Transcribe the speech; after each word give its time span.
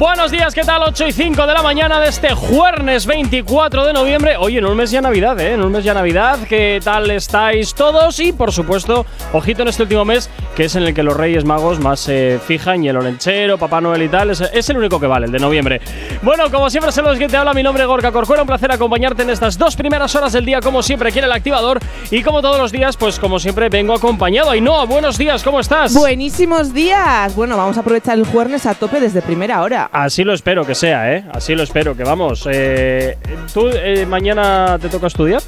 Buenos 0.00 0.30
días, 0.30 0.54
¿qué 0.54 0.62
tal? 0.62 0.82
8 0.82 1.08
y 1.08 1.12
5 1.12 1.46
de 1.46 1.52
la 1.52 1.62
mañana 1.62 2.00
de 2.00 2.08
este 2.08 2.32
jueves 2.32 3.04
24 3.04 3.84
de 3.84 3.92
noviembre. 3.92 4.34
Oye, 4.38 4.56
en 4.56 4.64
un 4.64 4.74
mes 4.74 4.90
ya 4.90 5.02
Navidad, 5.02 5.38
¿eh? 5.38 5.52
En 5.52 5.60
un 5.60 5.70
mes 5.70 5.84
ya 5.84 5.92
Navidad. 5.92 6.38
¿Qué 6.48 6.80
tal 6.82 7.10
estáis 7.10 7.74
todos? 7.74 8.18
Y 8.18 8.32
por 8.32 8.50
supuesto, 8.50 9.04
ojito 9.34 9.60
en 9.60 9.68
este 9.68 9.82
último 9.82 10.06
mes, 10.06 10.30
que 10.56 10.64
es 10.64 10.74
en 10.74 10.84
el 10.84 10.94
que 10.94 11.02
los 11.02 11.14
Reyes 11.14 11.44
Magos 11.44 11.80
más 11.80 12.00
se 12.00 12.40
fijan 12.42 12.82
y 12.82 12.88
el 12.88 12.96
Orenchero, 12.96 13.58
Papá 13.58 13.82
Noel 13.82 14.04
y 14.04 14.08
tal. 14.08 14.30
Es, 14.30 14.70
el 14.70 14.78
único 14.78 14.98
que 14.98 15.06
vale, 15.06 15.26
el 15.26 15.32
de 15.32 15.38
noviembre. 15.38 15.82
Bueno, 16.22 16.50
como 16.50 16.70
siempre, 16.70 16.92
se 16.92 17.02
los 17.02 17.18
que 17.18 17.28
te 17.28 17.36
habla. 17.36 17.52
Mi 17.52 17.62
nombre 17.62 17.82
es 17.82 17.86
Gorka 17.86 18.10
Corcuera. 18.10 18.40
Un 18.40 18.48
placer 18.48 18.72
acompañarte 18.72 19.20
en 19.20 19.28
estas 19.28 19.58
dos 19.58 19.76
primeras 19.76 20.14
horas 20.14 20.32
del 20.32 20.46
día, 20.46 20.62
como 20.62 20.82
siempre, 20.82 21.10
aquí 21.10 21.18
en 21.18 21.26
el 21.26 21.32
activador. 21.32 21.78
Y 22.10 22.22
como 22.22 22.40
todos 22.40 22.58
los 22.58 22.72
días, 22.72 22.96
pues 22.96 23.18
como 23.18 23.38
siempre, 23.38 23.68
vengo 23.68 23.92
acompañado. 23.92 24.58
No, 24.62 24.86
buenos 24.86 25.18
días, 25.18 25.42
¿cómo 25.42 25.60
estás? 25.60 25.92
Buenísimos 25.92 26.72
días. 26.72 27.36
Bueno, 27.36 27.58
vamos 27.58 27.76
a 27.76 27.80
aprovechar 27.80 28.16
el 28.16 28.24
jueves 28.24 28.64
a 28.64 28.74
tope 28.74 28.98
desde 28.98 29.20
primera 29.20 29.60
hora. 29.60 29.89
Así 29.92 30.22
lo 30.22 30.32
espero 30.32 30.64
que 30.64 30.74
sea, 30.74 31.12
¿eh? 31.14 31.24
Así 31.32 31.54
lo 31.54 31.62
espero, 31.62 31.96
que 31.96 32.04
vamos. 32.04 32.46
Eh, 32.50 33.16
¿Tú 33.52 33.68
eh, 33.68 34.06
mañana 34.06 34.78
te 34.80 34.88
toca 34.88 35.08
estudiar? 35.08 35.42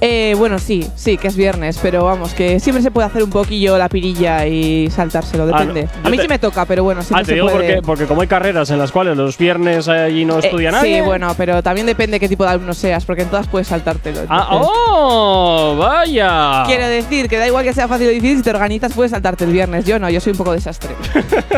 Eh, 0.00 0.34
bueno, 0.38 0.58
sí, 0.58 0.88
sí, 0.96 1.18
que 1.18 1.28
es 1.28 1.36
viernes, 1.36 1.78
pero 1.82 2.04
vamos, 2.04 2.32
que 2.32 2.58
siempre 2.58 2.82
se 2.82 2.90
puede 2.90 3.06
hacer 3.06 3.22
un 3.22 3.30
poquillo 3.30 3.76
la 3.76 3.88
pirilla 3.88 4.46
y 4.46 4.88
saltárselo, 4.90 5.44
ah, 5.44 5.46
depende. 5.46 5.88
a 6.02 6.08
mí 6.08 6.18
sí 6.18 6.26
me 6.26 6.38
toca, 6.38 6.64
pero 6.64 6.84
bueno, 6.84 7.02
siempre 7.02 7.22
ah, 7.22 7.26
te 7.26 7.34
digo 7.34 7.50
Porque, 7.50 7.82
porque 7.82 8.06
como 8.06 8.22
hay 8.22 8.26
carreras 8.26 8.70
en 8.70 8.78
las 8.78 8.92
cuales 8.92 9.16
los 9.16 9.36
viernes 9.36 9.88
allí 9.88 10.24
no 10.24 10.38
estudia 10.38 10.70
nadie. 10.70 10.96
Sí, 10.96 11.00
bueno, 11.02 11.34
pero 11.36 11.62
también 11.62 11.86
depende 11.86 12.18
qué 12.18 12.28
tipo 12.28 12.44
de 12.44 12.50
alumno 12.50 12.72
seas, 12.72 13.04
porque 13.04 13.22
en 13.22 13.28
todas 13.28 13.46
puedes 13.46 13.68
saltártelo. 13.68 14.20
Ah, 14.28 14.48
¡Oh! 14.52 15.76
¡Vaya! 15.78 16.64
Quiero 16.66 16.88
decir 16.88 17.28
que 17.28 17.36
da 17.36 17.46
igual 17.46 17.64
que 17.64 17.74
sea 17.74 17.86
fácil 17.86 18.08
o 18.08 18.10
difícil, 18.10 18.38
si 18.38 18.42
te 18.44 18.50
organizas 18.50 18.94
puedes 18.94 19.10
saltarte 19.10 19.44
el 19.44 19.52
viernes. 19.52 19.84
Yo 19.84 19.98
no, 19.98 20.08
yo 20.08 20.20
soy 20.20 20.32
un 20.32 20.38
poco 20.38 20.52
desastre. 20.52 20.94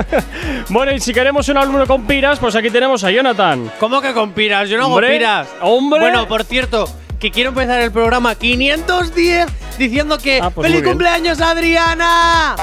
bueno, 0.68 0.92
y 0.92 1.00
si 1.00 1.12
queremos 1.12 1.48
un 1.48 1.58
alumno 1.58 1.86
con 1.86 2.06
piras, 2.06 2.40
pues 2.40 2.56
aquí 2.56 2.70
tenemos 2.70 3.04
a 3.04 3.10
Jonathan. 3.10 3.70
¿Cómo 3.78 4.00
que 4.00 4.12
con 4.12 4.32
piras? 4.32 4.68
Yo 4.68 4.78
no 4.78 4.86
hago 4.86 5.00
piras. 5.00 5.48
¡Hombre! 5.60 6.00
Bueno, 6.00 6.26
por 6.26 6.44
cierto, 6.44 6.88
que 7.22 7.30
quiero 7.30 7.50
empezar 7.50 7.80
el 7.80 7.92
programa 7.92 8.34
510 8.34 9.46
diciendo 9.78 10.18
que 10.18 10.40
ah, 10.42 10.50
pues 10.50 10.68
¡Feliz 10.68 10.82
cumpleaños 10.82 11.40
Adriana! 11.40 12.56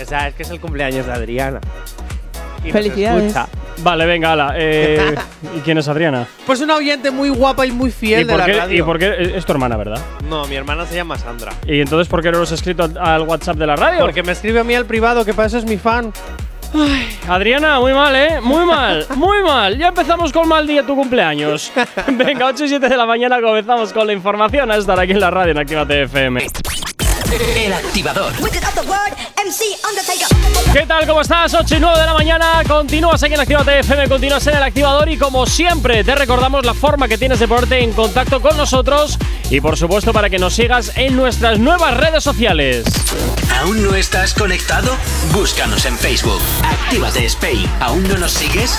O 0.00 0.04
sea, 0.04 0.28
es 0.28 0.36
que 0.36 0.44
es 0.44 0.50
el 0.50 0.60
cumpleaños 0.60 1.04
de 1.04 1.12
Adriana. 1.12 1.60
Felicidades. 2.70 3.34
Vale, 3.78 4.06
venga, 4.06 4.34
ala. 4.34 4.54
Eh, 4.56 5.16
¿Y 5.56 5.60
quién 5.62 5.78
es 5.78 5.88
Adriana? 5.88 6.28
Pues 6.46 6.60
una 6.60 6.76
oyente 6.76 7.10
muy 7.10 7.28
guapa 7.30 7.66
y 7.66 7.72
muy 7.72 7.90
fiel 7.90 8.24
de 8.24 8.36
la 8.36 8.46
radio. 8.46 8.78
¿Y 8.78 8.82
por 8.82 9.00
qué? 9.00 9.32
Es 9.34 9.44
tu 9.44 9.50
hermana, 9.50 9.76
¿verdad? 9.76 10.00
No, 10.28 10.46
mi 10.46 10.54
hermana 10.54 10.86
se 10.86 10.94
llama 10.94 11.18
Sandra. 11.18 11.52
¿Y 11.66 11.80
entonces 11.80 12.06
por 12.06 12.22
qué 12.22 12.30
no 12.30 12.38
lo 12.38 12.44
has 12.44 12.52
escrito 12.52 12.88
al 13.00 13.22
WhatsApp 13.22 13.56
de 13.56 13.66
la 13.66 13.74
radio? 13.74 13.98
Porque 13.98 14.22
me 14.22 14.30
escribe 14.30 14.60
a 14.60 14.64
mí 14.64 14.76
al 14.76 14.86
privado, 14.86 15.24
que 15.24 15.34
para 15.34 15.48
eso 15.48 15.58
es 15.58 15.64
mi 15.64 15.76
fan. 15.76 16.12
Ay, 16.74 17.18
Adriana, 17.28 17.80
muy 17.80 17.92
mal, 17.92 18.14
¿eh? 18.14 18.40
Muy 18.42 18.64
mal, 18.64 19.06
muy 19.16 19.42
mal. 19.42 19.78
Ya 19.78 19.88
empezamos 19.88 20.32
con 20.32 20.48
mal 20.48 20.66
día 20.66 20.84
tu 20.84 20.94
cumpleaños. 20.94 21.72
Venga, 22.08 22.46
8 22.46 22.64
y 22.64 22.68
7 22.68 22.88
de 22.88 22.96
la 22.96 23.06
mañana 23.06 23.40
comenzamos 23.40 23.92
con 23.92 24.06
la 24.06 24.12
información 24.12 24.70
a 24.70 24.76
estar 24.76 24.98
aquí 24.98 25.12
en 25.12 25.20
la 25.20 25.30
radio 25.30 25.52
en 25.52 25.58
Actívate 25.58 26.02
FM. 26.02 26.46
El 27.30 27.74
activador. 27.74 28.32
¿Qué 30.72 30.86
tal? 30.86 31.06
¿Cómo 31.06 31.20
estás? 31.20 31.52
8 31.52 31.76
y 31.76 31.80
9 31.80 32.00
de 32.00 32.06
la 32.06 32.14
mañana. 32.14 32.62
Continúas 32.66 33.22
aquí 33.22 33.34
en 33.34 33.40
Actívate 33.40 33.80
FM, 33.80 34.08
continúas 34.08 34.46
en 34.46 34.56
el 34.56 34.62
activador 34.62 35.10
y 35.10 35.18
como 35.18 35.44
siempre 35.44 36.02
te 36.04 36.14
recordamos 36.14 36.64
la 36.64 36.72
forma 36.72 37.06
que 37.06 37.18
tienes 37.18 37.38
de 37.38 37.46
ponerte 37.46 37.82
en 37.82 37.92
contacto 37.92 38.40
con 38.40 38.56
nosotros 38.56 39.18
y 39.50 39.60
por 39.60 39.76
supuesto 39.76 40.12
para 40.14 40.30
que 40.30 40.38
nos 40.38 40.54
sigas 40.54 40.92
en 40.96 41.16
nuestras 41.16 41.58
nuevas 41.58 41.96
redes 41.98 42.24
sociales. 42.24 42.84
¿Aún 43.60 43.82
no 43.82 43.94
estás 43.94 44.32
conectado? 44.32 44.96
Búscanos 45.32 45.84
en 45.84 45.98
Facebook. 45.98 46.40
Actívate 46.64 47.26
Spain. 47.26 47.68
¿Aún 47.80 48.08
no 48.08 48.16
nos 48.16 48.32
sigues? 48.32 48.78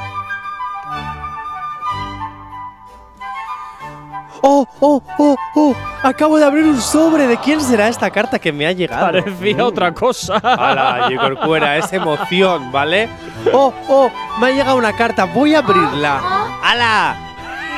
¡Oh, 4.47 4.69
oh, 4.81 5.03
oh, 5.19 5.37
oh! 5.55 5.75
Acabo 6.03 6.39
de 6.39 6.45
abrir 6.45 6.65
un 6.65 6.79
sobre. 6.79 7.27
¿De 7.27 7.39
quién 7.39 7.63
será 7.63 7.89
esta 7.89 8.11
carta 8.11 8.39
que 8.39 8.53
me 8.53 8.67
ha 8.67 8.73
llegado? 8.73 9.07
Parecía 9.07 9.65
otra 9.65 9.95
cosa. 9.95 10.37
¡Hala, 10.37 11.09
Cuera! 11.47 11.79
Es 11.79 11.91
emoción, 11.95 12.71
¿vale? 12.71 13.09
¡Oh, 13.55 13.73
oh! 13.89 14.11
Me 14.39 14.49
ha 14.49 14.51
llegado 14.51 14.77
una 14.77 14.95
carta. 14.95 15.25
Voy 15.25 15.55
a 15.55 15.61
abrirla. 15.61 16.21
¡Hala! 16.63 17.24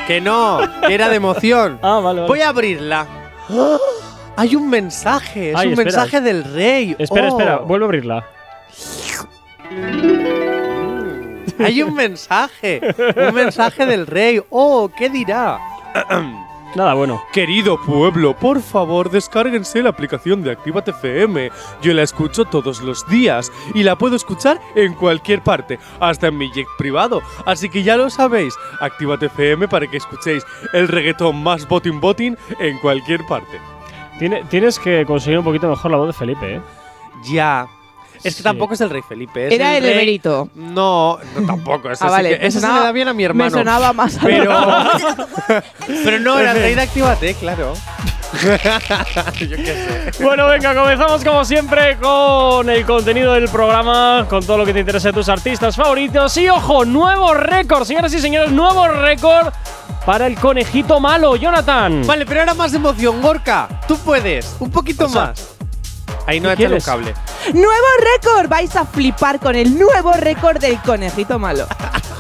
Que 0.06 0.21
no, 0.21 0.61
que 0.87 0.94
era 0.94 1.09
de 1.09 1.17
emoción. 1.17 1.78
Ah, 1.83 2.00
vale, 2.00 2.22
Voy 2.27 2.41
a 2.41 2.50
abrirla. 2.50 3.06
Hay 4.37 4.55
un 4.55 4.69
mensaje, 4.69 5.53
es 5.53 5.65
un 5.65 5.75
mensaje 5.75 6.21
del 6.21 6.44
rey. 6.44 6.94
Espera, 6.99 7.28
espera, 7.28 7.61
oh. 7.62 7.67
vuelvo 7.67 7.87
a 7.87 7.89
abrirla. 7.89 8.27
Hay 11.59 11.83
un 11.83 11.94
mensaje, 11.94 12.81
un 13.28 13.34
mensaje 13.34 13.87
del 13.87 14.06
rey. 14.06 14.43
Oh, 14.50 14.91
¿qué 14.97 15.09
dirá? 15.09 15.59
Nada 16.76 16.92
bueno. 16.92 17.22
Querido 17.32 17.81
pueblo, 17.81 18.37
por 18.37 18.60
favor, 18.60 19.10
descárguense 19.10 19.82
la 19.82 19.88
aplicación 19.88 20.42
de 20.42 20.50
Actívate 20.50 20.91
FM. 20.91 21.50
Yo 21.81 21.94
la 21.94 22.03
escucho 22.03 22.44
todos 22.44 22.82
los 22.82 23.09
días 23.09 23.50
y 23.75 23.82
la 23.82 23.97
puedo 23.97 24.14
escuchar 24.14 24.60
en 24.75 24.92
cualquier 24.92 25.42
parte, 25.42 25.78
hasta 26.00 26.26
en 26.26 26.37
mi 26.37 26.53
jet 26.53 26.66
privado. 26.76 27.22
Así 27.47 27.70
que 27.70 27.82
ya 27.82 27.97
lo 27.97 28.10
sabéis, 28.10 28.54
Actívate 28.78 29.26
FM 29.26 29.69
para 29.69 29.87
que 29.87 29.97
escuchéis 29.97 30.44
el 30.75 30.88
reggaetón 30.88 31.42
más 31.42 31.66
botin 31.66 31.98
botin 31.98 32.37
en 32.60 32.78
cualquier 32.81 33.26
parte. 33.26 33.58
tienes 34.50 34.78
que 34.78 35.06
conseguir 35.06 35.38
un 35.38 35.47
poquito 35.47 35.70
mejor 35.70 35.91
la 35.91 35.97
voz 35.97 36.08
de 36.08 36.12
Felipe, 36.12 36.56
¿eh? 36.56 36.60
Ya, 37.25 37.66
es 38.22 38.37
que 38.37 38.43
tampoco 38.43 38.75
es 38.75 38.81
el 38.81 38.91
rey 38.91 39.03
Felipe. 39.06 39.54
Era 39.54 39.77
el, 39.77 39.84
emérito. 39.84 40.49
No, 40.54 41.19
no, 41.37 41.47
tampoco. 41.47 41.91
Ese, 41.91 42.04
ah, 42.04 42.10
vale. 42.10 42.47
ese 42.47 42.60
se 42.60 42.66
le 42.66 42.72
da 42.72 42.93
bien 42.93 43.09
a 43.09 43.12
mi 43.12 43.25
hermano. 43.25 43.50
Me 43.50 43.59
sonaba 43.59 43.93
más 43.93 44.19
Pero, 44.22 44.53
pero 46.04 46.21
no, 46.21 46.38
era 46.38 46.53
el 46.53 46.59
rey 46.59 46.75
de 46.75 46.82
Actívate, 46.87 47.34
claro. 47.34 47.75
Yo 49.38 49.56
qué 49.56 50.10
sé. 50.12 50.22
Bueno, 50.22 50.47
venga, 50.47 50.75
comenzamos 50.75 51.25
como 51.25 51.44
siempre 51.44 51.96
con 51.99 52.69
el 52.69 52.85
contenido 52.85 53.35
del 53.35 53.49
programa, 53.49 54.26
con 54.29 54.44
todo 54.44 54.58
lo 54.58 54.67
que 54.67 54.73
te 54.73 54.81
interesa 54.81 55.08
de 55.08 55.14
tus 55.14 55.29
artistas 55.29 55.76
favoritos. 55.76 56.37
Y 56.37 56.49
ojo, 56.49 56.85
nuevo 56.85 57.35
récord, 57.35 57.85
señoras 57.85 58.12
y 58.14 58.20
señores, 58.20 58.50
nuevo 58.50 58.88
récord 58.88 59.52
para 60.05 60.26
el 60.26 60.37
conejito 60.37 61.00
malo, 61.00 61.37
Jonathan. 61.37 62.06
Vale, 62.06 62.26
pero 62.26 62.40
ahora 62.40 62.55
más 62.55 62.73
emoción, 62.75 63.20
Gorka. 63.20 63.69
Tú 63.88 63.96
puedes, 63.99 64.56
un 64.61 64.70
poquito 64.70 65.08
más. 65.08 65.56
Ahí 66.26 66.40
no 66.40 66.49
ha 66.49 66.55
hecho 66.55 66.67
un 66.67 66.81
cable. 66.81 67.14
¡Nuevo 67.55 67.87
récord! 68.14 68.49
Vais 68.49 68.75
a 68.75 68.84
flipar 68.84 69.38
con 69.38 69.55
el 69.55 69.78
nuevo 69.78 70.12
récord 70.14 70.58
del 70.58 70.81
conejito 70.82 71.38
malo. 71.38 71.67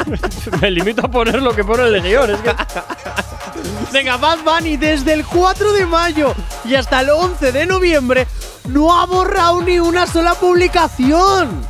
Me 0.60 0.70
limito 0.70 1.04
a 1.04 1.08
poner 1.08 1.42
lo 1.42 1.54
que 1.54 1.64
pone 1.64 1.84
el 1.84 2.02
guion. 2.02 2.30
Es 2.30 2.40
que... 2.40 2.54
Venga, 3.92 4.16
Bad 4.16 4.38
Bunny 4.44 4.76
desde 4.76 5.12
el 5.12 5.24
4 5.24 5.72
de 5.72 5.86
mayo 5.86 6.34
y 6.64 6.74
hasta 6.74 7.00
el 7.00 7.10
11 7.10 7.52
de 7.52 7.66
noviembre 7.66 8.26
no 8.68 8.96
ha 8.96 9.06
borrado 9.06 9.62
ni 9.62 9.78
una 9.78 10.06
sola 10.06 10.34
publicación. 10.34 11.66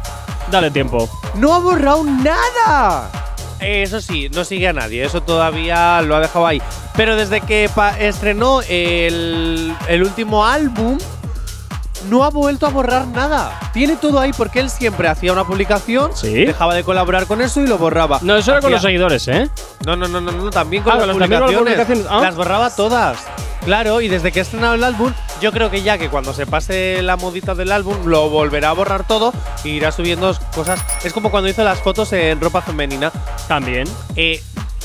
Dale 0.50 0.70
tiempo. 0.70 1.08
No 1.34 1.54
ha 1.54 1.58
borrado 1.58 2.04
nada. 2.04 3.10
Eso 3.60 4.00
sí, 4.00 4.28
no 4.28 4.44
sigue 4.44 4.68
a 4.68 4.72
nadie, 4.72 5.04
eso 5.04 5.22
todavía 5.22 6.02
lo 6.02 6.16
ha 6.16 6.20
dejado 6.20 6.46
ahí. 6.46 6.60
Pero 6.94 7.16
desde 7.16 7.40
que 7.40 7.70
estrenó 7.98 8.60
el, 8.62 9.74
el 9.88 10.02
último 10.02 10.44
álbum, 10.44 10.98
no 12.08 12.24
ha 12.24 12.30
vuelto 12.30 12.66
a 12.66 12.70
borrar 12.70 13.06
nada. 13.08 13.58
Tiene 13.72 13.96
todo 13.96 14.18
ahí 14.20 14.32
porque 14.36 14.60
él 14.60 14.70
siempre 14.70 15.08
hacía 15.08 15.32
una 15.32 15.44
publicación, 15.44 16.10
Sí. 16.14 16.32
dejaba 16.44 16.74
de 16.74 16.84
colaborar 16.84 17.26
con 17.26 17.40
eso 17.40 17.60
y 17.60 17.66
lo 17.66 17.78
borraba. 17.78 18.18
No, 18.22 18.36
eso 18.36 18.52
era 18.52 18.60
con 18.60 18.70
los 18.72 18.82
seguidores, 18.82 19.26
¿eh? 19.28 19.48
No, 19.84 19.96
no, 19.96 20.08
no, 20.08 20.20
no, 20.20 20.32
no, 20.32 20.50
también 20.50 20.82
con 20.82 20.92
Ah, 20.92 21.06
las 21.06 21.18
también 21.18 21.42
publicaciones. 21.42 22.06
Ah. 22.08 22.20
Las 22.22 22.34
borraba 22.36 22.70
todas. 22.74 23.18
Claro, 23.64 24.00
y 24.00 24.06
desde 24.08 24.30
que 24.30 24.38
ha 24.38 24.42
estrenado 24.42 24.74
el 24.74 24.84
álbum, 24.84 25.12
yo 25.40 25.50
creo 25.50 25.70
que 25.70 25.82
ya 25.82 25.98
que 25.98 26.08
cuando 26.08 26.32
se 26.32 26.46
pase 26.46 27.02
la 27.02 27.16
modita 27.16 27.54
del 27.56 27.72
álbum, 27.72 27.96
lo 28.06 28.30
volverá 28.30 28.70
a 28.70 28.72
borrar 28.74 29.04
todo 29.04 29.32
e 29.64 29.70
irá 29.70 29.90
subiendo 29.90 30.32
cosas. 30.54 30.78
Es 31.02 31.12
como 31.12 31.32
cuando 31.32 31.48
hizo 31.50 31.64
las 31.64 31.80
fotos 31.80 32.12
en 32.12 32.40
ropa 32.40 32.62
femenina. 32.62 33.10
También. 33.48 33.88
Eh, 34.14 34.40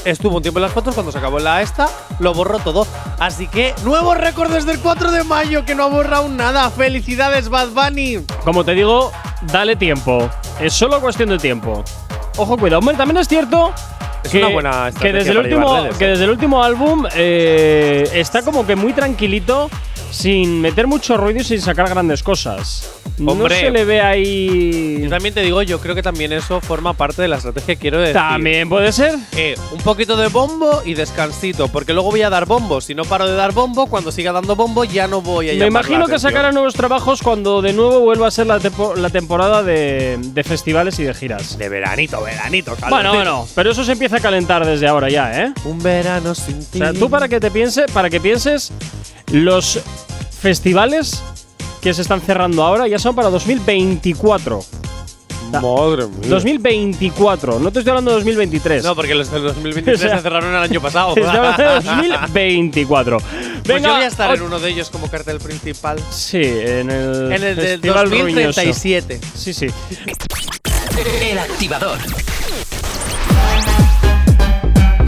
estuvo 0.05 0.37
un 0.37 0.41
tiempo 0.41 0.59
en 0.59 0.63
las 0.63 0.73
fotos, 0.73 0.93
cuando 0.93 1.11
se 1.11 1.17
acabó 1.17 1.39
la 1.39 1.61
esta, 1.61 1.89
lo 2.19 2.33
borró 2.33 2.59
todo. 2.59 2.87
Así 3.19 3.47
que, 3.47 3.73
nuevo 3.83 4.13
récord 4.13 4.51
desde 4.51 4.73
el 4.73 4.79
4 4.79 5.11
de 5.11 5.23
mayo, 5.23 5.65
que 5.65 5.75
no 5.75 5.83
ha 5.83 5.87
borrado 5.87 6.27
nada. 6.29 6.69
¡Felicidades, 6.69 7.49
Bad 7.49 7.69
Bunny! 7.69 8.25
Como 8.43 8.63
te 8.63 8.73
digo, 8.73 9.11
dale 9.51 9.75
tiempo. 9.75 10.29
Es 10.59 10.73
solo 10.73 11.01
cuestión 11.01 11.29
de 11.29 11.37
tiempo. 11.37 11.83
Ojo, 12.37 12.57
cuidado. 12.57 12.81
También 12.93 13.17
es 13.17 13.27
cierto 13.27 13.73
Es 14.23 14.31
que, 14.31 14.37
una 14.39 14.47
buena 14.49 14.71
que 14.83 14.87
estrategia 15.09 15.13
desde 15.19 15.31
el 15.31 15.37
último 15.39 15.81
redes, 15.83 15.97
que 15.97 16.05
¿eh? 16.05 16.07
desde 16.09 16.23
el 16.25 16.29
último 16.29 16.63
álbum 16.63 17.05
eh, 17.15 18.09
está 18.13 18.41
como 18.43 18.65
que 18.65 18.75
muy 18.75 18.93
tranquilito 18.93 19.69
sin 20.11 20.59
meter 20.59 20.87
mucho 20.87 21.15
ruido 21.15 21.39
y 21.39 21.43
sin 21.45 21.61
sacar 21.61 21.87
grandes 21.87 22.21
cosas. 22.21 22.91
no 23.17 23.31
Hombre. 23.31 23.57
se 23.61 23.71
le 23.71 23.85
ve 23.85 24.01
ahí. 24.01 24.99
Yo 25.03 25.09
también 25.09 25.33
te 25.33 25.39
digo, 25.41 25.61
yo 25.61 25.79
creo 25.79 25.95
que 25.95 26.03
también 26.03 26.33
eso 26.33 26.59
forma 26.59 26.91
parte 26.93 27.21
de 27.21 27.29
la 27.29 27.37
estrategia, 27.37 27.75
quiero 27.77 27.97
decir. 27.99 28.15
También 28.15 28.67
puede 28.67 28.91
ser. 28.91 29.15
Eh, 29.37 29.55
un 29.71 29.77
poquito 29.79 30.17
de 30.17 30.27
bombo 30.27 30.81
y 30.83 30.95
descansito, 30.95 31.69
porque 31.69 31.93
luego 31.93 32.11
voy 32.11 32.23
a 32.23 32.29
dar 32.29 32.45
bombo. 32.45 32.81
Si 32.81 32.93
no 32.93 33.05
paro 33.05 33.25
de 33.25 33.35
dar 33.37 33.53
bombo, 33.53 33.85
cuando 33.87 34.11
siga 34.11 34.33
dando 34.33 34.57
bombo 34.57 34.83
ya 34.83 35.07
no 35.07 35.21
voy 35.21 35.49
a 35.49 35.53
Me 35.53 35.67
imagino 35.67 35.99
que 35.99 36.03
atención. 36.15 36.31
sacará 36.33 36.51
nuevos 36.51 36.73
trabajos 36.73 37.21
cuando 37.21 37.61
de 37.61 37.71
nuevo 37.71 38.01
vuelva 38.01 38.27
a 38.27 38.31
ser 38.31 38.47
la, 38.47 38.59
tempo- 38.59 38.95
la 38.95 39.09
temporada 39.11 39.63
de, 39.63 40.17
de 40.21 40.43
festivales 40.43 40.99
y 40.99 41.03
de 41.05 41.13
giras. 41.13 41.57
De 41.57 41.69
veranito, 41.69 42.21
veranito, 42.21 42.71
Bueno, 42.71 42.89
calorcito. 42.89 43.13
bueno, 43.13 43.47
pero 43.55 43.71
eso 43.71 43.85
se 43.85 43.93
empieza 43.93 44.10
a 44.13 44.19
calentar 44.19 44.65
desde 44.65 44.87
ahora 44.87 45.09
ya, 45.09 45.43
¿eh? 45.43 45.53
Un 45.65 45.81
verano 45.81 46.33
sin 46.35 46.55
O 46.59 46.63
ti. 46.63 46.77
sea, 46.79 46.93
tú 46.93 47.09
para 47.09 47.27
que 47.27 47.39
te 47.39 47.51
piense, 47.51 47.85
para 47.93 48.09
que 48.09 48.19
pienses, 48.19 48.71
los 49.31 49.79
festivales 50.39 51.21
que 51.81 51.93
se 51.93 52.01
están 52.01 52.21
cerrando 52.21 52.63
ahora 52.63 52.87
ya 52.87 52.99
son 52.99 53.15
para 53.15 53.29
2024. 53.29 54.63
Madre 55.51 56.07
mía. 56.07 56.29
2024, 56.29 57.59
no 57.59 57.71
te 57.73 57.79
estoy 57.79 57.89
hablando 57.89 58.11
de 58.11 58.15
2023. 58.17 58.85
No, 58.85 58.95
porque 58.95 59.13
los 59.13 59.29
del 59.29 59.43
2023 59.43 59.99
O 59.99 60.01
sea, 60.07 60.15
se 60.15 60.21
cerraron 60.23 60.49
el 60.55 60.61
año 60.61 60.79
pasado. 60.81 61.13
Te 61.13 61.21
estoy 61.21 61.35
hablando 61.37 61.63
de 61.63 61.73
2024. 61.75 63.17
Pues 63.65 63.83
yo 63.83 63.89
voy 63.93 64.01
a 64.03 64.07
estar 64.07 64.33
en 64.33 64.41
uno 64.43 64.59
de 64.59 64.69
ellos 64.69 64.89
como 64.89 65.07
cartel 65.09 65.39
principal. 65.39 65.99
Sí, 66.09 66.37
en 66.41 66.89
el. 66.89 67.31
En 67.33 67.43
el 67.43 67.55
del 67.55 67.81
Festival 67.81 68.09
Ruñoso. 68.09 68.61
2037. 68.61 69.19
Sí, 69.35 69.53
sí. 69.53 69.67
El 71.21 71.37
activador. 71.37 71.97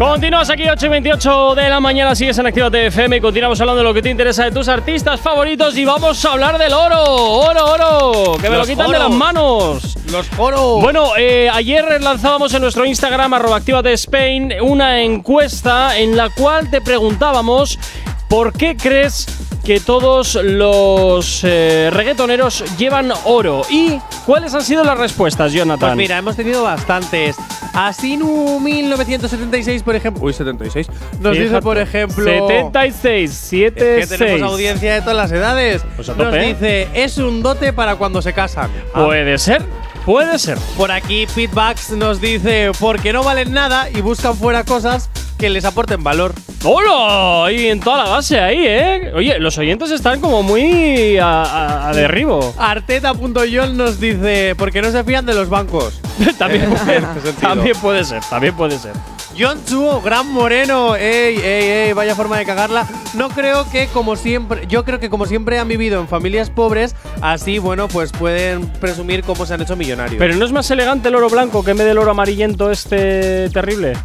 Continuas 0.03 0.49
aquí 0.49 0.67
8 0.69 0.85
y 0.85 0.89
28 0.89 1.55
de 1.55 1.69
la 1.69 1.79
mañana, 1.79 2.13
sigues 2.13 2.37
en 2.37 2.45
Actívate 2.45 2.87
FM 2.87 3.15
y 3.15 3.21
continuamos 3.21 3.61
hablando 3.61 3.77
de 3.77 3.85
lo 3.85 3.93
que 3.93 4.01
te 4.01 4.09
interesa 4.09 4.43
de 4.43 4.51
tus 4.51 4.67
artistas 4.67 5.21
favoritos 5.21 5.77
y 5.77 5.85
vamos 5.85 6.25
a 6.25 6.33
hablar 6.33 6.57
del 6.57 6.73
oro, 6.73 7.01
oro, 7.05 7.65
oro, 7.71 8.37
que 8.37 8.49
me 8.49 8.57
Los 8.57 8.67
lo 8.67 8.73
quitan 8.73 8.91
de 8.91 8.99
las 8.99 9.07
oros. 9.07 9.17
manos. 9.17 9.97
Los 10.11 10.27
foros. 10.27 10.81
Bueno, 10.81 11.15
eh, 11.17 11.49
ayer 11.49 12.01
lanzábamos 12.01 12.53
en 12.53 12.63
nuestro 12.63 12.85
Instagram, 12.85 13.33
arroba 13.33 13.55
Actívate 13.55 13.93
Spain, 13.93 14.53
una 14.61 15.01
encuesta 15.01 15.97
en 15.97 16.17
la 16.17 16.29
cual 16.31 16.69
te 16.69 16.81
preguntábamos 16.81 17.79
por 18.27 18.51
qué 18.51 18.75
crees 18.75 19.25
que 19.63 19.79
todos 19.79 20.35
los 20.35 21.45
eh, 21.45 21.89
reggaetoneros 21.93 22.65
llevan 22.77 23.13
oro 23.23 23.61
y 23.69 23.99
cuáles 24.25 24.53
han 24.53 24.63
sido 24.63 24.83
las 24.83 24.97
respuestas, 24.97 25.53
Jonathan. 25.53 25.91
Pues 25.91 25.95
mira, 25.95 26.17
hemos 26.17 26.35
tenido 26.35 26.61
bastantes. 26.61 27.37
Asinu 27.73 28.59
1976, 28.59 29.83
por 29.83 29.95
ejemplo. 29.95 30.23
Uy, 30.23 30.33
76. 30.33 30.87
Nos 31.19 31.37
dice, 31.37 31.61
por 31.61 31.77
ejemplo. 31.77 32.23
76, 32.23 33.29
Es 33.31 33.37
76. 33.37 34.09
que 34.09 34.17
tenemos 34.17 34.51
audiencia 34.51 34.93
de 34.93 35.01
todas 35.01 35.17
las 35.17 35.31
edades. 35.31 35.83
Pues 35.95 36.07
a 36.09 36.13
Nos 36.13 36.25
tope. 36.27 36.39
dice, 36.39 36.87
es 36.93 37.17
un 37.17 37.41
dote 37.41 37.73
para 37.73 37.95
cuando 37.95 38.21
se 38.21 38.33
casan. 38.33 38.69
Ah, 38.93 39.05
Puede 39.05 39.37
ser, 39.39 39.63
puede 40.05 40.37
ser. 40.39 40.57
Por 40.77 40.91
aquí, 40.91 41.25
Pitbacks 41.33 41.91
nos 41.91 42.21
dice, 42.21 42.71
porque 42.79 43.11
no 43.11 43.23
valen 43.23 43.51
nada 43.53 43.89
y 43.89 44.01
buscan 44.01 44.35
fuera 44.35 44.63
cosas 44.63 45.09
que 45.43 45.49
les 45.49 45.65
aporten 45.65 46.01
valor. 46.01 46.33
¡Hola! 46.63 47.51
Y 47.51 47.67
en 47.67 47.81
toda 47.81 48.05
la 48.05 48.09
base 48.11 48.39
ahí, 48.39 48.59
¿eh? 48.65 49.11
Oye, 49.13 49.37
los 49.39 49.57
oyentes 49.57 49.91
están 49.91 50.21
como 50.21 50.41
muy 50.41 51.17
a, 51.17 51.43
a- 51.43 51.89
a 51.89 51.93
derribo. 51.93 52.53
Arteta.yol 52.57 53.75
nos 53.75 53.99
dice, 53.99 54.55
porque 54.57 54.81
no 54.81 54.89
se 54.89 55.03
fían 55.03 55.25
de 55.25 55.33
los 55.33 55.49
bancos. 55.49 55.99
también, 56.37 56.63
En 56.63 56.69
puede, 56.71 57.01
también 57.41 57.75
puede 57.81 58.05
ser, 58.05 58.21
también 58.29 58.55
puede 58.55 58.79
ser. 58.79 58.93
John 59.37 59.59
Chuo, 59.65 60.01
gran 60.01 60.31
moreno, 60.31 60.95
ey, 60.95 61.35
ey, 61.37 61.65
ey, 61.87 61.93
vaya 61.93 62.15
forma 62.15 62.37
de 62.37 62.45
cagarla. 62.45 62.87
No 63.15 63.27
creo 63.27 63.69
que 63.69 63.87
como 63.87 64.15
siempre, 64.15 64.65
yo 64.69 64.85
creo 64.85 65.01
que 65.01 65.09
como 65.09 65.25
siempre 65.25 65.59
han 65.59 65.67
vivido 65.67 65.99
en 65.99 66.07
familias 66.07 66.49
pobres, 66.51 66.95
así, 67.19 67.57
bueno, 67.59 67.89
pues 67.89 68.13
pueden 68.13 68.65
presumir 68.79 69.23
cómo 69.25 69.45
se 69.45 69.55
han 69.55 69.61
hecho 69.61 69.75
millonarios. 69.75 70.19
Pero 70.19 70.37
¿no 70.37 70.45
es 70.45 70.53
más 70.53 70.71
elegante 70.71 71.09
el 71.09 71.15
oro 71.15 71.29
blanco 71.29 71.65
que 71.65 71.71
en 71.71 71.77
vez 71.79 71.87
del 71.87 71.97
oro 71.97 72.11
amarillento 72.11 72.71
este 72.71 73.49
terrible? 73.49 73.97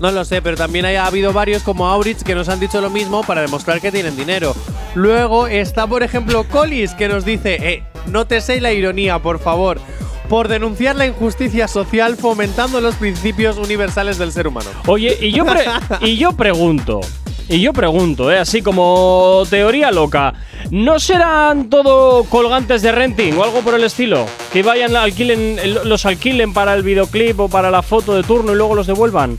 No 0.00 0.10
lo 0.10 0.24
sé, 0.24 0.42
pero 0.42 0.56
también 0.56 0.84
haya 0.84 1.06
habido 1.06 1.32
varios 1.32 1.62
como 1.62 1.86
Aurich 1.86 2.22
que 2.22 2.34
nos 2.34 2.48
han 2.48 2.60
dicho 2.60 2.80
lo 2.80 2.90
mismo 2.90 3.22
para 3.22 3.40
demostrar 3.42 3.80
que 3.80 3.92
tienen 3.92 4.16
dinero. 4.16 4.54
Luego 4.94 5.46
está, 5.46 5.86
por 5.86 6.02
ejemplo, 6.02 6.44
Collis 6.44 6.92
que 6.94 7.08
nos 7.08 7.24
dice, 7.24 7.56
eh, 7.60 7.82
no 8.06 8.26
te 8.26 8.40
sé 8.40 8.60
la 8.60 8.72
ironía, 8.72 9.18
por 9.18 9.38
favor. 9.38 9.80
Por 10.28 10.48
denunciar 10.48 10.96
la 10.96 11.06
injusticia 11.06 11.68
social 11.68 12.16
fomentando 12.16 12.80
los 12.80 12.94
principios 12.96 13.56
universales 13.58 14.18
del 14.18 14.32
ser 14.32 14.48
humano. 14.48 14.70
Oye, 14.86 15.16
y 15.20 15.32
yo, 15.32 15.44
pre- 15.44 15.64
y 16.00 16.16
yo 16.16 16.32
pregunto, 16.32 17.00
y 17.48 17.60
yo 17.60 17.72
pregunto, 17.74 18.32
¿eh? 18.32 18.38
así 18.38 18.62
como 18.62 19.42
teoría 19.50 19.90
loca, 19.90 20.32
¿no 20.70 20.98
serán 20.98 21.68
todo 21.68 22.24
colgantes 22.24 22.80
de 22.80 22.90
renting 22.92 23.34
o 23.36 23.44
algo 23.44 23.60
por 23.60 23.74
el 23.74 23.84
estilo? 23.84 24.24
Que 24.50 24.62
vayan, 24.62 24.96
alquilen, 24.96 25.58
los 25.84 26.06
alquilen 26.06 26.54
para 26.54 26.72
el 26.74 26.82
videoclip 26.82 27.38
o 27.40 27.48
para 27.48 27.70
la 27.70 27.82
foto 27.82 28.14
de 28.14 28.22
turno 28.22 28.52
y 28.52 28.56
luego 28.56 28.74
los 28.74 28.86
devuelvan. 28.86 29.38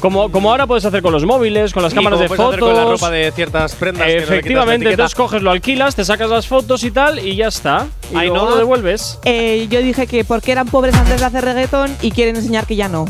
Como, 0.00 0.32
como 0.32 0.50
ahora 0.50 0.66
puedes 0.66 0.84
hacer 0.86 1.02
con 1.02 1.12
los 1.12 1.24
móviles, 1.26 1.72
con 1.74 1.82
las 1.82 1.92
Y 1.92 1.96
cámaras 1.96 2.16
como 2.18 2.20
de 2.20 2.24
hacer 2.34 2.36
fotos. 2.38 2.60
con 2.60 2.74
la 2.74 2.84
ropa 2.84 3.10
de 3.10 3.30
ciertas 3.32 3.74
prendas. 3.74 4.06
que 4.06 4.16
no 4.16 4.22
Efectivamente, 4.22 4.90
entonces 4.90 5.14
coges, 5.14 5.42
lo 5.42 5.50
alquilas, 5.50 5.94
te 5.94 6.04
sacas 6.06 6.30
las 6.30 6.46
fotos 6.46 6.82
y 6.84 6.90
tal, 6.90 7.18
y 7.18 7.36
ya 7.36 7.48
está. 7.48 7.86
Y 8.10 8.16
Ay, 8.16 8.28
luego 8.28 8.44
no. 8.46 8.50
lo 8.52 8.56
devuelves. 8.56 9.18
Eh, 9.24 9.66
yo 9.70 9.80
dije 9.82 10.06
que 10.06 10.24
porque 10.24 10.52
eran 10.52 10.66
pobres 10.68 10.94
antes 10.94 11.20
de 11.20 11.26
hacer 11.26 11.44
reggaetón 11.44 11.94
y 12.00 12.10
quieren 12.12 12.36
enseñar 12.36 12.66
que 12.66 12.76
ya 12.76 12.88
no. 12.88 13.04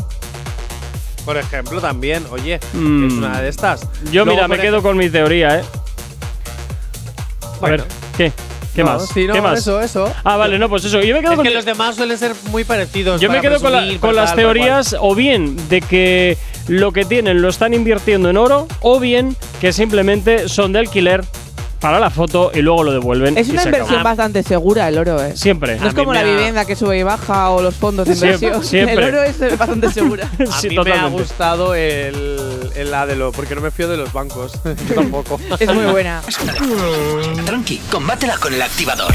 Por 1.23 1.37
ejemplo, 1.37 1.79
también, 1.79 2.25
oye, 2.31 2.59
Mm. 2.73 3.07
es 3.07 3.13
una 3.13 3.41
de 3.41 3.47
estas. 3.49 3.81
Yo, 4.11 4.25
Luego, 4.25 4.31
mira, 4.31 4.47
me 4.47 4.57
quedo 4.59 4.81
con 4.81 4.97
mi 4.97 5.09
teoría, 5.09 5.59
¿eh? 5.59 5.63
A 7.61 7.67
ver, 7.69 7.83
¿qué? 8.17 8.31
¿Qué 8.75 8.83
No, 8.83 8.91
más? 8.93 9.09
sí, 9.09 9.27
no, 9.27 9.33
¿Qué 9.33 9.41
más? 9.41 9.59
Eso, 9.59 9.81
eso. 9.81 10.13
Ah, 10.23 10.37
vale, 10.37 10.57
no, 10.57 10.69
pues 10.69 10.85
eso. 10.85 11.01
Yo 11.01 11.13
me 11.15 11.21
quedo 11.21 11.31
Es 11.33 11.35
con 11.37 11.45
que 11.45 11.51
los 11.53 11.65
demás 11.65 11.95
suelen 11.95 12.17
ser 12.17 12.33
muy 12.51 12.63
parecidos. 12.63 13.19
Yo 13.19 13.29
me 13.29 13.41
quedo 13.41 13.59
con, 13.59 13.71
la- 13.71 14.13
las 14.13 14.35
teorías 14.35 14.95
o 14.99 15.13
bien 15.13 15.57
de 15.69 15.81
que 15.81 16.37
lo 16.67 16.91
que 16.93 17.03
tienen 17.05 17.41
lo 17.41 17.49
están 17.49 17.73
invirtiendo 17.73 18.29
en 18.29 18.37
oro 18.37 18.67
o 18.79 18.99
bien 18.99 19.35
que 19.59 19.73
simplemente 19.73 20.47
son 20.47 20.71
de 20.73 20.79
alquiler 20.79 21.23
para 21.81 21.99
la 21.99 22.09
foto 22.09 22.51
y 22.53 22.61
luego 22.61 22.83
lo 22.83 22.91
devuelven. 22.93 23.37
Es 23.37 23.49
una 23.49 23.63
inversión 23.63 24.03
bastante 24.03 24.43
segura 24.43 24.87
el 24.87 24.97
oro, 24.97 25.21
¿eh? 25.21 25.35
Siempre. 25.35 25.77
No 25.79 25.87
es 25.89 25.93
como 25.93 26.13
la 26.13 26.19
ha- 26.21 26.23
vivienda 26.23 26.63
que 26.63 26.75
sube 26.75 26.97
y 26.99 27.03
baja 27.03 27.49
o 27.49 27.61
los 27.61 27.75
fondos 27.75 28.07
de 28.07 28.13
inversión. 28.13 28.63
siempre. 28.63 28.93
El 29.07 29.13
oro 29.15 29.23
es 29.23 29.39
bastante 29.57 29.89
segura. 29.93 30.29
A 30.49 30.59
Sí, 30.59 30.69
mí 30.69 30.77
me 30.77 30.93
ha 30.93 31.07
gustado 31.07 31.73
el, 31.75 32.69
el 32.75 32.91
la 32.91 33.05
de 33.05 33.15
lo. 33.15 33.31
Porque 33.31 33.55
no 33.55 33.61
me 33.61 33.71
fío 33.71 33.87
de 33.89 33.97
los 33.97 34.13
bancos. 34.13 34.53
Yo 34.63 34.95
tampoco. 34.95 35.39
es 35.59 35.73
muy 35.73 35.85
buena. 35.85 36.21
Tranqui, 37.45 37.77
combátela 37.91 38.37
con 38.37 38.53
el 38.53 38.61
activador. 38.61 39.11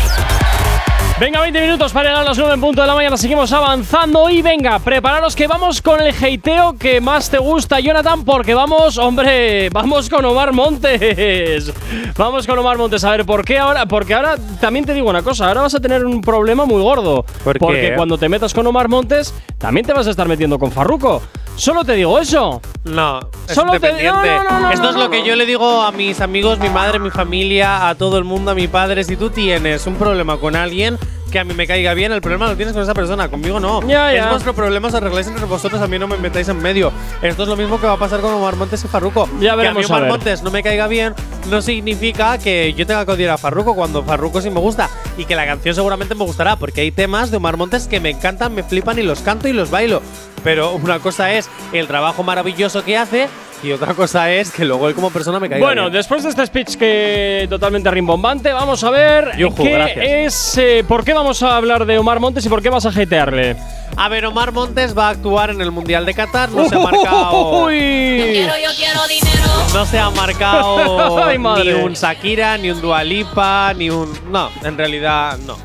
Venga, 1.19 1.41
20 1.41 1.63
minutos 1.63 1.95
para 1.95 2.11
llegar 2.11 2.23
a 2.23 2.25
las 2.27 2.37
9 2.37 2.53
en 2.53 2.61
punto 2.61 2.83
de 2.83 2.87
la 2.87 2.95
mañana. 2.95 3.17
Seguimos 3.17 3.51
avanzando 3.51 4.29
y 4.29 4.43
venga, 4.43 4.79
prepararos 4.79 5.35
que 5.35 5.47
vamos 5.47 5.81
con 5.81 6.03
el 6.03 6.15
hateo 6.15 6.77
que 6.79 7.01
más 7.01 7.31
te 7.31 7.39
gusta, 7.39 7.81
Jonathan, 7.81 8.23
porque 8.23 8.53
vamos, 8.53 8.99
hombre, 8.99 9.71
vamos 9.71 10.11
con 10.11 10.23
Omar 10.27 10.53
Montes. 10.53 11.73
Vamos 12.19 12.47
con 12.47 12.59
Omar 12.59 12.77
Montes. 12.77 13.03
A 13.03 13.13
ver, 13.13 13.25
¿por 13.25 13.47
qué 13.47 13.59
ahora? 13.59 13.87
Porque 13.87 14.13
ahora 14.13 14.37
también 14.61 14.85
te 14.85 14.93
digo 14.93 15.09
una 15.09 15.23
cosa, 15.23 15.49
ahora 15.49 15.63
vas 15.63 15.75
a 15.75 15.81
tener 15.81 16.05
un 16.05 16.21
problema 16.21 16.67
muy 16.67 16.83
gordo. 16.83 17.25
¿Por 17.43 17.55
qué? 17.55 17.59
porque 17.61 17.93
cuando 17.97 18.19
te 18.19 18.29
metas 18.29 18.53
con 18.53 18.67
Omar 18.67 18.89
Montes, 18.89 19.33
también 19.57 19.87
te 19.87 19.95
vas 19.95 20.07
a 20.07 20.11
estar 20.11 20.29
metiendo 20.29 20.59
con 20.59 20.71
Farruko. 20.71 21.23
Solo 21.57 21.85
te 21.85 21.95
digo 21.95 22.19
eso. 22.19 22.61
No, 22.85 23.19
es 23.49 23.55
Solo 23.55 23.71
te- 23.73 23.77
independiente. 23.79 24.37
no, 24.37 24.45
no, 24.45 24.61
no, 24.61 24.71
Esto 24.71 24.83
no, 24.85 24.89
es 24.91 24.97
no, 24.97 25.03
lo 25.05 25.11
que 25.11 25.25
yo 25.25 25.35
le 25.37 25.47
digo 25.47 25.83
a 25.83 25.91
mis 25.91 26.21
amigos, 26.21 26.59
mi 26.59 26.69
madre, 26.69 26.99
mi 26.99 27.11
familia, 27.11 27.89
a 27.89 27.95
todo 27.95 28.19
el 28.19 28.25
mundo, 28.25 28.51
a 28.51 28.55
mi 28.55 28.69
padre. 28.69 29.03
Si 29.05 29.17
tú 29.17 29.31
tienes 29.31 29.87
un 29.87 29.95
problema 29.97 30.37
con 30.37 30.55
alguien, 30.55 30.99
que 31.33 31.39
a 31.41 31.45
mí 31.45 31.55
me 31.55 31.67
caiga 31.67 31.95
bien. 31.95 32.13
El 32.13 32.21
problema 32.21 32.47
lo 32.47 32.57
tienes 32.57 32.73
con 32.75 32.83
esa 32.83 32.95
persona, 32.95 33.29
conmigo 33.29 33.59
no. 33.59 33.81
Ya, 33.89 34.13
ya. 34.13 34.25
Es 34.25 34.31
vuestro 34.31 34.55
problema, 34.55 34.89
os 34.89 34.95
arregláis 34.95 35.27
entre 35.27 35.45
vosotros, 35.47 35.81
a 35.81 35.87
mí 35.89 35.99
no 35.99 36.07
me 36.07 36.17
metáis 36.19 36.49
en 36.49 36.59
medio. 36.61 36.93
Esto 37.23 37.43
es 37.45 37.49
lo 37.49 37.57
mismo 37.57 37.81
que 37.81 37.87
va 37.87 37.95
a 37.95 37.99
pasar 37.99 38.21
con 38.21 38.33
Omar 38.35 38.55
Montes 38.57 38.85
y 38.85 38.89
Farruko. 38.89 39.29
Ya 39.41 39.53
que 39.53 39.57
veremos, 39.57 39.77
a 39.77 39.81
mí 39.81 39.85
Omar 39.87 40.05
a. 40.05 40.09
Montes 40.09 40.43
no 40.43 40.51
me 40.51 40.63
caiga 40.63 40.87
bien, 40.89 41.15
no 41.51 41.63
significa 41.63 42.39
que 42.39 42.75
yo 42.75 42.87
tenga 42.87 43.05
que 43.07 43.13
odiar 43.13 43.31
a 43.31 43.39
Farruko 43.39 43.75
cuando 43.75 44.05
Farruko 44.05 44.41
sí 44.43 44.51
me 44.51 44.61
gusta. 44.61 44.89
Y 45.19 45.25
que 45.25 45.35
la 45.35 45.47
canción 45.47 45.75
seguramente 45.75 46.15
me 46.15 46.25
gustará, 46.25 46.57
porque 46.57 46.83
hay 46.83 46.91
temas 46.93 47.31
de 47.31 47.39
Omar 47.39 47.57
Montes 47.57 47.89
que 47.89 47.99
me 48.01 48.11
encantan, 48.11 48.55
me 48.55 48.63
flipan 48.63 48.99
y 48.99 49.03
los 49.03 49.21
canto 49.21 49.49
y 49.49 49.53
los 49.55 49.71
bailo. 49.71 50.03
Pero 50.45 50.75
una 50.75 50.99
cosa 51.01 51.33
es 51.33 51.49
el 51.73 51.87
trabajo 51.87 52.23
maravilloso 52.23 52.85
que 52.85 52.97
hace 52.97 53.29
y 53.63 53.73
otra 53.73 53.95
cosa 53.95 54.31
es 54.31 54.51
que 54.53 54.65
luego 54.65 54.87
él 54.89 54.95
como 54.95 55.11
persona 55.11 55.41
me 55.41 55.49
caiga 55.49 55.65
Bueno, 55.65 55.83
bien. 55.85 55.95
después 55.95 56.23
de 56.23 56.29
este 56.29 56.47
speech 56.47 56.77
que 56.77 57.47
totalmente 57.49 57.91
rimbombante, 57.91 58.53
vamos 58.53 58.85
a 58.85 58.91
ver 58.91 59.37
Yujú, 59.39 59.63
qué 59.65 59.71
gracias. 59.71 60.05
es, 60.07 60.59
eh, 60.59 60.85
por 60.87 61.05
qué 61.05 61.15
vamos 61.15 61.43
a 61.43 61.57
hablar 61.57 61.87
de 61.87 61.99
Omar 61.99 62.21
Montes 62.21 62.45
y 62.45 62.49
por 62.49 62.63
qué 62.63 62.69
vas 62.69 62.85
a 62.87 62.91
hatearle. 62.91 63.57
A 63.97 64.09
ver, 64.11 64.27
Omar 64.27 64.53
Montes 64.53 64.97
va 64.97 65.07
a 65.09 65.11
actuar 65.11 65.51
en 65.51 65.61
el 65.63 65.71
Mundial 65.71 66.05
de 66.05 66.13
Qatar, 66.13 66.51
no 66.51 66.69
se 66.69 66.75
ha 66.75 66.79
marcado. 66.79 67.65
Uy. 67.65 68.45
yo 68.47 68.71
quiero 68.77 69.07
dinero. 69.09 69.49
No 69.73 69.87
se 69.87 69.99
ha 69.99 70.11
marcado 70.11 71.25
Ay, 71.25 71.39
ni 71.39 71.71
un 71.73 71.95
Shakira, 71.95 72.59
ni 72.59 72.71
un 72.71 72.81
Dualipa, 72.83 73.73
ni 73.75 73.89
un. 73.89 74.13
No, 74.31 74.51
en 74.63 74.77
realidad 74.77 75.39
no. 75.47 75.57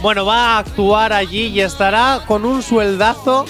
Bueno, 0.00 0.24
va 0.24 0.54
a 0.54 0.58
actuar 0.58 1.12
allí 1.12 1.46
y 1.48 1.60
estará 1.60 2.20
con 2.26 2.44
un 2.46 2.62
sueldazo 2.62 3.44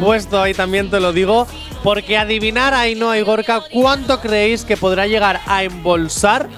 puesto 0.00 0.40
ahí 0.40 0.54
también 0.54 0.90
te 0.90 1.00
lo 1.00 1.12
digo. 1.12 1.46
Porque 1.82 2.16
adivinar 2.18 2.74
ahí 2.74 2.94
no 2.94 3.10
hay 3.10 3.22
Gorka, 3.22 3.62
¿cuánto 3.70 4.20
creéis 4.20 4.64
que 4.64 4.76
podrá 4.76 5.06
llegar 5.06 5.40
a 5.46 5.62
embolsar 5.62 6.48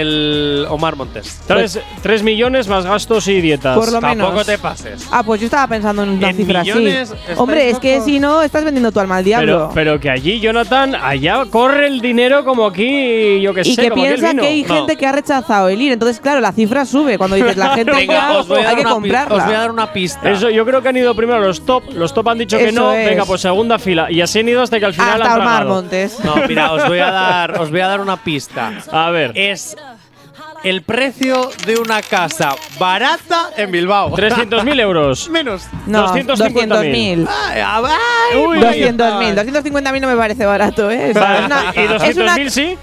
el 0.00 0.66
Omar 0.68 0.96
Montes? 0.96 1.40
Tres, 1.46 1.78
tres 2.02 2.22
millones 2.22 2.68
más 2.68 2.84
gastos 2.86 3.28
y 3.28 3.40
dietas. 3.40 3.76
Por 3.76 3.92
lo 3.92 4.00
Tampoco 4.00 4.30
menos. 4.32 4.46
te 4.46 4.58
pases. 4.58 5.06
Ah, 5.10 5.22
pues 5.22 5.40
yo 5.40 5.46
estaba 5.46 5.66
pensando 5.66 6.02
en 6.02 6.10
una 6.10 6.30
¿En 6.30 6.36
cifra 6.36 6.60
millones? 6.62 7.10
así. 7.10 7.20
¿Estáis 7.20 7.38
Hombre, 7.38 7.70
es 7.70 7.78
que 7.78 8.00
si 8.00 8.18
no, 8.20 8.42
estás 8.42 8.64
vendiendo 8.64 8.90
tu 8.92 9.00
alma 9.00 9.16
al 9.18 9.24
diablo. 9.24 9.46
pero, 9.46 9.70
pero 9.74 10.00
que 10.00 10.10
allí, 10.10 10.40
Jonathan, 10.40 10.94
allá 10.94 11.44
corre 11.50 11.86
el 11.86 12.00
dinero 12.00 12.44
como 12.44 12.66
aquí, 12.66 13.40
yo 13.40 13.52
que 13.54 13.60
y 13.62 13.74
sé, 13.74 13.82
que 13.82 13.90
como 13.90 14.02
aquel 14.02 14.14
piensa 14.16 14.30
vino. 14.30 14.42
que 14.42 14.48
hay 14.48 14.62
No. 14.62 14.74
gente 14.74 14.96
que 14.96 15.06
ha 15.06 15.12
rechazado 15.12 15.68
el 15.68 15.80
ir. 15.80 15.92
Entonces, 15.92 16.20
claro, 16.20 16.40
la 16.40 16.52
cifra 16.52 16.84
sube. 16.84 17.18
Cuando 17.18 17.36
dices 17.36 17.56
la 17.56 17.70
gente 17.74 17.92
Venga, 17.96 18.14
ya, 18.14 18.38
os 18.38 18.48
voy, 18.48 18.60
a 18.60 18.62
dar 18.62 18.70
hay 18.70 18.76
que 18.76 18.84
comprarla. 18.84 19.36
os 19.36 19.44
voy 19.44 19.54
a 19.54 19.58
dar 19.58 19.70
una 19.70 19.92
pista. 19.92 20.30
Eso, 20.30 20.50
yo 20.50 20.64
creo 20.64 20.82
que 20.82 20.88
han 20.88 20.96
ido 20.96 21.14
primero 21.14 21.40
los 21.40 21.64
top. 21.64 21.82
Los 21.92 22.12
top 22.14 22.28
han 22.28 22.38
dicho 22.38 22.58
que 22.58 22.72
no. 22.72 22.92
es. 22.92 23.08
Venga, 23.08 23.24
pues 23.24 23.40
segunda 23.40 23.78
fila. 23.78 24.10
Y 24.10 24.20
así 24.20 24.38
han 24.40 24.48
ido 24.48 24.62
hasta 24.62 24.78
que 24.78 24.86
al 24.86 24.94
final 24.94 25.20
Hasta 25.22 25.34
han 25.34 25.40
Omar 25.40 25.56
tragado. 25.56 25.74
Montes. 25.82 26.18
No, 26.24 26.36
mira, 26.48 26.72
os 26.72 26.86
voy 26.88 26.98
a 26.98 27.10
dar, 27.10 27.60
os 27.60 27.70
voy 27.70 27.80
a 27.80 27.86
dar 27.88 28.00
una 28.00 28.16
pista. 28.16 28.72
A 28.90 29.10
ver. 29.10 29.32
Es 29.34 29.76
el 30.64 30.82
precio 30.82 31.50
de 31.66 31.76
una 31.76 32.02
casa 32.02 32.54
barata 32.78 33.50
en 33.56 33.70
Bilbao. 33.72 34.10
300.000 34.16 34.80
euros. 34.80 35.28
Menos. 35.30 35.64
No, 35.86 36.08
250.000. 36.14 36.68
200.000. 36.68 37.28
Ay, 37.28 37.60
ay, 37.64 38.38
Uy. 38.38 38.58
200.000. 38.58 39.34
250.000 39.34 40.00
no 40.00 40.08
me 40.08 40.16
parece 40.16 40.46
barato, 40.46 40.90
¿eh? 40.90 41.10
Es 41.10 41.14
Vale, 41.14 41.46
una- 41.46 41.64
y 41.74 41.80
es 42.08 42.16
una- 42.16 42.36
200.000 42.36 42.48
sí. 42.50 42.76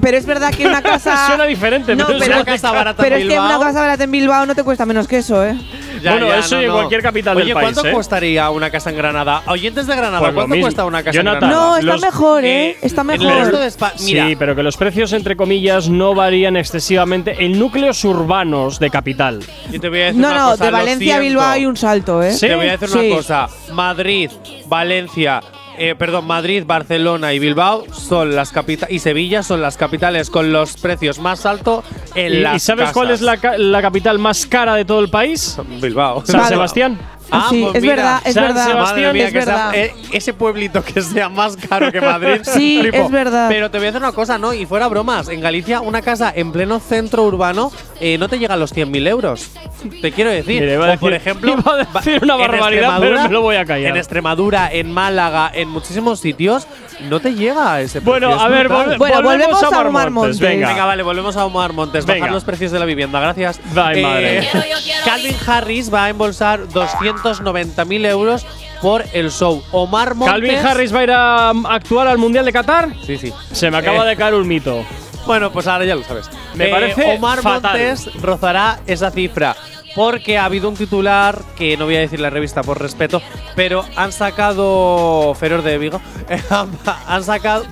pero 0.00 0.16
es 0.16 0.26
verdad 0.26 0.52
que 0.54 0.66
una 0.66 0.82
casa. 0.82 1.26
Suena 1.26 1.44
diferente, 1.44 1.94
No, 1.94 2.06
pero 2.06 2.18
es 2.18 2.24
pero, 2.24 2.36
una 2.36 2.44
casa 2.44 2.72
barata 2.72 3.02
pero 3.02 3.16
en 3.16 3.22
es 3.22 3.28
que 3.28 3.38
una 3.38 3.58
casa 3.58 3.80
barata 3.80 4.04
en 4.04 4.10
Bilbao 4.10 4.46
no 4.46 4.54
te 4.54 4.62
cuesta 4.64 4.86
menos 4.86 5.06
que 5.06 5.18
eso, 5.18 5.44
¿eh? 5.44 5.56
Ya, 6.02 6.12
Bueno, 6.12 6.28
ya, 6.28 6.38
eso 6.38 6.54
no, 6.56 6.60
y 6.60 6.64
en 6.64 6.68
no. 6.70 6.74
cualquier 6.76 7.02
capital 7.02 7.36
Oye, 7.36 7.46
del 7.46 7.54
país, 7.54 7.64
¿cuánto 7.74 7.88
¿eh? 7.88 7.92
costaría 7.92 8.50
una 8.50 8.70
casa 8.70 8.90
en 8.90 8.96
Granada? 8.96 9.42
Oyentes 9.46 9.86
de 9.86 9.94
Granada, 9.96 10.18
Pues 10.20 10.34
¿cuánto 10.34 10.60
cuesta 10.60 10.84
una 10.84 11.02
casa 11.02 11.16
Jonathan, 11.16 11.42
en 11.44 11.48
Granada? 11.50 11.68
No, 11.70 11.76
está 11.76 11.92
los- 11.92 12.00
mejor, 12.02 12.44
¿eh? 12.44 12.70
Eh, 12.70 12.76
Está 12.82 13.02
en 13.02 13.10
el 13.10 13.18
resto 13.20 13.58
mejor. 13.58 13.92
de 13.92 14.04
Mira, 14.04 14.26
Sí, 14.28 14.36
pero 14.36 14.56
que 14.56 14.62
los 14.62 14.76
precios, 14.76 15.12
entre 15.12 15.36
comillas, 15.36 15.88
no 15.88 16.14
varían 16.14 16.56
excesivamente 16.56 17.44
en 17.44 17.58
núcleos 17.58 18.04
urbanos 18.04 18.78
de 18.78 18.90
capital. 18.90 19.40
yo 19.70 19.80
te 19.80 19.88
voy 19.88 20.00
a 20.00 20.04
decir 20.06 20.20
No, 20.20 20.28
una 20.30 20.38
no, 20.38 20.50
cosa, 20.52 20.64
de 20.64 20.70
Valencia 20.70 21.16
a. 21.16 21.18
Bilbao 21.20 21.48
hay 21.48 21.66
un 21.66 21.76
salto, 21.76 22.22
¿eh? 22.22 22.32
Sí. 22.32 22.46
Te 22.46 22.54
voy 22.54 22.68
a 22.68 22.72
decir 22.76 22.88
Sí. 22.88 22.98
una 23.08 23.16
cosa. 23.16 23.48
Madrid, 23.72 24.30
Valencia, 24.66 25.40
eh, 25.78 25.94
perdón, 25.98 26.26
Madrid, 26.26 26.64
Barcelona 26.66 27.32
y 27.32 27.38
Bilbao 27.38 27.84
son 27.92 28.34
las 28.34 28.50
capitales 28.52 28.94
y 28.94 28.98
Sevilla 28.98 29.42
son 29.42 29.60
las 29.60 29.76
capitales 29.76 30.30
con 30.30 30.52
los 30.52 30.76
precios 30.76 31.18
más 31.18 31.44
altos 31.46 31.84
en 32.14 32.54
¿Y, 32.54 32.58
sabes 32.58 32.90
cuál 32.92 33.10
es 33.10 33.20
la, 33.20 33.36
ca- 33.36 33.56
la 33.58 33.80
capital 33.82 34.18
más 34.18 34.46
cara 34.46 34.74
de 34.74 34.84
todo 34.84 35.00
el 35.00 35.08
país? 35.08 35.56
Bilbao. 35.80 36.24
San. 36.24 36.46
Sebastián. 36.48 36.98
Ah, 37.32 37.46
sí, 37.50 37.60
pues 37.62 37.76
es 37.76 37.82
mira. 37.82 37.96
verdad, 37.96 38.20
es 38.24 38.34
San 38.34 38.44
verdad. 38.44 38.66
Sebastián, 38.66 39.02
Madre 39.02 39.12
mía, 39.12 39.26
es 39.28 39.32
que 39.32 39.42
sea- 39.42 39.70
eh, 39.74 39.94
ese 40.12 40.34
pueblito 40.34 40.82
que 40.84 41.00
sea 41.02 41.28
más 41.28 41.56
caro 41.56 41.90
que 41.92 42.00
Madrid. 42.00 42.40
Sí, 42.44 42.78
flipo. 42.80 42.96
es 42.96 43.10
verdad. 43.10 43.48
Pero 43.48 43.70
te 43.70 43.78
voy 43.78 43.86
a 43.86 43.90
decir 43.92 44.02
una 44.02 44.12
cosa, 44.12 44.38
¿no? 44.38 44.52
Y 44.52 44.66
fuera 44.66 44.88
bromas, 44.88 45.28
en 45.28 45.40
Galicia 45.40 45.80
una 45.80 46.02
casa 46.02 46.32
en 46.34 46.52
pleno 46.52 46.80
centro 46.80 47.24
urbano 47.24 47.70
eh, 48.00 48.16
no 48.18 48.28
te 48.28 48.38
llega 48.38 48.54
a 48.54 48.56
los 48.56 48.74
100.000 48.74 49.06
euros. 49.08 49.50
Te 50.02 50.12
quiero 50.12 50.30
decir. 50.30 50.60
Mira, 50.60 50.74
iba 50.74 50.84
a 50.84 50.88
O, 50.88 50.90
decir- 50.92 51.00
por 51.00 51.12
ejemplo, 51.14 51.52
iba 51.58 51.72
a 51.72 51.76
decir 52.00 52.20
una 52.22 52.34
en 52.34 52.40
barbaridad, 52.40 52.96
pero 53.00 53.22
me 53.22 53.28
lo 53.28 53.40
voy 53.42 53.56
a 53.56 53.64
callar. 53.64 53.90
En 53.90 53.96
Extremadura, 53.96 54.68
en 54.72 54.90
Málaga, 54.92 55.50
en 55.54 55.68
muchísimos 55.68 56.20
sitios, 56.20 56.66
no 57.08 57.20
te 57.20 57.34
llega 57.34 57.74
a 57.74 57.80
ese 57.80 58.00
precio. 58.00 58.10
Bueno, 58.28 58.40
a 58.40 58.48
ver, 58.48 58.68
Bueno, 58.68 59.22
volvemos 59.22 59.62
a 59.62 59.68
Omar 59.80 60.10
Montes. 60.10 60.38
Venga. 60.40 60.68
Venga, 60.68 60.84
vale, 60.84 61.02
volvemos 61.02 61.36
a 61.36 61.44
Omar 61.44 61.72
Montes. 61.72 62.04
Venga. 62.06 62.20
Bajar 62.20 62.34
los 62.34 62.44
precios 62.44 62.72
de 62.72 62.78
la 62.78 62.84
vivienda, 62.84 63.20
gracias. 63.20 63.58
Eh, 63.58 63.62
Ay, 63.76 64.02
madre. 64.02 64.48
Quiero 64.50 64.66
Calvin 65.04 65.36
Harris 65.46 65.92
va 65.92 66.04
a 66.04 66.08
embolsar 66.10 66.68
290.000 67.22 68.06
euros 68.06 68.46
por 68.82 69.04
el 69.12 69.30
show. 69.30 69.62
Omar 69.72 70.14
Montes. 70.14 70.32
¿Calvin 70.32 70.56
Harris 70.56 70.94
va 70.94 70.98
a 71.00 71.02
ir 71.02 71.10
a 71.12 71.50
um, 71.52 71.66
actuar 71.66 72.08
al 72.08 72.18
Mundial 72.18 72.44
de 72.44 72.52
Qatar? 72.52 72.88
Sí, 73.06 73.16
sí. 73.18 73.32
Se 73.52 73.70
me 73.70 73.76
acaba 73.78 74.04
Eh, 74.04 74.08
de 74.10 74.16
caer 74.16 74.34
un 74.34 74.46
mito. 74.48 74.84
Bueno, 75.26 75.50
pues 75.52 75.66
ahora 75.66 75.84
ya 75.84 75.94
lo 75.94 76.02
sabes. 76.02 76.30
Me 76.54 76.68
parece 76.68 77.16
Omar 77.16 77.42
fatal. 77.42 77.72
Montes 77.78 78.10
rozará 78.22 78.80
esa 78.86 79.10
cifra. 79.10 79.54
Porque 79.94 80.38
ha 80.38 80.44
habido 80.44 80.68
un 80.68 80.76
titular 80.76 81.42
que 81.56 81.76
no 81.76 81.84
voy 81.84 81.96
a 81.96 82.00
decir 82.00 82.20
la 82.20 82.30
revista 82.30 82.62
por 82.62 82.80
respeto, 82.80 83.20
pero 83.56 83.84
han 83.96 84.12
sacado 84.12 85.34
Feror 85.34 85.62
de 85.62 85.78
Vigo, 85.78 86.00
han 87.08 87.24
sacado 87.24 87.64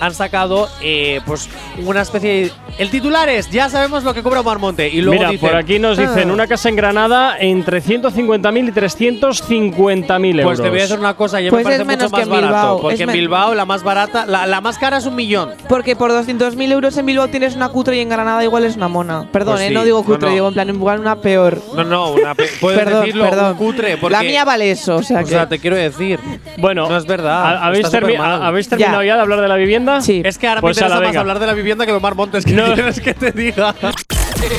han 0.00 0.12
sacado 0.14 0.68
eh, 0.82 1.20
pues 1.26 1.48
una 1.84 2.02
especie 2.02 2.30
de 2.30 2.52
el 2.78 2.90
titular 2.90 3.28
es 3.28 3.50
ya 3.50 3.68
sabemos 3.68 4.02
lo 4.04 4.12
que 4.14 4.22
cobra 4.22 4.40
Omar 4.40 4.58
Monte 4.58 4.88
y 4.88 5.00
luego 5.00 5.18
Mira, 5.20 5.30
dicen, 5.30 5.48
por 5.48 5.56
aquí 5.58 5.78
nos 5.78 5.96
dicen 5.96 6.30
Ah. 6.30 6.32
una 6.32 6.46
casa 6.46 6.68
en 6.68 6.76
Granada 6.76 7.36
entre 7.38 7.80
150.000 7.80 8.68
y 8.68 8.72
350.000 8.72 10.40
euros. 10.40 10.44
pues 10.44 10.60
te 10.60 10.68
voy 10.68 10.78
a 10.78 10.82
decir 10.82 10.98
una 10.98 11.14
cosa, 11.14 11.40
ya 11.40 11.50
Pues 11.50 11.60
me 11.60 11.64
parece 11.64 11.82
es 11.82 11.86
menos 11.88 12.10
mucho 12.10 12.16
que 12.24 12.26
más 12.30 12.38
en 12.38 12.44
barato, 12.44 12.62
Bilbao, 12.64 12.80
porque 12.80 12.94
es 12.94 13.00
en 13.00 13.12
Bilbao 13.12 13.54
la 13.54 13.64
más 13.64 13.82
barata, 13.82 14.26
la, 14.26 14.46
la 14.46 14.60
más 14.60 14.78
cara 14.78 14.96
es 14.98 15.06
un 15.06 15.14
millón. 15.14 15.50
Porque 15.68 15.94
por 15.96 16.10
200.000 16.10 16.72
euros 16.72 16.96
en 16.96 17.06
Bilbao 17.06 17.28
tienes 17.28 17.54
una 17.56 17.68
cutre 17.68 17.96
y 17.96 18.00
en 18.00 18.08
Granada 18.08 18.42
igual 18.44 18.64
es 18.64 18.76
una 18.76 18.88
mona. 18.88 19.28
Perdón, 19.32 19.54
Pues 19.56 19.70
eh, 19.70 19.74
no 19.74 19.84
digo 19.84 20.02
cutre, 20.04 20.28
no. 20.28 20.34
digo 20.34 20.48
en 20.48 20.54
plan 20.54 20.68
igual 20.68 21.00
una 21.00 21.16
peor. 21.16 21.60
No, 21.74 21.84
no, 21.84 22.10
una, 22.12 22.34
pe- 22.34 22.48
puedes 22.60 22.78
perdón, 22.80 23.00
decirlo 23.02 23.30
perdón. 23.30 23.50
un 23.52 23.56
cutre, 23.56 23.96
porque 23.98 24.12
La 24.12 24.22
mía 24.22 24.44
vale 24.44 24.70
eso, 24.70 24.96
o 24.96 25.02
sea 25.02 25.20
o 25.20 25.24
que. 25.24 25.30
sea, 25.30 25.48
te 25.48 25.58
quiero 25.58 25.76
decir, 25.76 26.18
Bueno, 26.58 26.88
no 26.88 26.96
es 26.96 27.06
verdad. 27.06 27.44
¿ha- 27.56 27.66
¿habéis, 27.66 27.86
termi-. 27.90 28.16
¿habéis 28.18 28.68
terminado 28.68 29.02
Ya. 29.02 29.08
ya 29.08 29.14
de 29.16 29.20
hablar 29.22 29.40
de 29.40 29.48
la 29.48 29.56
vivienda? 29.56 29.83
Sí. 30.00 30.22
Es 30.24 30.38
que 30.38 30.46
ahora 30.48 30.60
Pues 30.60 30.76
me 30.76 30.80
interesa 30.80 31.00
más 31.00 31.08
venga. 31.08 31.20
hablar 31.20 31.38
de 31.38 31.46
la 31.46 31.54
vivienda 31.54 31.84
que 31.86 31.92
de 31.92 31.98
Omar 31.98 32.14
Montes. 32.14 32.44
que 32.44 32.52
No. 32.52 32.64
quieres 32.74 33.00
que 33.00 33.14
te 33.14 33.32
diga? 33.32 33.74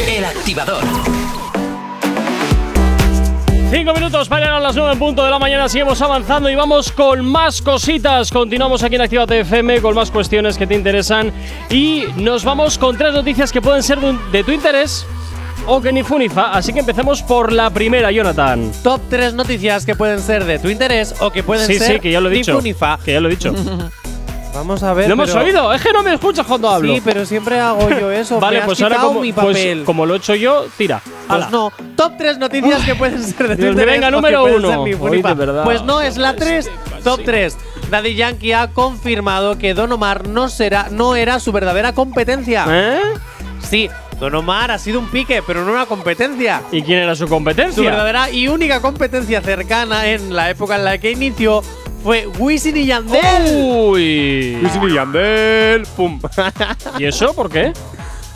El 0.07 0.25
activador. 0.25 0.83
Cinco 3.71 3.93
minutos 3.93 4.29
para 4.29 4.41
llegar 4.45 4.57
a 4.57 4.59
las 4.61 4.75
9 4.75 4.93
en 4.93 4.99
punto 4.99 5.23
de 5.25 5.31
la 5.31 5.39
mañana. 5.39 5.67
Seguimos 5.67 6.01
avanzando 6.01 6.49
y 6.49 6.55
vamos 6.55 6.91
con 6.91 7.25
más 7.25 7.61
cositas. 7.61 8.31
Continuamos 8.31 8.83
aquí 8.83 8.95
en 8.95 9.01
Actívate 9.01 9.39
FM 9.41 9.81
con 9.81 9.95
más 9.95 10.11
cuestiones 10.11 10.57
que 10.57 10.65
te 10.67 10.75
interesan. 10.75 11.31
Y 11.69 12.05
nos 12.15 12.45
vamos 12.45 12.77
con 12.77 12.97
tres 12.97 13.13
noticias 13.13 13.51
que 13.51 13.61
pueden 13.61 13.83
ser 13.83 13.99
de, 14.31 14.43
tu 14.43 14.51
interés 14.51 15.05
o 15.67 15.81
que 15.81 15.91
ni 15.91 16.03
funifa. 16.03 16.51
Así 16.51 16.71
que 16.73 16.79
empecemos 16.81 17.21
por 17.23 17.51
la 17.51 17.69
primera, 17.71 18.11
Jonathan. 18.11 18.71
Top 18.83 19.01
3 19.09 19.33
noticias 19.33 19.85
que 19.85 19.95
pueden 19.95 20.19
ser 20.21 20.45
de 20.45 20.59
tu 20.59 20.69
interés 20.69 21.15
o 21.19 21.31
que 21.31 21.43
pueden 21.43 21.65
Sí, 21.67 21.77
ser 21.79 21.93
sí, 21.95 21.99
que 21.99 22.11
ya 22.11 22.21
lo 22.21 22.27
he 22.29 22.31
de 22.31 22.37
dicho. 22.37 22.55
Funifa. 22.55 22.99
Que 23.03 23.13
ya 23.13 23.19
lo 23.19 23.27
he 23.27 23.31
dicho. 23.31 23.53
Vamos 24.55 24.81
a 24.83 24.93
ver. 24.93 25.07
¿Lo 25.07 25.13
hemos 25.13 25.35
oído? 25.35 25.73
Es 25.73 25.81
que 25.81 25.91
no 25.91 26.01
me 26.01 26.13
escuchas 26.13 26.45
cuando 26.47 26.69
hablo. 26.69 26.93
Sí, 26.93 27.01
pero 27.03 27.25
siempre 27.25 27.59
hago 27.59 27.89
yo 27.89 28.09
eso. 28.09 28.39
vale, 28.39 28.57
Me 28.57 28.61
has 28.61 28.65
pues 28.67 28.81
ahora 28.81 28.97
como, 28.97 29.19
mi 29.19 29.33
pues 29.33 29.45
papel. 29.57 29.83
como 29.83 30.05
lo 30.05 30.13
he 30.13 30.17
hecho 30.17 30.33
yo, 30.35 30.65
tira. 30.77 31.01
Pues 31.27 31.49
no. 31.51 31.71
Top 31.97 32.13
3 32.17 32.37
noticias 32.37 32.83
que 32.83 32.95
pueden 32.95 33.21
ser 33.21 33.55
de 33.57 33.67
interés. 33.69 33.85
venga, 33.85 34.09
número 34.11 34.41
pueden 34.41 34.57
uno. 34.59 34.67
ser 34.69 34.77
mi 34.79 34.83
Oye, 34.93 34.97
Funifa. 34.97 35.29
de 35.29 35.33
verdad. 35.35 35.63
Pues 35.65 35.83
no, 35.83 36.01
es 36.01 36.17
la 36.17 36.35
3. 36.35 36.69
Top 37.03 37.19
3. 37.25 37.57
Daddy 37.89 38.15
Yankee 38.15 38.53
ha 38.53 38.69
confirmado 38.71 39.57
que 39.57 39.73
Don 39.73 39.91
Omar 39.91 40.27
no, 40.27 40.49
será, 40.49 40.87
no 40.89 41.15
era 41.15 41.39
su 41.39 41.51
verdadera 41.51 41.93
competencia. 41.93 42.65
¿Eh? 42.69 42.99
Sí, 43.61 43.89
Don 44.19 44.33
Omar 44.35 44.71
ha 44.71 44.79
sido 44.79 44.99
un 44.99 45.09
pique, 45.09 45.43
pero 45.45 45.65
no 45.65 45.71
una 45.71 45.85
competencia. 45.85 46.61
¿Y 46.71 46.81
quién 46.81 46.99
era 46.99 47.15
su 47.15 47.25
Su 47.25 47.29
competencia? 47.29 47.83
verdadera 47.83 48.29
y 48.31 48.47
única 48.47 48.79
competencia 48.81 49.41
cercana 49.41 50.07
en 50.07 50.33
la 50.35 50.49
época 50.49 50.77
en 50.77 50.85
la 50.85 50.97
que 50.97 51.11
inició 51.11 51.61
fue 52.05 52.27
Wisin 52.27 52.77
y 52.77 52.85
Yandel. 52.85 53.65
Uy. 53.65 54.59
y 54.61 54.93
Yandel, 54.93 55.87
pum. 55.95 56.21
¿Y 56.99 57.05
eso 57.05 57.33
por 57.33 57.49
qué? 57.49 57.73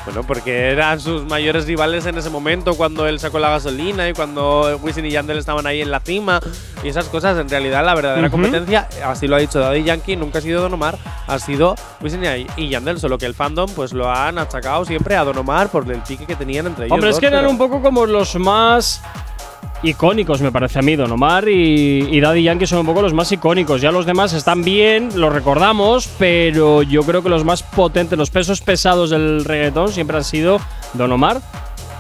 Bueno, 0.06 0.24
porque 0.24 0.72
eran 0.72 1.00
sus 1.00 1.24
mayores 1.26 1.68
rivales 1.68 2.08
en 2.08 2.18
ese 2.18 2.32
momento, 2.32 2.74
cuando 2.74 3.06
él 3.06 3.20
sacó 3.20 3.38
la 3.38 3.52
gasolina 3.52 4.10
y 4.10 4.14
cuando 4.14 4.80
Wisin 4.82 5.06
y 5.06 5.12
Yandel 5.12 5.38
estaban 5.38 5.68
ahí 5.68 5.84
en 5.84 5.92
la 5.92 6.00
cima 6.00 6.40
y 6.84 6.88
esas 6.88 7.06
cosas. 7.10 7.38
En 7.38 7.48
realidad, 7.48 7.86
la 7.86 7.94
verdadera 7.94 8.32
competencia, 8.32 8.90
así 9.06 9.28
lo 9.28 9.36
ha 9.36 9.40
dicho 9.40 9.60
Daddy 9.60 9.84
Yankee, 9.84 10.16
nunca 10.16 10.40
ha 10.40 10.42
sido 10.42 10.64
Don 10.64 10.74
Omar, 10.74 10.98
ha 11.28 11.38
sido 11.38 11.76
Wisin 12.02 12.24
y 12.58 12.70
Yandel, 12.70 13.00
solo 13.00 13.20
que 13.20 13.28
el 13.28 13.36
fandom 13.36 13.70
pues 13.76 13.94
lo 13.94 14.12
han 14.12 14.40
achacado 14.40 14.84
siempre 14.84 15.16
a 15.16 15.24
Don 15.24 15.38
Omar 15.38 15.70
por 15.70 15.88
el 15.92 16.02
pique 16.02 16.26
que 16.26 16.36
tenían 16.36 16.66
entre 16.66 16.86
ellos. 16.86 16.96
Hombre, 16.96 17.12
es 17.12 17.20
que 17.20 17.28
eran 17.28 17.46
un 17.46 17.60
poco 17.60 17.84
como 17.84 18.08
los 18.08 18.36
más 18.36 19.04
icónicos, 19.84 20.42
me 20.42 20.52
parece 20.52 20.80
a 20.80 20.82
mí. 20.82 20.96
Don 20.96 21.12
Omar 21.12 21.48
y, 21.48 22.20
Daddy 22.20 22.44
Yankee 22.44 22.68
son 22.68 22.80
un 22.80 22.86
poco 22.86 23.02
los 23.02 23.14
más 23.14 23.32
icónicos. 23.32 23.82
Ya 23.82 23.92
los 23.92 24.06
demás 24.06 24.34
están 24.34 24.64
bien, 24.64 25.10
los 25.16 25.34
recordamos, 25.34 26.10
pero 26.18 26.84
yo 26.84 27.04
creo 27.04 27.24
que 27.24 27.30
los 27.30 27.46
más 27.46 27.64
potentes, 27.64 28.18
los 28.18 28.30
pesos 28.30 28.62
pesados 28.62 29.10
del 29.10 29.46
reggaetón 29.46 29.92
siempre 29.92 30.18
han 30.18 30.24
sido 30.24 30.60
Don 30.94 31.12
Omar 31.12 31.42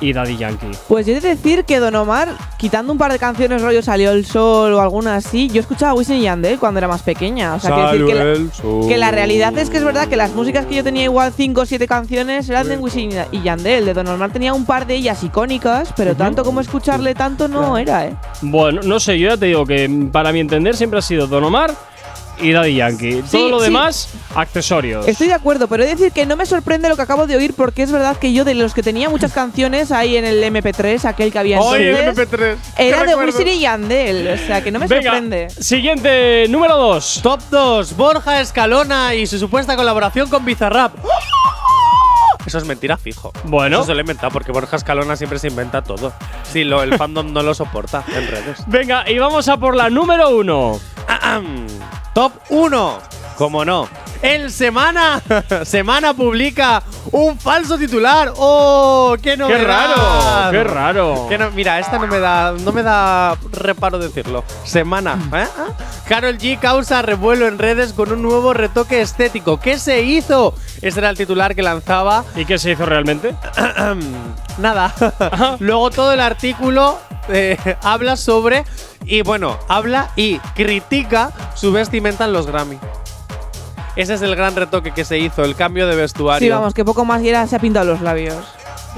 y 0.01 0.13
Daddy 0.13 0.37
Yankee. 0.37 0.71
Pues 0.87 1.05
yo 1.05 1.13
he 1.13 1.19
de 1.19 1.29
decir 1.29 1.65
que 1.65 1.79
Don 1.79 1.95
Omar, 1.95 2.29
quitando 2.57 2.91
un 2.91 2.97
par 2.97 3.11
de 3.11 3.19
canciones 3.19 3.61
rollo 3.61 3.81
Salió 3.81 4.11
el 4.11 4.25
Sol 4.25 4.73
o 4.73 4.81
alguna 4.81 5.15
así, 5.15 5.49
yo 5.49 5.59
escuchaba 5.61 5.91
a 5.91 5.95
Wisin 5.95 6.17
y 6.17 6.21
Yandel 6.23 6.59
cuando 6.59 6.77
era 6.77 6.87
más 6.87 7.01
pequeña. 7.01 7.55
O 7.55 7.59
sea, 7.59 7.73
quiero 7.73 7.91
decir 7.91 8.05
que 8.05 8.15
la, 8.15 8.23
el 8.23 8.51
sol. 8.51 8.87
que 8.87 8.97
la 8.97 9.11
realidad 9.11 9.57
es 9.57 9.69
que 9.69 9.77
es 9.77 9.83
verdad 9.83 10.07
que 10.07 10.15
las 10.15 10.33
músicas 10.33 10.65
que 10.65 10.75
yo 10.75 10.83
tenía 10.83 11.03
igual 11.03 11.33
5 11.35 11.61
o 11.61 11.65
7 11.65 11.87
canciones 11.87 12.49
eran 12.49 12.67
de 12.67 12.77
Wisin 12.77 13.11
y 13.31 13.41
Yandel. 13.41 13.85
De 13.85 13.93
Don 13.93 14.07
Omar 14.07 14.31
tenía 14.31 14.53
un 14.53 14.65
par 14.65 14.85
de 14.87 14.95
ellas 14.95 15.23
icónicas, 15.23 15.93
pero 15.95 16.15
tanto 16.15 16.43
como 16.43 16.61
escucharle 16.61 17.15
tanto 17.15 17.47
no 17.47 17.77
era, 17.77 18.05
¿eh? 18.05 18.15
Bueno, 18.41 18.81
no 18.83 18.99
sé, 18.99 19.19
yo 19.19 19.29
ya 19.29 19.37
te 19.37 19.47
digo 19.47 19.65
que 19.65 19.89
para 20.11 20.31
mi 20.31 20.39
entender 20.39 20.75
siempre 20.75 20.99
ha 20.99 21.01
sido 21.01 21.27
Don 21.27 21.43
Omar 21.43 21.73
y 22.41 22.51
Daddy 22.51 22.75
Yankee. 22.75 23.23
Sí, 23.27 23.37
Todo 23.37 23.49
lo 23.49 23.59
sí. 23.59 23.65
demás, 23.65 24.09
accesorios. 24.35 25.07
Estoy 25.07 25.27
de 25.27 25.33
acuerdo, 25.33 25.67
pero 25.67 25.83
he 25.83 25.87
de 25.87 25.95
decir 25.95 26.11
que 26.11 26.25
no 26.25 26.35
me 26.35 26.45
sorprende 26.45 26.89
lo 26.89 26.95
que 26.95 27.01
acabo 27.01 27.27
de 27.27 27.35
oír 27.35 27.53
porque 27.55 27.83
es 27.83 27.91
verdad 27.91 28.17
que 28.17 28.33
yo 28.33 28.45
de 28.45 28.55
los 28.55 28.73
que 28.73 28.83
tenía 28.83 29.09
muchas 29.09 29.33
canciones 29.33 29.91
ahí 29.91 30.17
en 30.17 30.25
el 30.25 30.43
MP3, 30.43 31.05
aquel 31.05 31.31
que 31.31 31.39
había 31.39 31.59
¡Oye, 31.59 31.99
entonces, 32.07 32.29
MP3! 32.29 32.55
era 32.77 33.01
¡Qué 33.01 33.07
de! 33.07 33.15
Wisin 33.15 33.47
y 33.47 33.59
Yandel. 33.59 34.27
O 34.29 34.37
sea, 34.47 34.63
que 34.63 34.71
no 34.71 34.79
me 34.79 34.87
Venga, 34.87 35.11
sorprende. 35.11 35.49
siguiente, 35.49 36.45
número 36.49 36.77
2. 36.77 37.19
Top 37.23 37.41
2, 37.51 37.95
Borja 37.97 38.41
Escalona 38.41 39.15
y 39.15 39.27
su 39.27 39.37
supuesta 39.39 39.75
colaboración 39.75 40.29
con 40.29 40.45
Bizarrap. 40.45 40.93
Eso 42.45 42.57
es 42.57 42.65
mentira 42.65 42.97
fijo. 42.97 43.31
Bueno. 43.43 43.77
Eso 43.77 43.87
se 43.87 43.93
lo 43.93 43.99
he 43.99 44.01
inventado 44.01 44.31
porque 44.31 44.51
Borja 44.51 44.77
Escalona 44.77 45.15
siempre 45.15 45.37
se 45.37 45.49
inventa 45.49 45.83
todo. 45.83 46.13
Si 46.51 46.63
lo, 46.63 46.81
el 46.81 46.97
fandom 46.97 47.31
no 47.31 47.43
lo 47.43 47.53
soporta 47.53 48.03
en 48.15 48.27
redes. 48.27 48.57
Venga, 48.65 49.07
y 49.09 49.19
vamos 49.19 49.47
a 49.49 49.57
por 49.57 49.75
la 49.75 49.89
número 49.89 50.29
1. 50.35 50.79
Top 52.19 52.33
1. 52.49 52.99
Como 53.37 53.63
no. 53.63 53.87
El 54.21 54.51
Semana. 54.51 55.21
Semana 55.63 56.13
publica 56.13 56.83
un 57.13 57.39
falso 57.39 57.77
titular. 57.77 58.33
¡Oh! 58.35 59.15
¡Qué 59.15 59.31
¡Qué 59.31 59.37
novedad! 59.37 59.65
raro! 59.65 60.51
¡Qué 60.51 60.63
raro! 60.65 61.25
Que 61.29 61.37
no- 61.37 61.49
mira, 61.51 61.79
esta 61.79 61.97
no 61.97 62.07
me 62.07 62.19
da 62.19 62.51
no 62.59 62.73
me 62.73 62.83
da 62.83 63.37
reparo 63.53 63.99
decirlo. 63.99 64.43
Semana. 64.65 65.17
¿eh? 65.33 65.47
Carol 66.09 66.37
G 66.37 66.59
causa 66.59 67.01
revuelo 67.01 67.47
en 67.47 67.57
redes 67.57 67.93
con 67.93 68.11
un 68.11 68.21
nuevo 68.21 68.51
retoque 68.51 68.99
estético. 68.99 69.57
¿Qué 69.61 69.79
se 69.79 70.01
hizo? 70.01 70.53
Ese 70.81 70.99
era 70.99 71.11
el 71.11 71.15
titular 71.15 71.55
que 71.55 71.63
lanzaba. 71.63 72.25
¿Y 72.35 72.43
qué 72.43 72.59
se 72.59 72.71
hizo 72.71 72.85
realmente? 72.85 73.33
Nada. 74.57 74.93
Luego 75.59 75.89
todo 75.89 76.11
el 76.11 76.19
artículo 76.19 76.99
eh, 77.29 77.57
habla 77.81 78.15
sobre 78.15 78.65
y 79.05 79.21
bueno, 79.21 79.57
habla 79.67 80.11
y 80.15 80.39
critica 80.55 81.31
su 81.55 81.71
vestimenta 81.71 82.25
en 82.25 82.33
los 82.33 82.47
Grammy. 82.47 82.77
Ese 83.95 84.13
es 84.13 84.21
el 84.21 84.35
gran 84.35 84.55
retoque 84.55 84.91
que 84.91 85.03
se 85.03 85.17
hizo, 85.17 85.43
el 85.43 85.55
cambio 85.55 85.87
de 85.87 85.95
vestuario. 85.95 86.45
Sí, 86.45 86.49
vamos, 86.49 86.73
que 86.73 86.85
poco 86.85 87.03
más 87.05 87.21
y 87.21 87.29
era 87.29 87.45
se 87.47 87.55
ha 87.55 87.59
pintado 87.59 87.85
los 87.85 88.01
labios. 88.01 88.37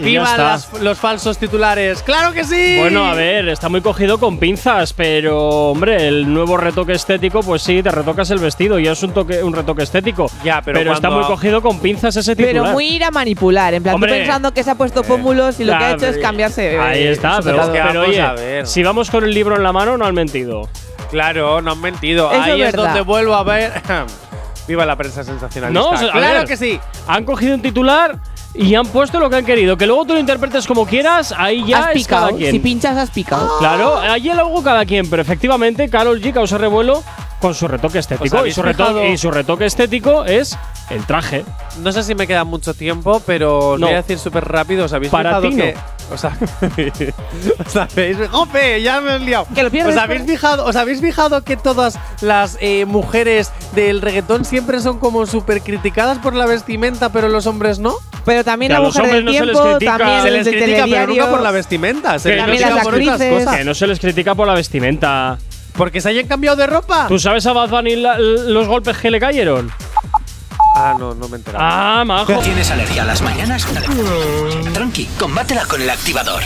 ¡Viva 0.06 0.24
está. 0.24 0.38
las- 0.44 0.82
los 0.82 0.98
falsos 0.98 1.38
titulares! 1.38 2.02
¡Claro 2.04 2.32
que 2.34 2.44
sí! 2.44 2.78
Bueno, 2.80 3.06
a 3.06 3.14
ver, 3.14 3.48
está 3.50 3.70
muy 3.70 3.82
cogido 3.82 4.18
con 4.20 4.38
pinzas, 4.38 4.94
pero 4.94 5.40
hombre, 5.72 6.08
el 6.08 6.32
nuevo 6.34 6.58
retoque 6.58 6.94
estético, 6.94 7.42
pues 7.42 7.62
sí, 7.62 7.82
te 7.84 7.92
retocas 7.92 8.30
el 8.32 8.40
vestido 8.40 8.80
y 8.80 8.88
es 8.88 9.02
un 9.04 9.12
toque, 9.14 9.44
un 9.44 9.54
retoque 9.54 9.84
estético. 9.84 10.30
Ya, 10.44 10.62
pero 10.62 10.80
está 10.94 11.10
muy 11.10 11.24
cogido 11.26 11.62
con 11.62 11.80
pinzas 11.80 12.16
ese 12.16 12.36
titular. 12.36 12.64
Pero 12.64 12.74
muy 12.74 12.88
ir 12.88 13.04
a 13.04 13.12
manipular. 13.12 13.74
En 13.74 13.84
plan, 13.84 13.96
tú 13.96 14.02
pensando 14.02 14.54
que 14.54 14.64
se 14.64 14.72
ha 14.72 14.76
puesto 14.76 15.04
pómulos 15.04 15.60
y 15.60 15.66
lo 15.66 15.78
que 15.78 15.84
ha 15.84 15.92
hecho 15.94 16.08
es 16.08 16.18
eh, 16.18 16.22
cambiarse. 16.22 16.80
Ahí 16.80 17.04
eh, 17.04 17.12
está, 17.12 17.38
su 17.42 17.44
pero, 17.50 17.72
que 17.72 17.82
oye, 17.98 18.22
a 18.22 18.34
ver. 18.34 18.68
si 18.68 18.84
vamos 18.84 19.10
con 19.10 19.24
el 19.24 19.34
libro 19.34 19.56
en 19.56 19.64
la 19.64 19.72
mano, 19.72 19.98
no 19.98 20.06
han 20.06 20.16
mentido. 20.16 20.68
Claro, 21.10 21.62
no 21.62 21.72
han 21.74 21.82
mentido. 21.82 22.32
Eso 22.32 22.42
Ahí 22.42 22.62
es 22.62 22.70
es 22.70 22.76
donde 22.76 23.02
vuelvo 23.02 23.36
a 23.36 23.44
ver. 23.44 23.72
¡Viva 24.68 24.86
la 24.86 24.96
prensa 24.96 25.24
sensacionalista! 25.24 25.80
No, 25.82 25.90
o 25.90 25.98
sea, 25.98 26.10
a 26.10 26.12
¡Claro 26.12 26.40
ver. 26.40 26.48
que 26.48 26.56
sí! 26.56 26.80
Han 27.08 27.26
cogido 27.26 27.56
un 27.56 27.62
titular 27.62 28.18
y 28.54 28.76
han 28.76 28.86
puesto 28.88 29.20
lo 29.20 29.30
que 29.30 29.38
han 29.38 29.46
querido. 29.46 29.78
Que 29.78 29.86
luego 29.88 30.06
tú 30.06 30.14
lo 30.14 30.20
interpretes 30.20 30.68
como 30.68 30.86
quieras, 30.86 31.34
ahí 31.38 31.66
ya 31.66 31.86
has 31.90 31.96
es 31.96 32.08
cada 32.08 32.28
picado. 32.28 32.38
quien. 32.38 32.52
Si 32.52 32.60
pinchas, 32.60 32.98
has 32.98 33.10
picado. 33.10 33.58
Claro, 33.60 33.98
ahí 34.00 34.30
es 34.30 34.38
algo 34.38 34.62
cada 34.64 34.86
quien, 34.86 35.10
pero 35.10 35.22
efectivamente 35.22 35.90
Carol 35.90 36.22
G 36.22 36.34
causa 36.34 36.58
revuelo 36.58 37.04
con 37.40 37.56
su 37.56 37.68
retoque 37.68 38.00
estético. 38.00 38.46
Y 38.46 38.52
su, 38.52 38.62
retoque, 38.62 38.90
fijado? 38.92 39.06
y 39.08 39.18
su 39.18 39.32
retoque 39.32 39.66
estético 39.66 40.26
es 40.26 40.58
el 40.90 41.06
traje. 41.06 41.44
No 41.80 41.92
sé 41.92 42.04
si 42.04 42.14
me 42.14 42.28
queda 42.28 42.44
mucho 42.44 42.74
tiempo, 42.74 43.22
pero 43.26 43.78
No. 43.80 43.88
voy 43.88 43.96
a 43.96 44.02
decir 44.02 44.20
súper 44.20 44.46
rápido. 44.48 44.86
¿Os 44.86 44.94
habéis 44.94 45.12
Para 45.12 45.30
fijado 45.40 45.50
ti 45.50 45.56
no. 45.56 45.64
que.? 45.64 45.76
O 46.12 46.18
sea, 46.18 46.38
¿os 47.66 47.76
habéis, 47.76 48.18
¡Jope! 48.30 48.82
Ya 48.82 49.00
me 49.02 49.16
he 49.16 49.20
liado. 49.20 49.48
Que 49.56 49.64
lo 49.64 49.70
pierdes 49.72 49.96
¿Os 49.96 50.02
habéis, 50.02 50.24
fijado, 50.24 50.66
¿Os 50.66 50.76
habéis 50.76 51.00
fijado 51.02 51.44
que 51.44 51.58
todas 51.58 51.98
las 52.22 52.58
eh, 52.62 52.86
mujeres 52.86 53.52
del 53.76 54.02
reggaetón 54.02 54.46
siempre 54.46 54.80
son 54.82 55.00
como 55.00 55.26
súper 55.26 55.62
criticadas 55.62 56.18
por 56.20 56.36
la 56.36 56.46
vestimenta, 56.46 57.10
pero 57.12 57.30
los 57.30 57.48
hombres 57.48 57.80
no? 57.80 57.96
Pero 58.26 58.44
también 58.44 58.70
Que 58.72 58.76
a 58.76 58.80
la 58.80 58.86
los 58.86 58.96
mujer 58.96 59.12
del 59.16 59.28
hombres 59.28 59.34
no 59.36 59.40
se 59.40 59.46
les 59.46 59.56
tiempo, 59.58 59.70
critica. 59.78 59.98
también 59.98 60.22
Se 60.22 60.32
les 60.32 60.46
de 60.46 60.52
critica, 60.52 60.86
pero 60.90 61.08
nunca 61.08 61.30
por 61.32 61.42
la 61.42 61.52
vestimenta. 61.52 62.20
Se 62.20 62.30
les 62.30 62.38
no 62.40 62.46
critica 62.46 62.70
las 62.76 62.84
por 62.84 62.94
otras 62.96 63.18
cosas. 63.24 63.58
Que 63.58 63.64
no 63.64 63.74
se 63.74 63.88
les 63.88 64.00
critica 64.00 64.36
por 64.36 64.48
la 64.48 64.54
vestimenta. 64.54 65.38
Porque 65.74 66.02
se 66.02 66.10
hayan 66.10 66.28
cambiado 66.28 66.58
de 66.58 66.68
ropa. 66.68 67.08
¿Tú 67.08 67.18
sabes 67.18 67.46
a 67.48 67.54
Bad 67.54 67.70
Bunny 67.70 67.96
la- 67.96 68.20
los 68.20 68.68
golpes 68.68 68.98
que 68.98 69.10
le 69.10 69.20
cayeron? 69.22 69.72
Ah, 70.76 70.96
no, 70.98 71.14
no 71.14 71.28
me 71.28 71.36
he 71.36 71.40
enterado. 71.40 71.64
Ah, 71.64 72.04
majo. 72.06 72.40
¿Tienes 72.40 72.72
alergia 72.72 73.04
a 73.04 73.06
las 73.06 73.22
mañanas? 73.22 73.66
Tranqui, 74.74 75.06
combátela 75.18 75.66
con 75.66 75.82
el 75.82 75.90
activador. 75.90 76.42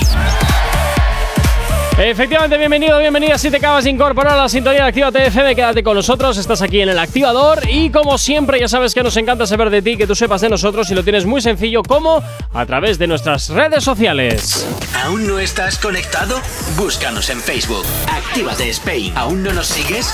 Efectivamente, 1.97 2.57
bienvenido, 2.57 2.99
bienvenida. 2.99 3.37
Si 3.37 3.49
te 3.49 3.57
acabas 3.57 3.85
de 3.85 3.89
incorporar 3.89 4.33
a 4.33 4.41
la 4.43 4.49
sintonía 4.49 4.81
de 4.83 4.89
Activa 4.89 5.11
TFM, 5.13 5.55
quédate 5.55 5.81
con 5.81 5.95
nosotros. 5.95 6.37
Estás 6.37 6.61
aquí 6.61 6.81
en 6.81 6.89
el 6.89 6.99
activador. 6.99 7.61
Y 7.69 7.89
como 7.89 8.17
siempre, 8.17 8.59
ya 8.59 8.67
sabes 8.67 8.93
que 8.93 9.01
nos 9.01 9.15
encanta 9.15 9.45
saber 9.47 9.69
de 9.69 9.81
ti, 9.81 9.95
que 9.95 10.05
tú 10.05 10.13
sepas 10.13 10.41
de 10.41 10.49
nosotros. 10.49 10.91
Y 10.91 10.95
lo 10.95 11.03
tienes 11.03 11.25
muy 11.25 11.39
sencillo, 11.39 11.83
como 11.83 12.21
a 12.53 12.65
través 12.65 12.97
de 12.97 13.07
nuestras 13.07 13.47
redes 13.49 13.83
sociales. 13.85 14.67
¿Aún 15.05 15.25
no 15.25 15.39
estás 15.39 15.77
conectado? 15.77 16.41
Búscanos 16.75 17.29
en 17.29 17.39
Facebook. 17.39 17.85
Actívate 18.11 18.69
Spain. 18.71 19.13
¿Aún 19.15 19.43
no 19.43 19.53
nos 19.53 19.67
sigues? 19.67 20.13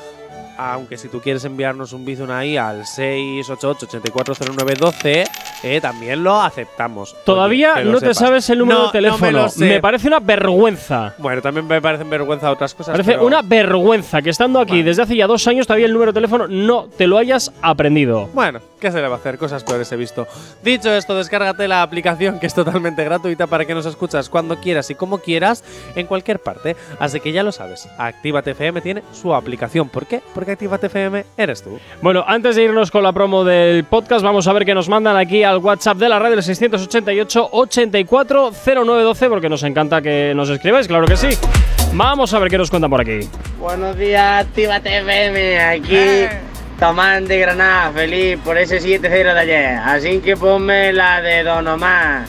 aunque 0.57 0.97
si 0.97 1.07
tú 1.07 1.21
quieres 1.21 1.43
enviarnos 1.45 1.91
un 1.91 2.05
Bizum 2.05 2.29
ahí 2.29 2.55
al 2.55 2.83
688-840912, 2.85 5.27
eh, 5.63 5.81
también 5.81 6.23
lo 6.23 6.41
aceptamos. 6.41 7.15
Todavía 7.25 7.73
Oye, 7.77 7.85
no 7.85 7.93
te 7.99 8.13
sepas. 8.13 8.17
sabes 8.17 8.49
el 8.49 8.59
número 8.59 8.77
No, 8.77 8.83
de 8.83 8.87
no 8.87 8.91
teléfono. 9.17 9.47
me 9.57 9.79
parece 9.79 10.07
una 10.07 10.19
vergüenza. 10.19 11.13
Bueno, 11.17 11.41
también 11.41 11.67
me 11.67 11.81
parecen 11.81 12.09
vergüenza 12.09 12.51
otras 12.51 12.73
cosas. 12.73 12.93
Parece 12.93 13.13
pero- 13.13 13.25
una 13.25 13.41
vergüenza 13.41 14.21
que 14.21 14.29
estando 14.29 14.59
aquí 14.59 14.71
Bueno. 14.73 14.85
desde 14.85 15.01
hace 15.03 15.15
ya 15.15 15.27
dos 15.27 15.45
años 15.47 15.67
todavía 15.67 15.85
el 15.87 15.93
número 15.93 16.11
de 16.11 16.15
teléfono 16.17 16.47
no 16.47 16.85
te 16.95 17.07
lo 17.07 17.17
hayas 17.17 17.51
aprendido. 17.61 18.29
Bueno, 18.33 18.59
¿qué 18.81 18.91
se 18.91 19.01
le 19.01 19.07
va 19.07 19.15
a 19.15 19.19
hacer? 19.19 19.37
Cosas 19.37 19.63
peores 19.63 19.89
he 19.91 19.95
visto. 19.95 20.27
Dicho 20.63 20.91
esto, 20.91 21.15
descárgate 21.15 21.67
la 21.67 21.83
aplicación 21.83 22.39
que 22.39 22.47
es 22.47 22.53
totalmente 22.53 23.03
gratuita 23.05 23.47
para 23.47 23.65
que 23.65 23.73
nos 23.73 23.85
escuchas 23.85 24.27
cuando 24.27 24.59
quieras 24.59 24.89
y 24.89 24.95
como 24.95 25.19
quieras 25.19 25.63
en 25.95 26.05
cualquier 26.07 26.39
parte. 26.39 26.75
Así 26.99 27.21
que 27.21 27.31
ya 27.31 27.43
lo 27.43 27.53
sabes, 27.53 27.87
Actívate 27.97 28.51
FM 28.51 28.81
tiene 28.81 29.03
su 29.13 29.33
aplicación. 29.33 29.87
¿Por 29.87 30.05
qué? 30.07 30.21
Porque 30.33 30.51
Actívate 30.51 30.87
FM 30.87 31.23
eres 31.37 31.63
tú. 31.63 31.79
Bueno, 32.01 32.25
antes 32.27 32.57
de 32.57 32.63
irnos 32.63 32.91
con 32.91 33.03
la 33.03 33.13
promo 33.13 33.45
del 33.45 33.85
podcast, 33.85 34.25
vamos 34.25 34.47
a 34.47 34.53
ver 34.53 34.65
qué 34.65 34.73
nos 34.73 34.89
mandan 34.89 35.15
aquí 35.15 35.43
al 35.43 35.59
WhatsApp 35.59 35.97
de 35.97 36.09
la 36.09 36.17
radio, 36.17 36.33
el 36.33 36.41
688-840912, 36.43 39.29
porque 39.29 39.47
nos 39.47 39.61
encanta 39.63 40.01
que 40.01 40.33
nos 40.35 40.49
escribáis, 40.49 40.87
claro 40.87 41.05
que 41.05 41.15
sí. 41.15 41.27
Vamos 41.93 42.33
a 42.33 42.39
ver 42.39 42.49
qué 42.49 42.57
nos 42.57 42.71
cuentan 42.71 42.89
por 42.89 43.01
aquí. 43.01 43.19
Buenos 43.59 43.95
días, 43.95 44.45
Actívate 44.45 44.97
FM, 44.97 45.59
aquí 45.59 46.25
Tomás 46.81 47.27
de 47.27 47.37
Granada, 47.37 47.91
feliz 47.91 48.39
por 48.43 48.57
ese 48.57 48.79
7-0 48.81 49.33
de 49.35 49.39
ayer. 49.39 49.75
Así 49.85 50.17
que 50.17 50.35
ponme 50.35 50.91
la 50.91 51.21
de 51.21 51.43
Don 51.43 51.67
Omar. 51.67 52.23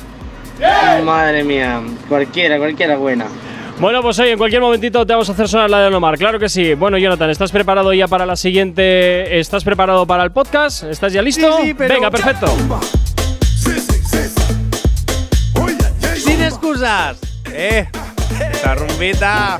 Madre 1.02 1.42
mía, 1.42 1.80
cualquiera, 2.06 2.58
cualquiera 2.58 2.96
buena. 2.98 3.24
Bueno, 3.78 4.02
pues 4.02 4.18
hoy 4.18 4.28
en 4.28 4.36
cualquier 4.36 4.60
momentito 4.60 5.06
te 5.06 5.14
vamos 5.14 5.26
a 5.30 5.32
hacer 5.32 5.48
sonar 5.48 5.70
la 5.70 5.80
de 5.84 5.90
Nomar, 5.90 6.18
claro 6.18 6.38
que 6.38 6.50
sí. 6.50 6.74
Bueno, 6.74 6.98
Jonathan, 6.98 7.30
¿estás 7.30 7.50
preparado 7.50 7.94
ya 7.94 8.06
para 8.08 8.26
la 8.26 8.36
siguiente? 8.36 9.40
¿Estás 9.40 9.64
preparado 9.64 10.06
para 10.06 10.22
el 10.22 10.32
podcast? 10.32 10.84
¿Estás 10.84 11.14
ya 11.14 11.22
listo? 11.22 11.50
Sí, 11.62 11.68
sí, 11.68 11.74
pero- 11.74 11.94
Venga, 11.94 12.10
perfecto. 12.10 12.54
¡Sin 16.18 16.42
excusas! 16.42 17.16
¡Eh! 17.50 17.88
Esa 18.52 18.74
rumbita. 18.74 19.56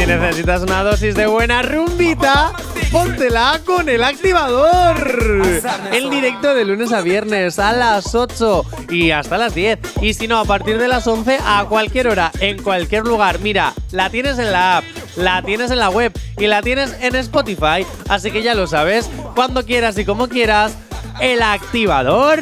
Si 0.00 0.06
necesitas 0.06 0.62
una 0.62 0.82
dosis 0.82 1.14
de 1.14 1.26
buena 1.26 1.60
rumbita, 1.60 2.52
póntela 2.90 3.60
con 3.66 3.86
el 3.86 4.02
activador. 4.02 5.60
El 5.92 6.08
directo 6.08 6.54
de 6.54 6.64
lunes 6.64 6.90
a 6.90 7.02
viernes 7.02 7.58
a 7.58 7.74
las 7.74 8.14
8 8.14 8.64
y 8.88 9.10
hasta 9.10 9.36
las 9.36 9.54
10. 9.54 9.78
Y 10.00 10.14
si 10.14 10.26
no, 10.26 10.38
a 10.38 10.46
partir 10.46 10.78
de 10.78 10.88
las 10.88 11.06
11 11.06 11.40
a 11.44 11.66
cualquier 11.68 12.08
hora, 12.08 12.32
en 12.40 12.62
cualquier 12.62 13.04
lugar. 13.04 13.40
Mira, 13.40 13.74
la 13.90 14.08
tienes 14.08 14.38
en 14.38 14.52
la 14.52 14.78
app, 14.78 14.84
la 15.16 15.42
tienes 15.42 15.70
en 15.70 15.78
la 15.78 15.90
web 15.90 16.18
y 16.38 16.46
la 16.46 16.62
tienes 16.62 16.96
en 17.02 17.14
Spotify. 17.16 17.84
Así 18.08 18.30
que 18.30 18.42
ya 18.42 18.54
lo 18.54 18.66
sabes, 18.66 19.10
cuando 19.34 19.66
quieras 19.66 19.98
y 19.98 20.06
como 20.06 20.28
quieras, 20.28 20.72
el 21.20 21.42
activador. 21.42 22.40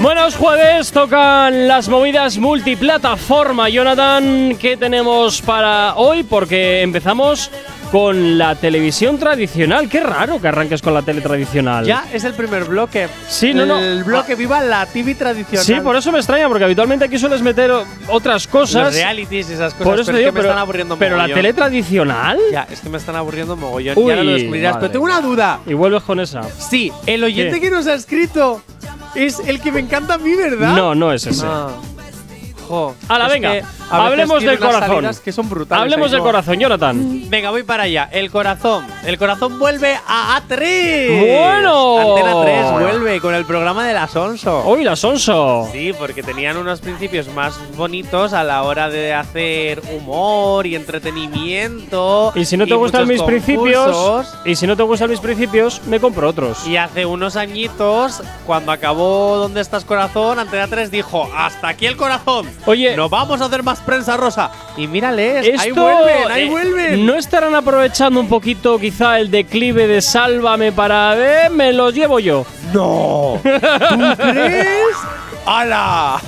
Buenos 0.00 0.34
jueves, 0.34 0.92
tocan 0.92 1.68
las 1.68 1.90
movidas 1.90 2.38
multiplataforma. 2.38 3.68
Jonathan, 3.68 4.56
¿qué 4.58 4.78
tenemos 4.78 5.42
para 5.42 5.94
hoy? 5.94 6.22
Porque 6.22 6.80
empezamos 6.80 7.50
con 7.92 8.38
la 8.38 8.54
televisión 8.54 9.18
tradicional. 9.18 9.90
Qué 9.90 10.00
raro 10.00 10.40
que 10.40 10.48
arranques 10.48 10.80
con 10.80 10.94
la 10.94 11.02
tele 11.02 11.20
tradicional. 11.20 11.84
Ya 11.84 12.06
es 12.14 12.24
el 12.24 12.32
primer 12.32 12.64
bloque. 12.64 13.08
Sí, 13.28 13.52
no, 13.52 13.66
no. 13.66 13.78
El 13.78 14.02
bloque 14.04 14.36
viva 14.36 14.62
la 14.62 14.86
TV 14.86 15.14
tradicional. 15.16 15.66
Sí, 15.66 15.74
por 15.80 15.94
eso 15.94 16.10
me 16.10 16.18
extraña, 16.18 16.48
porque 16.48 16.64
habitualmente 16.64 17.04
aquí 17.04 17.18
sueles 17.18 17.42
meter 17.42 17.70
otras 18.08 18.46
cosas. 18.46 18.84
Los 18.84 18.94
realities 18.94 19.50
y 19.50 19.52
esas 19.52 19.74
cosas. 19.74 19.86
por 19.86 20.00
eso 20.00 20.06
pero 20.06 20.18
es 20.18 20.24
digo, 20.24 20.32
que 20.32 20.32
me 20.32 20.40
pero, 20.40 20.48
están 20.48 20.62
aburriendo 20.62 20.96
pero 20.96 21.16
la 21.18 21.26
tele 21.26 21.52
tradicional. 21.52 22.38
Ya, 22.50 22.66
es 22.70 22.80
que 22.80 22.88
me 22.88 22.96
están 22.96 23.16
aburriendo 23.16 23.54
mogollón. 23.54 23.98
Uy, 23.98 24.08
ya 24.08 24.16
no 24.16 24.24
lo 24.24 24.32
descubrirás. 24.32 24.76
Pero 24.78 24.90
tengo 24.92 25.04
una 25.04 25.20
duda. 25.20 25.60
Y 25.66 25.74
vuelves 25.74 26.02
con 26.04 26.20
esa. 26.20 26.42
Sí, 26.58 26.90
el 27.04 27.22
oyente 27.22 27.56
¿Qué? 27.56 27.60
que 27.60 27.70
nos 27.70 27.86
ha 27.86 27.92
escrito 27.92 28.62
es 29.14 29.40
el 29.40 29.60
que 29.60 29.72
me 29.72 29.80
encanta 29.80 30.14
a 30.14 30.18
mí, 30.18 30.34
¿verdad? 30.34 30.74
No, 30.76 30.94
no 30.94 31.12
es 31.12 31.26
ese. 31.26 31.46
Jo, 32.70 32.94
Hala, 33.08 33.26
es 33.26 33.32
venga, 33.32 33.52
que 33.52 33.64
hablemos 33.90 34.44
del 34.44 34.58
corazón. 34.60 35.10
Que 35.24 35.32
son 35.32 35.48
brutales. 35.48 35.82
Hablemos 35.82 36.06
ahí, 36.06 36.12
del 36.12 36.18
¿no? 36.18 36.24
corazón, 36.24 36.60
Jonathan. 36.60 37.28
Venga, 37.28 37.50
voy 37.50 37.64
para 37.64 37.82
allá. 37.82 38.08
El 38.12 38.30
corazón. 38.30 38.86
El 39.04 39.18
corazón 39.18 39.58
vuelve 39.58 39.98
a 40.06 40.40
A3. 40.40 41.36
Bueno. 41.36 42.14
Antena 42.14 42.42
3 42.42 42.72
vuelve 42.72 43.20
con 43.20 43.34
el 43.34 43.44
programa 43.44 43.84
de 43.84 43.94
la 43.94 44.06
Sonso. 44.06 44.62
Hoy 44.64 44.84
la 44.84 44.94
Sonso. 44.94 45.68
Sí, 45.72 45.92
porque 45.98 46.22
tenían 46.22 46.58
unos 46.58 46.80
principios 46.80 47.26
más 47.34 47.58
bonitos 47.76 48.32
a 48.32 48.44
la 48.44 48.62
hora 48.62 48.88
de 48.88 49.14
hacer 49.14 49.82
humor 49.92 50.64
y 50.64 50.76
entretenimiento. 50.76 52.30
Y 52.36 52.44
si 52.44 52.56
no 52.56 52.66
te 52.68 52.74
gustan 52.74 53.08
mis 53.08 53.20
principios, 53.22 54.32
y 54.44 54.54
si 54.54 54.68
no 54.68 54.76
te 54.76 54.84
gustan 54.84 55.10
mis 55.10 55.18
principios, 55.18 55.82
me 55.86 55.98
compro 55.98 56.28
otros. 56.28 56.64
Y 56.68 56.76
hace 56.76 57.04
unos 57.04 57.34
añitos, 57.34 58.22
cuando 58.46 58.70
acabó 58.70 59.38
¿Dónde 59.40 59.60
estás 59.60 59.84
corazón? 59.84 60.38
Antena 60.38 60.68
3 60.68 60.90
dijo, 60.90 61.28
hasta 61.34 61.68
aquí 61.68 61.86
el 61.86 61.96
corazón. 61.96 62.46
Oye, 62.66 62.96
no 62.96 63.08
vamos 63.08 63.40
a 63.40 63.46
hacer 63.46 63.62
más 63.62 63.80
prensa 63.80 64.16
rosa. 64.16 64.50
Y 64.76 64.86
mírales, 64.86 65.46
Esto, 65.46 65.60
ahí 65.60 65.70
vuelven, 65.72 66.30
ahí 66.30 66.42
eh, 66.42 66.50
vuelven. 66.50 67.06
¿No 67.06 67.14
estarán 67.14 67.54
aprovechando 67.54 68.20
un 68.20 68.28
poquito 68.28 68.78
quizá 68.78 69.18
el 69.18 69.30
declive 69.30 69.86
de 69.86 70.00
Sálvame 70.00 70.72
para 70.72 71.14
ver? 71.14 71.50
Me 71.50 71.72
los 71.72 71.94
llevo 71.94 72.18
yo. 72.18 72.44
¡No! 72.72 73.40
¿Tú 73.42 74.16
crees? 74.16 74.96
¡Hala! 75.46 76.20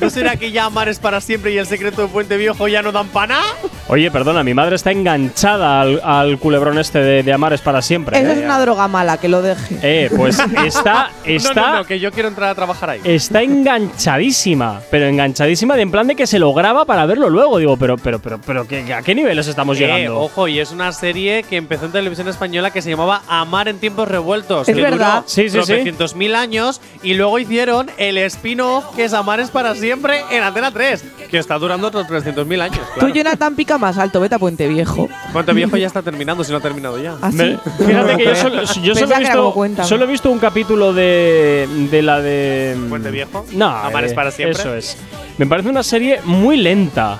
¿No 0.00 0.08
será 0.08 0.36
que 0.36 0.50
ya 0.50 0.64
amar 0.64 0.88
es 0.88 0.98
para 0.98 1.20
siempre 1.20 1.52
y 1.52 1.58
el 1.58 1.66
secreto 1.66 2.00
de 2.02 2.08
Puente 2.08 2.36
Viejo 2.38 2.66
ya 2.68 2.80
no 2.80 2.90
dan 2.90 3.08
pana? 3.08 3.40
Oye, 3.88 4.10
perdona, 4.10 4.42
mi 4.42 4.54
madre 4.54 4.76
está 4.76 4.90
enganchada 4.92 5.80
al, 5.82 6.00
al 6.02 6.38
culebrón 6.38 6.78
este 6.78 7.00
de, 7.00 7.22
de 7.22 7.32
Amar 7.32 7.52
es 7.52 7.60
para 7.60 7.82
siempre. 7.82 8.18
Eso 8.18 8.28
¿eh? 8.30 8.32
es 8.38 8.44
una 8.44 8.58
droga 8.60 8.88
mala, 8.88 9.18
que 9.18 9.28
lo 9.28 9.42
deje. 9.42 9.76
Eh, 9.82 10.10
pues 10.16 10.38
está, 10.64 11.10
está, 11.24 11.54
No, 11.54 11.60
no, 11.60 11.76
no, 11.78 11.84
que 11.84 12.00
yo 12.00 12.12
quiero 12.12 12.28
entrar 12.28 12.48
a 12.50 12.54
trabajar 12.54 12.90
ahí. 12.90 13.00
está 13.04 13.42
enganchadísima, 13.42 14.80
pero 14.90 15.06
enganchadísima 15.06 15.76
de 15.76 15.82
en 15.82 15.90
plan 15.90 16.06
de 16.06 16.16
que 16.16 16.26
se 16.26 16.38
lo 16.38 16.54
graba 16.54 16.86
para 16.86 17.04
verlo 17.04 17.28
luego. 17.28 17.58
Digo, 17.58 17.76
pero, 17.76 17.98
pero, 17.98 18.20
pero, 18.20 18.40
pero, 18.40 18.66
¿qué- 18.66 18.94
¿a 18.94 19.02
qué 19.02 19.14
niveles 19.14 19.48
estamos 19.48 19.76
Eh, 19.76 19.80
llegando? 19.80 20.18
ojo, 20.20 20.48
y 20.48 20.60
es 20.60 20.70
una 20.70 20.92
serie 20.92 21.42
que 21.42 21.56
empezó 21.56 21.84
en 21.86 21.92
televisión 21.92 22.28
española 22.28 22.70
que 22.70 22.80
se 22.80 22.88
llamaba 22.90 23.22
Amar 23.28 23.68
en 23.68 23.78
tiempos 23.78 24.08
revueltos. 24.08 24.66
Es 24.68 24.74
que 24.76 24.80
verdad. 24.82 25.16
Duró 25.16 25.28
Sí, 25.28 25.50
sí, 25.50 25.60
sí. 25.62 25.72
300.000 25.72 26.34
años 26.36 26.80
y 27.02 27.14
luego 27.14 27.38
hicieron 27.38 27.90
el 27.98 28.16
spin-off 28.18 28.94
que 28.96 29.04
es 29.04 29.12
Amar 29.12 29.40
es 29.40 29.50
para 29.50 29.74
siempre 29.74 29.89
en 29.92 30.42
Antena 30.42 30.70
3, 30.70 31.04
que 31.30 31.38
está 31.38 31.58
durando 31.58 31.88
otros 31.88 32.06
300.000 32.06 32.60
años. 32.60 32.78
Tú, 32.94 33.00
Claro. 33.00 33.14
Jonathan, 33.14 33.54
pica 33.56 33.78
más 33.78 33.98
alto, 33.98 34.20
vete 34.20 34.34
a 34.34 34.38
Puente 34.38 34.68
Viejo. 34.68 35.08
Puente 35.32 35.52
Viejo 35.52 35.76
ya 35.76 35.86
está 35.86 36.02
terminando, 36.02 36.44
si 36.44 36.52
no 36.52 36.58
ha 36.58 36.60
terminado 36.60 37.00
ya. 37.02 37.16
Así. 37.20 37.36
Me- 37.36 37.58
fíjate 37.86 38.16
que 38.16 38.24
yo 38.24 38.34
solo, 38.36 38.62
yo 38.82 38.94
solo 38.94 39.14
he, 39.14 39.18
visto, 39.18 39.84
solo 39.84 40.04
he 40.04 40.08
visto 40.08 40.30
un 40.30 40.38
capítulo 40.38 40.92
de, 40.92 41.68
de 41.90 42.02
la 42.02 42.20
de. 42.20 42.76
¿Puente 42.88 43.10
Viejo? 43.10 43.44
No. 43.52 43.68
¿Amar 43.68 44.04
eh, 44.04 44.12
para 44.14 44.30
siempre? 44.30 44.58
Eso 44.60 44.74
es. 44.74 44.96
Me 45.38 45.46
parece 45.46 45.68
una 45.68 45.82
serie 45.82 46.20
muy 46.24 46.56
lenta. 46.56 47.18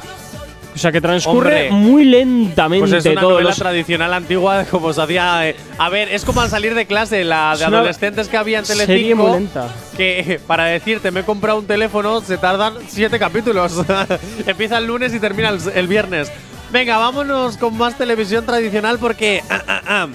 O 0.81 0.83
sea, 0.83 0.93
que 0.93 1.03
transcurre 1.03 1.69
Hombre. 1.69 1.71
muy 1.73 2.05
lentamente 2.07 2.89
Pues 2.89 3.05
es 3.05 3.13
una 3.13 3.21
novela 3.21 3.51
los- 3.51 3.59
tradicional 3.59 4.15
antigua 4.15 4.65
como 4.65 4.95
se 4.95 5.03
hacía. 5.03 5.47
eh, 5.51 5.57
a 5.77 5.91
ver, 5.91 6.09
es 6.09 6.25
como 6.25 6.41
al 6.41 6.49
salir 6.49 6.75
de 6.75 6.87
clase, 6.87 7.23
la 7.23 7.55
de 7.55 7.67
adolescentes 7.67 8.29
que 8.29 8.39
había 8.39 8.61
en 8.61 8.65
serie 8.65 9.15
muy 9.15 9.31
lenta. 9.33 9.69
Que 9.95 10.41
para 10.47 10.65
decirte 10.65 11.11
me 11.11 11.21
he 11.21 11.25
comprado 11.25 11.59
un 11.59 11.67
teléfono 11.67 12.23
se 12.23 12.39
tardan 12.39 12.73
siete 12.89 13.19
capítulos. 13.19 13.75
Empieza 14.47 14.79
el 14.79 14.87
lunes 14.87 15.13
y 15.13 15.21
termina 15.21 15.51
el, 15.51 15.61
el 15.75 15.87
viernes. 15.87 16.33
Venga, 16.73 16.97
vámonos 16.97 17.59
con 17.59 17.77
más 17.77 17.99
televisión 17.99 18.47
tradicional 18.47 18.99
porque 18.99 19.43
ah, 19.51 19.63
ah, 19.69 19.83
ah, 19.87 20.09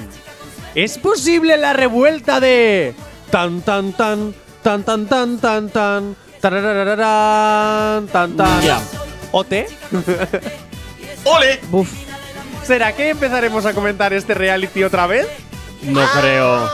es 0.74 0.98
posible 0.98 1.58
la 1.58 1.74
revuelta 1.74 2.40
de 2.40 2.96
tan 3.30 3.62
tan 3.62 3.94
tan 3.94 4.34
tan 4.64 4.84
tan 4.84 5.06
tan 5.06 5.38
tan 5.40 5.70
tan 5.70 6.16
tan 8.08 8.36
tan 8.36 8.62
Ya. 8.64 8.80
OT. 9.36 9.68
Buf. 11.70 11.92
¿Será 12.64 12.96
que 12.96 13.10
empezaremos 13.10 13.66
a 13.66 13.74
comentar 13.74 14.14
este 14.14 14.34
reality 14.34 14.84
otra 14.84 15.08
vez? 15.08 15.28
No 15.84 16.02
creo. 16.20 16.70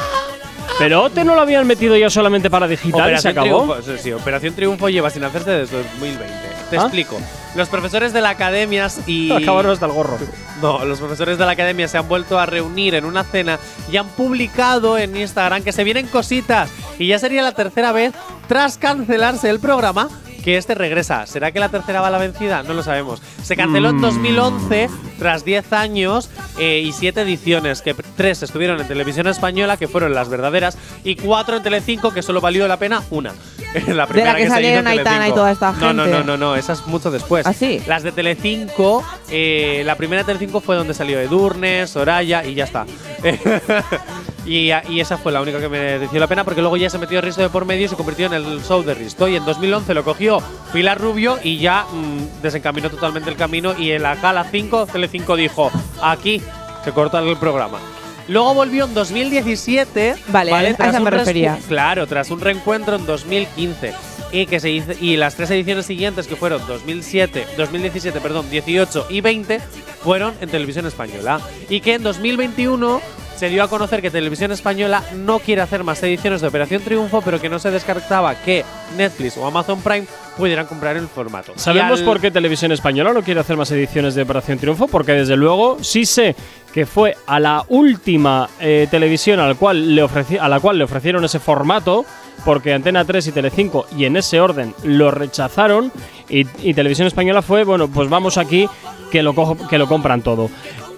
Pero 0.78 1.04
OT 1.04 1.18
no 1.24 1.34
lo 1.34 1.42
habían 1.42 1.66
metido 1.66 1.98
ya 1.98 2.12
solamente 2.12 2.52
para 2.52 2.68
digital 2.68 3.14
y 3.14 3.18
se 3.18 3.30
acabó. 3.30 3.64
Triunfo, 3.64 3.82
sí, 3.82 3.92
sí, 4.04 4.14
Operación 4.14 4.54
Triunfo 4.54 4.90
lleva 4.90 5.10
sin 5.10 5.24
hacerse 5.24 5.50
desde 5.50 5.78
2020. 5.78 6.28
Te 6.70 6.78
¿Ah? 6.78 6.82
explico. 6.82 7.20
Los 7.56 7.68
profesores 7.68 8.14
de 8.14 8.22
la 8.22 8.30
academia 8.30 8.88
y. 9.08 9.32
Acabaron 9.36 9.72
hasta 9.72 9.88
el 9.88 9.92
gorro. 9.94 10.20
No, 10.62 10.86
los 10.86 11.00
profesores 11.00 11.40
de 11.40 11.46
la 11.46 11.54
academia 11.54 11.88
se 11.88 11.98
han 11.98 12.08
vuelto 12.08 12.40
a 12.40 12.46
reunir 12.46 12.94
en 12.94 13.06
una 13.06 13.24
cena 13.24 13.58
y 13.92 13.98
han 13.98 14.08
publicado 14.10 15.00
en 15.00 15.18
Instagram 15.18 15.64
que 15.64 15.72
se 15.72 15.84
vienen 15.84 16.06
cositas. 16.06 16.70
Y 17.00 17.08
ya 17.08 17.18
sería 17.18 17.42
la 17.42 17.54
tercera 17.54 17.92
vez 17.92 18.14
tras 18.48 18.78
cancelarse 18.78 19.50
el 19.50 19.60
programa 19.60 20.10
que 20.44 20.58
este 20.58 20.76
regresa. 20.76 21.26
¿Será 21.28 21.52
que 21.52 21.60
la 21.60 21.70
tercera 21.70 22.02
va 22.02 22.08
a 22.08 22.12
la 22.12 22.18
vencida? 22.18 22.64
No 22.64 22.74
lo 22.74 22.84
sabemos. 22.84 23.22
Se 23.44 23.56
canceló 23.56 23.90
en 23.90 23.98
Mm. 23.98 24.02
2011 24.02 24.90
tras 25.20 25.46
10 25.46 25.72
años 25.74 26.30
eh, 26.58 26.80
y 26.84 26.92
7 26.92 27.22
ediciones, 27.22 27.82
que 27.82 27.94
tres 28.16 28.42
estuvieron 28.44 28.80
en 28.82 28.88
televisión 28.88 29.28
española, 29.28 29.78
que 29.78 29.88
fueron 29.88 30.14
las 30.14 30.30
verdaderas, 30.30 30.78
y 31.04 31.16
4 31.16 31.58
en 31.58 31.64
Telecinco, 31.64 32.12
que 32.14 32.22
solo 32.24 32.42
valió 32.42 32.68
la 32.68 32.78
pena 32.78 33.04
una. 33.12 33.34
la 33.88 34.06
primera 34.08 34.34
que 34.36 34.40
se 34.42 34.46
hizo 34.48 34.56
en 34.56 34.62
salieron 34.64 34.88
Aitana 34.88 35.10
Telecinco. 35.12 35.34
y 35.34 35.36
toda 35.36 35.52
esta 35.52 35.72
No, 35.74 35.94
no, 35.94 36.04
gente. 36.04 36.18
no, 36.20 36.24
no, 36.26 36.38
no, 36.38 36.56
esa 36.56 36.74
es 36.74 36.86
mucho 36.88 37.12
después. 37.12 37.46
¿Ah, 37.46 37.54
sí? 37.54 37.82
Las 37.88 38.04
de 38.04 38.12
Telecinco, 38.12 39.04
eh, 39.30 39.84
la 39.86 39.96
primera 39.96 40.24
de 40.24 40.26
Telecinco 40.26 40.60
fue 40.60 40.76
donde 40.76 40.94
salió 40.94 41.20
Edurne, 41.20 41.88
Soraya 41.88 42.44
y 42.46 42.56
ya 42.56 42.64
está. 42.66 42.86
y, 44.46 44.72
y 44.90 45.00
esa 45.00 45.18
fue 45.18 45.32
la 45.32 45.42
única 45.42 45.60
que 45.60 45.70
mereció 45.70 46.20
la 46.20 46.28
pena 46.28 46.44
porque 46.44 46.62
luego 46.62 46.78
ya 46.78 46.90
se 46.90 46.98
metió 46.98 47.22
Risto 47.22 47.42
de 47.42 47.50
por 47.50 47.66
medio 47.66 47.86
y 47.86 47.88
se 47.88 47.96
convirtió 47.96 48.26
en 48.28 48.34
el 48.34 48.62
show 48.64 48.84
de 48.84 48.94
Risto. 48.94 49.28
Y 49.28 49.36
en 49.36 49.46
2011 49.46 49.94
lo 49.94 50.04
cogió 50.04 50.42
Pilar 50.74 51.00
Rubio 51.00 51.38
y 51.44 51.58
ya 51.58 51.86
mm, 51.92 52.42
desencaminó 52.42 52.90
totalmente 52.90 53.30
el 53.30 53.36
camino. 53.36 53.78
Y 53.78 53.92
en 53.92 54.04
la 54.04 54.16
Gala 54.16 54.46
5, 54.50 54.88
Telecinco 54.88 55.36
dijo: 55.36 55.72
aquí 56.02 56.42
se 56.84 56.92
corta 56.92 57.20
el 57.20 57.38
programa. 57.38 57.80
Luego 58.28 58.54
volvió 58.54 58.86
en 58.86 58.94
2017. 58.94 60.16
Vale, 60.28 60.54
a 60.54 60.70
esa 60.70 61.00
me 61.00 61.10
refería. 61.10 61.60
Claro, 61.68 62.08
tras 62.08 62.32
un 62.32 62.40
reencuentro 62.40 62.96
en 62.96 63.06
2015 63.06 63.94
y 64.32 64.46
que 64.46 64.60
se 64.60 64.70
hizo, 64.72 64.94
y 65.00 65.18
las 65.18 65.36
tres 65.36 65.52
ediciones 65.52 65.86
siguientes 65.86 66.28
que 66.28 66.36
fueron 66.36 66.66
2007, 66.66 67.48
2017, 67.58 68.22
perdón, 68.22 68.50
18 68.50 69.08
y 69.10 69.22
20 69.22 69.60
fueron 70.02 70.34
en 70.40 70.50
televisión 70.50 70.86
española 70.86 71.42
y 71.70 71.82
que 71.82 71.96
en 71.96 72.04
2021 72.04 73.02
se 73.36 73.50
dio 73.50 73.64
a 73.64 73.68
conocer 73.70 74.02
que 74.02 74.12
Televisión 74.12 74.52
Española 74.52 75.04
no 75.16 75.40
quiere 75.40 75.62
hacer 75.62 75.84
más 75.84 76.02
ediciones 76.04 76.42
de 76.42 76.48
Operación 76.48 76.82
Triunfo, 76.84 77.22
pero 77.22 77.42
que 77.42 77.50
no 77.50 77.58
se 77.60 77.72
descartaba 77.72 78.36
que 78.36 78.64
Netflix 78.98 79.36
o 79.38 79.46
Amazon 79.48 79.82
Prime 79.82 80.06
pudieran 80.38 80.68
comprar 80.68 80.96
el 80.98 81.08
formato. 81.08 81.54
¿Sabemos 81.56 82.00
al- 82.00 82.06
por 82.06 82.20
qué 82.22 82.30
Televisión 82.32 82.72
Española 82.72 83.14
no 83.14 83.24
quiere 83.24 83.40
hacer 83.40 83.58
más 83.58 83.72
ediciones 83.72 84.14
de 84.16 84.22
Operación 84.22 84.60
Triunfo? 84.60 84.88
Porque 84.88 85.14
desde 85.14 85.36
luego 85.36 85.78
sí 85.82 86.06
sé 86.06 86.36
que 86.74 86.86
fue 86.86 87.18
a 87.26 87.40
la 87.40 87.66
última 87.68 88.48
eh, 88.60 88.88
televisión 88.90 89.40
al 89.40 89.58
cual 89.58 89.96
le 89.96 90.08
a 90.40 90.48
la 90.50 90.60
cual 90.60 90.78
le 90.78 90.84
ofrecieron 90.84 91.26
ese 91.26 91.40
formato, 91.40 92.06
porque 92.46 92.74
Antena 92.74 93.04
3 93.06 93.28
y 93.28 93.32
Telecinco, 93.32 93.88
y 93.98 94.06
en 94.06 94.18
ese 94.18 94.40
orden, 94.40 94.74
lo 94.84 95.12
rechazaron, 95.12 95.92
y, 96.30 96.46
y 96.62 96.74
Televisión 96.74 97.08
Española 97.08 97.42
fue, 97.42 97.64
bueno, 97.66 97.88
pues 97.90 98.08
vamos 98.10 98.38
aquí, 98.38 98.68
que 99.12 99.22
lo, 99.22 99.34
cojo- 99.36 99.68
que 99.68 99.78
lo 99.78 99.88
compran 99.88 100.22
todo. 100.22 100.50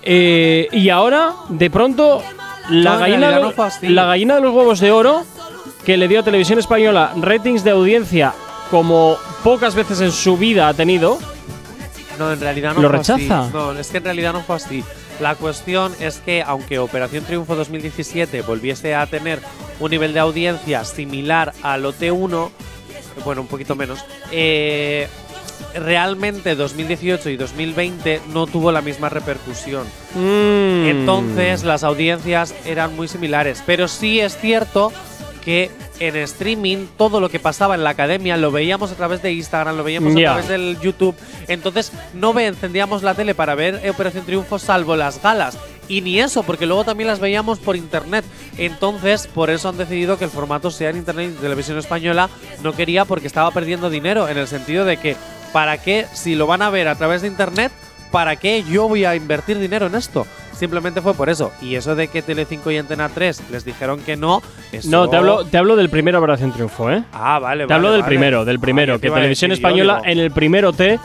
Eh, 0.04 0.68
y 0.72 0.90
ahora, 0.90 1.34
de 1.50 1.70
pronto, 1.70 2.22
la, 2.70 2.94
No, 2.94 3.00
gallina, 3.00 3.32
de 3.32 3.42
los- 3.42 3.54
fue 3.56 3.66
así. 3.68 3.88
la 3.90 4.06
gallina 4.06 4.36
de 4.36 4.42
los 4.42 4.54
huevos 4.54 4.80
de 4.80 4.92
oro 4.92 5.24
que 5.86 5.98
le 5.98 6.08
dio 6.08 6.20
a 6.22 6.24
Televisión 6.24 6.60
Española 6.60 7.14
ratings 7.18 7.64
de 7.64 7.72
audiencia 7.72 8.34
como 8.72 9.18
pocas 9.44 9.76
veces 9.76 10.02
en 10.02 10.12
su 10.12 10.38
vida 10.38 10.68
ha 10.68 10.74
tenido. 10.74 11.20
No, 12.20 12.32
en 12.32 12.40
realidad 12.40 12.74
no 12.76 12.82
¿Lo 12.82 12.90
fue 12.90 13.00
así. 13.00 13.12
rechaza? 13.14 13.50
No, 13.54 13.72
es 13.74 13.88
que 13.90 13.98
en 13.98 14.04
realidad 14.04 14.34
no 14.34 14.42
fue 14.42 14.56
así. 14.58 14.84
La 15.20 15.36
cuestión 15.36 15.94
es 16.00 16.18
que, 16.20 16.42
aunque 16.42 16.80
Operación 16.80 17.24
Triunfo 17.24 17.56
2017 17.56 18.42
volviese 18.42 18.96
a 18.96 19.06
tener 19.08 19.40
un 19.80 19.92
nivel 19.92 20.14
de 20.14 20.20
audiencia 20.20 20.84
similar 20.86 21.54
al 21.64 21.86
OT1, 21.86 22.50
bueno, 23.24 23.42
un 23.42 23.48
poquito 23.48 23.76
menos, 23.76 24.04
eh, 24.32 25.08
realmente 25.74 26.56
2018 26.56 27.30
y 27.30 27.38
2020 27.38 28.22
no 28.34 28.48
tuvo 28.48 28.72
la 28.72 28.82
misma 28.82 29.10
repercusión. 29.10 29.86
Mm. 30.16 30.88
Entonces 30.88 31.64
las 31.64 31.84
audiencias 31.84 32.54
eran 32.66 32.96
muy 32.96 33.08
similares. 33.08 33.64
Pero 33.66 33.88
sí 33.88 34.20
es 34.20 34.38
cierto 34.38 34.92
que 35.44 35.72
en 36.00 36.16
streaming 36.16 36.88
todo 36.98 37.20
lo 37.20 37.30
que 37.30 37.40
pasaba 37.40 37.76
en 37.76 37.84
la 37.84 37.92
academia 37.92 38.38
lo 38.38 38.52
veíamos 38.52 38.92
a 38.92 38.96
través 38.96 39.22
de 39.22 39.34
Instagram, 39.34 39.78
lo 39.78 39.84
veíamos 39.84 40.14
a 40.14 40.20
través 40.20 40.48
del 40.48 40.80
YouTube. 40.80 41.16
Entonces 41.48 41.92
no 42.14 42.34
ve, 42.34 42.48
encendíamos 42.48 43.04
la 43.04 43.14
tele 43.14 43.36
para 43.36 43.56
ver 43.56 43.82
Operación 43.90 44.26
Triunfo 44.26 44.60
salvo 44.60 44.96
las 44.96 45.22
galas. 45.22 45.58
Y 45.88 46.02
ni 46.02 46.20
eso, 46.20 46.44
porque 46.44 46.66
luego 46.66 46.86
también 46.86 47.08
las 47.08 47.20
veíamos 47.20 47.60
por 47.60 47.76
internet. 47.76 48.24
Entonces, 48.58 49.28
por 49.28 49.50
eso 49.50 49.68
han 49.68 49.78
decidido 49.78 50.18
que 50.18 50.24
el 50.24 50.32
formato 50.32 50.72
sea 50.72 50.90
en 50.90 50.98
internet 50.98 51.34
y 51.38 51.42
televisión 51.42 51.78
española. 51.78 52.30
No 52.64 52.74
quería 52.74 53.04
porque 53.04 53.28
estaba 53.28 53.52
perdiendo 53.52 53.90
dinero, 53.90 54.30
en 54.30 54.38
el 54.38 54.48
sentido 54.48 54.86
de 54.86 54.98
que, 54.98 55.18
¿para 55.54 55.78
qué? 55.78 56.06
Si 56.14 56.36
lo 56.36 56.48
van 56.48 56.62
a 56.62 56.70
ver 56.70 56.90
a 56.90 56.96
través 56.96 57.22
de 57.22 57.30
internet, 57.30 57.72
¿para 58.12 58.36
qué 58.36 58.64
yo 58.64 58.90
voy 58.90 59.06
a 59.06 59.16
invertir 59.16 59.58
dinero 59.60 59.86
en 59.88 59.96
esto? 59.96 60.28
Simplemente 60.54 61.02
fue 61.02 61.14
por 61.14 61.30
eso. 61.30 61.52
Y 61.62 61.76
eso 61.76 61.96
de 61.96 62.08
que 62.10 62.22
Telecinco 62.22 62.70
y 62.72 62.78
Antena 62.78 63.10
3 63.10 63.44
les 63.52 63.66
dijeron 63.66 64.00
que 64.02 64.16
no. 64.16 64.42
eso- 64.72 64.90
No, 64.90 65.10
te 65.10 65.16
hablo, 65.18 65.46
te 65.46 65.58
hablo 65.58 65.76
del 65.76 65.90
primero 65.90 66.20
Operación 66.20 66.52
Triunfo, 66.52 66.92
¿eh? 66.92 67.04
Ah, 67.14 67.40
vale, 67.40 67.64
Te 67.64 67.74
vale, 67.74 67.76
hablo 67.76 67.92
del 67.92 68.04
primero, 68.04 68.46
del 68.46 68.60
primero, 68.60 68.96
Ah, 68.96 69.00
que 69.00 69.10
Televisión 69.10 69.52
Española 69.52 70.02
en 70.06 70.20
el 70.20 70.32
primero 70.32 70.72
T 70.74 71.00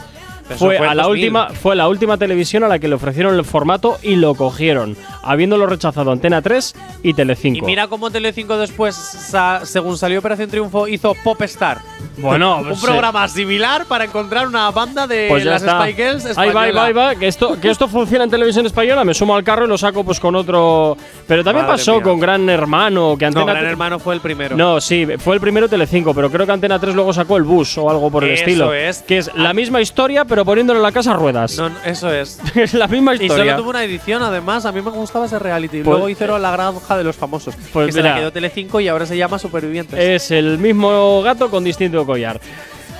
fue 0.57 0.77
fue 0.77 0.87
a 0.87 0.95
la 0.95 1.03
2000. 1.03 1.23
última 1.25 1.49
fue 1.49 1.75
la 1.75 1.87
última 1.87 2.17
televisión 2.17 2.63
a 2.63 2.67
la 2.67 2.79
que 2.79 2.87
le 2.87 2.95
ofrecieron 2.95 3.35
el 3.35 3.45
formato 3.45 3.97
y 4.01 4.15
lo 4.15 4.33
cogieron, 4.35 4.95
habiéndolo 5.23 5.65
rechazado 5.67 6.11
Antena 6.11 6.41
3 6.41 6.75
y 7.03 7.09
Y 7.09 7.13
Telecinco. 7.13 7.65
mira 7.65 7.87
cómo 7.87 8.09
Telecinco 8.11 8.57
después, 8.57 8.95
sa- 8.95 9.61
según 9.65 9.97
salió 9.97 10.19
Operación 10.19 10.49
Triunfo, 10.49 10.87
hizo 10.87 11.13
Popstar. 11.23 11.79
Bueno, 12.17 12.57
un 12.61 12.67
pues, 12.69 12.79
programa 12.81 13.27
similar 13.27 13.85
para 13.85 14.03
encontrar 14.05 14.47
una 14.47 14.69
banda 14.71 15.07
de 15.07 15.27
pues 15.29 15.45
las 15.45 15.61
está. 15.61 15.81
Spy 15.83 15.93
Girls 15.93 16.37
Ahí 16.37 16.51
va, 16.51 16.63
ahí 16.63 16.71
va, 16.71 16.85
ahí 16.85 16.93
va, 16.93 17.15
que 17.15 17.27
esto, 17.27 17.59
que 17.59 17.69
esto 17.69 17.87
funciona 17.87 18.23
en 18.25 18.29
televisión 18.29 18.65
española, 18.65 19.03
me 19.03 19.13
sumo 19.13 19.35
al 19.35 19.43
carro 19.43 19.65
y 19.65 19.67
lo 19.69 19.77
saco 19.77 20.03
pues 20.03 20.19
con 20.19 20.35
otro. 20.35 20.97
Pero 21.27 21.43
también 21.43 21.65
Madre 21.65 21.77
pasó 21.77 21.93
mía. 21.95 22.03
con 22.03 22.19
Gran 22.19 22.49
Hermano, 22.49 23.15
que 23.17 23.25
No, 23.25 23.39
Antena 23.41 23.53
Gran 23.53 23.65
Tre- 23.65 23.69
Hermano 23.69 23.99
fue 23.99 24.15
el 24.15 24.21
primero. 24.21 24.55
No, 24.57 24.81
sí, 24.81 25.07
fue 25.17 25.35
el 25.35 25.41
primero 25.41 25.69
Telecinco, 25.69 26.13
pero 26.13 26.29
creo 26.29 26.45
que 26.45 26.51
Antena 26.51 26.79
3 26.79 26.95
luego 26.95 27.13
sacó 27.13 27.37
el 27.37 27.43
bus 27.43 27.77
o 27.77 27.89
algo 27.89 28.09
por 28.11 28.23
el 28.23 28.31
Eso 28.31 28.43
estilo. 28.43 28.73
es. 28.73 28.99
Que 29.03 29.17
es 29.19 29.31
la 29.35 29.53
misma 29.53 29.81
historia, 29.81 30.25
pero 30.25 30.38
poniéndole 30.45 30.79
en 30.79 30.83
la 30.83 30.91
casa 30.91 31.13
ruedas. 31.13 31.57
No, 31.57 31.69
no, 31.69 31.75
eso 31.85 32.11
es. 32.13 32.39
es 32.55 32.73
la 32.73 32.87
misma 32.87 33.13
Y 33.15 33.23
historia. 33.25 33.53
solo 33.53 33.57
tuvo 33.57 33.69
una 33.71 33.83
edición, 33.83 34.21
además. 34.23 34.65
A 34.65 34.71
mí 34.71 34.81
me 34.81 34.91
gustaba 34.91 35.25
ese 35.25 35.39
reality. 35.39 35.77
Pues- 35.81 35.85
Luego 35.87 36.09
hicieron 36.09 36.41
La 36.41 36.51
Granja 36.51 36.97
de 36.97 37.03
los 37.03 37.15
Famosos. 37.15 37.55
Pues 37.73 37.87
que 37.87 37.91
se 37.93 37.99
la 38.01 38.09
mira. 38.09 38.19
quedó 38.19 38.31
Telecinco 38.31 38.79
y 38.79 38.87
ahora 38.87 39.05
se 39.05 39.17
llama 39.17 39.39
Supervivientes. 39.39 39.99
Es 39.99 40.31
el 40.31 40.57
mismo 40.57 41.21
gato 41.21 41.49
con 41.49 41.63
distinto 41.63 42.05
collar. 42.05 42.39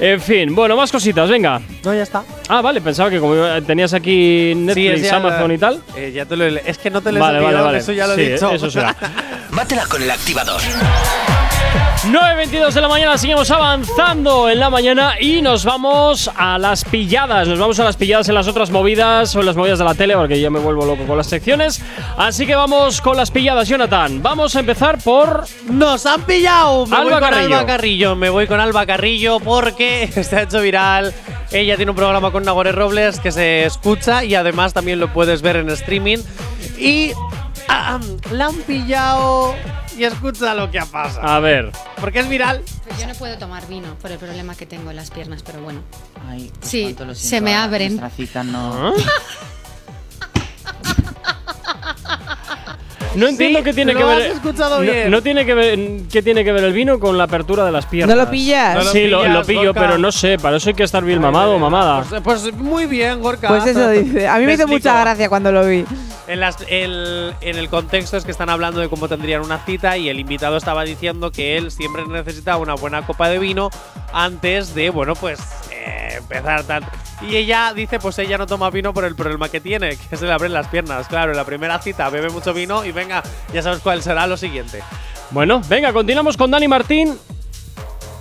En 0.01 0.21
fin, 0.21 0.55
bueno, 0.55 0.77
más 0.77 0.93
cositas, 0.93 1.29
venga. 1.29 1.59
no, 1.83 1.93
ya 1.93 2.03
está. 2.03 2.23
Ah, 2.47 2.61
vale, 2.61 2.79
pensaba 2.79 3.09
que 3.09 3.19
como 3.19 3.35
tenías 3.67 3.93
aquí 3.93 4.53
Netflix, 4.55 5.01
ya 5.01 5.17
Amazon 5.17 5.49
la- 5.49 5.53
y 5.53 5.57
tal. 5.57 5.83
Eh, 5.97 6.11
ya 6.15 6.25
te 6.25 6.37
lo 6.37 6.45
Es 6.45 6.77
que 6.77 6.89
no 6.89 7.01
te 7.01 7.11
lo 7.11 7.17
he 7.17 7.19
Vale, 7.21 7.41
vale, 7.41 7.59
vale. 7.59 7.77
Eso 7.79 7.91
ya 7.91 8.07
lo 8.07 8.15
Sí, 8.15 8.21
he 8.21 8.31
dicho. 8.33 8.49
Eso 8.49 8.71
será. 8.71 8.95
Bátela 9.51 9.85
con 9.87 10.01
el 10.01 10.09
activador. 10.09 10.61
9.22 12.05 12.71
de 12.71 12.81
la 12.81 12.87
mañana, 12.87 13.17
seguimos 13.17 13.51
avanzando 13.51 14.49
en 14.49 14.59
la 14.59 14.69
mañana 14.69 15.15
y 15.19 15.41
nos 15.41 15.65
vamos 15.65 16.31
a 16.33 16.57
las 16.57 16.85
pilladas. 16.85 17.47
Nos 17.47 17.59
vamos 17.59 17.77
a 17.79 17.83
las 17.83 17.97
pilladas 17.97 18.29
en 18.29 18.35
las 18.35 18.47
otras 18.47 18.71
movidas 18.71 19.35
o 19.35 19.41
en 19.41 19.45
las 19.45 19.57
movidas 19.57 19.79
de 19.79 19.85
la 19.85 19.93
tele, 19.93 20.15
porque 20.15 20.39
ya 20.39 20.49
me 20.49 20.59
vuelvo 20.59 20.85
loco 20.85 21.05
con 21.05 21.17
las 21.17 21.27
secciones. 21.27 21.81
Así 22.17 22.47
que 22.47 22.55
vamos 22.55 23.01
con 23.01 23.17
las 23.17 23.31
pilladas, 23.31 23.67
Jonathan. 23.67 24.23
Vamos 24.23 24.55
a 24.55 24.61
empezar 24.61 24.97
por. 24.99 25.45
¡Nos 25.69 26.05
han 26.05 26.21
pillado! 26.21 26.85
Me 26.87 26.95
Alba 26.95 27.03
voy 27.03 27.19
con 27.19 27.29
Carrillo. 27.29 27.57
Alba 27.57 27.65
Carrillo. 27.65 28.15
Me 28.15 28.29
voy 28.29 28.47
con 28.47 28.59
Alba 28.61 28.85
Carrillo 28.85 29.39
porque 29.41 30.07
se 30.23 30.35
ha 30.37 30.43
hecho 30.43 30.61
viral. 30.61 31.13
Ella 31.51 31.75
tiene 31.75 31.91
un 31.91 31.97
programa 31.97 32.31
con 32.31 32.43
Nagore 32.43 32.71
Robles 32.71 33.19
que 33.19 33.31
se 33.31 33.65
escucha 33.65 34.23
y 34.23 34.35
además 34.35 34.73
también 34.73 34.99
lo 34.99 35.11
puedes 35.11 35.41
ver 35.41 35.57
en 35.57 35.69
streaming. 35.69 36.19
Y 36.77 37.11
ah, 37.67 37.99
la 38.31 38.45
han 38.45 38.55
pillado 38.61 39.53
y 39.99 40.05
escucha 40.05 40.53
lo 40.55 40.71
que 40.71 40.79
ha 40.79 40.85
pasado. 40.85 41.27
A 41.27 41.39
ver. 41.39 41.71
Porque 41.99 42.19
es 42.19 42.29
viral. 42.29 42.63
Pues 42.87 42.99
yo 42.99 43.07
no 43.07 43.13
puedo 43.15 43.37
tomar 43.37 43.67
vino 43.67 43.95
por 44.01 44.11
el 44.11 44.17
problema 44.17 44.55
que 44.55 44.65
tengo 44.65 44.89
en 44.89 44.95
las 44.95 45.11
piernas, 45.11 45.43
pero 45.43 45.61
bueno. 45.61 45.81
Ay, 46.27 46.51
pues 46.59 46.71
Sí, 46.71 46.95
se 47.13 47.41
me 47.41 47.53
abren. 47.55 47.97
Nuestra 47.97 48.09
cita 48.09 48.43
no. 48.43 48.89
¿Ah? 48.89 48.93
No 53.15 53.27
entiendo 53.27 53.59
Sí, 53.59 53.65
qué 53.65 53.73
tiene 53.73 53.93
lo 53.93 53.99
que 53.99 54.05
ver. 54.05 54.17
has 54.29 54.35
escuchado 54.35 54.75
no, 54.77 54.81
bien. 54.81 55.09
no 55.09 55.21
tiene 55.21 55.45
que 55.45 55.53
ver 55.53 55.79
qué 56.11 56.21
tiene 56.21 56.43
que 56.43 56.51
ver 56.51 56.63
el 56.63 56.73
vino 56.73 56.99
con 56.99 57.17
la 57.17 57.23
apertura 57.25 57.65
de 57.65 57.71
las 57.71 57.85
piernas. 57.87 58.15
¿No 58.15 58.23
lo 58.23 58.29
pillas? 58.29 58.75
No 58.75 58.83
lo 58.83 58.91
sí, 58.91 59.07
lo, 59.07 59.19
pillas, 59.21 59.33
lo 59.33 59.43
pillo, 59.45 59.63
Gorka. 59.65 59.79
pero 59.81 59.97
no 59.97 60.11
sé, 60.11 60.37
para 60.37 60.57
eso 60.57 60.69
hay 60.69 60.75
que 60.75 60.83
estar 60.83 61.03
bien 61.03 61.19
mamado 61.19 61.55
o 61.55 61.59
mamada. 61.59 62.03
Pues, 62.07 62.21
pues 62.43 62.53
muy 62.53 62.85
bien, 62.85 63.19
Gorka. 63.21 63.47
Pues 63.47 63.65
eso 63.65 63.89
dice. 63.89 64.27
A 64.27 64.37
mí 64.37 64.45
me 64.45 64.53
hizo 64.53 64.63
explico. 64.63 64.67
mucha 64.89 64.99
gracia 65.01 65.27
cuando 65.29 65.51
lo 65.51 65.65
vi. 65.65 65.85
En, 66.27 66.39
las- 66.39 66.63
el, 66.69 67.33
en 67.41 67.57
el 67.57 67.69
contexto 67.69 68.15
es 68.17 68.23
que 68.25 68.29
están 68.31 68.49
hablando 68.51 68.79
de 68.79 68.87
cómo 68.89 69.07
tendrían 69.07 69.41
una 69.41 69.57
cita 69.65 69.97
y 69.97 70.09
el 70.09 70.19
invitado 70.19 70.57
estaba 70.57 70.83
diciendo 70.83 71.31
que 71.31 71.57
él 71.57 71.71
siempre 71.71 72.05
necesita 72.07 72.57
una 72.57 72.75
buena 72.75 73.01
copa 73.07 73.27
de 73.29 73.39
vino 73.39 73.71
antes 74.13 74.75
de, 74.75 74.91
bueno, 74.91 75.15
pues 75.15 75.39
empezar 75.85 76.63
tal. 76.63 76.85
Y 77.21 77.35
ella 77.35 77.73
dice, 77.73 77.99
pues 77.99 78.17
ella 78.19 78.37
no 78.37 78.47
toma 78.47 78.69
vino 78.69 78.93
por 78.93 79.03
el 79.05 79.15
problema 79.15 79.49
que 79.49 79.59
tiene, 79.59 79.97
que 80.09 80.17
se 80.17 80.25
le 80.25 80.31
abren 80.31 80.53
las 80.53 80.67
piernas. 80.67 81.07
Claro, 81.07 81.31
en 81.31 81.37
la 81.37 81.45
primera 81.45 81.79
cita 81.81 82.09
bebe 82.09 82.29
mucho 82.29 82.53
vino 82.53 82.85
y 82.85 82.91
venga, 82.91 83.23
ya 83.53 83.61
sabes 83.61 83.79
cuál 83.79 84.01
será 84.01 84.27
lo 84.27 84.37
siguiente. 84.37 84.81
Bueno, 85.31 85.61
venga, 85.69 85.93
continuamos 85.93 86.37
con 86.37 86.51
Dani 86.51 86.67
Martín. 86.67 87.17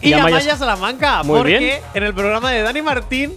Y, 0.00 0.10
Y 0.10 0.12
Amaya 0.12 0.36
Amaya 0.36 0.56
Salamanca, 0.56 1.22
Muy 1.24 1.38
porque 1.38 1.58
bien. 1.58 1.80
en 1.94 2.02
el 2.04 2.14
programa 2.14 2.50
de 2.52 2.62
Dani 2.62 2.82
Martín 2.82 3.34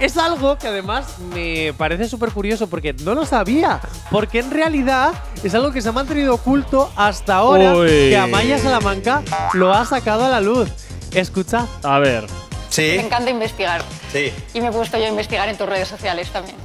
es 0.00 0.16
algo 0.16 0.58
que 0.58 0.66
además 0.66 1.18
me 1.32 1.72
parece 1.78 2.08
súper 2.08 2.30
curioso 2.32 2.66
porque 2.68 2.92
no 2.92 3.14
lo 3.14 3.24
sabía. 3.24 3.80
Porque 4.10 4.40
en 4.40 4.50
realidad 4.50 5.12
es 5.44 5.54
algo 5.54 5.70
que 5.70 5.80
se 5.80 5.90
ha 5.90 5.92
mantenido 5.92 6.34
oculto 6.34 6.90
hasta 6.96 7.36
ahora 7.36 7.76
Uy. 7.76 7.86
que 7.88 8.16
Amaya 8.16 8.58
Salamanca 8.58 9.22
lo 9.52 9.72
ha 9.72 9.84
sacado 9.84 10.24
a 10.24 10.28
la 10.28 10.40
luz. 10.40 10.70
Escucha. 11.12 11.66
A 11.84 11.98
ver. 12.00 12.26
Sí, 12.72 12.94
Me 12.96 13.04
encanta 13.04 13.30
investigar. 13.30 13.82
sí. 14.10 14.32
Y 14.54 14.60
me 14.62 14.68
he 14.68 14.72
puesto 14.72 14.96
yo 14.96 15.04
a 15.04 15.08
investigar 15.08 15.46
en 15.48 15.58
tus 15.58 15.68
redes 15.68 15.88
sociales 15.88 16.30
también. 16.30 16.56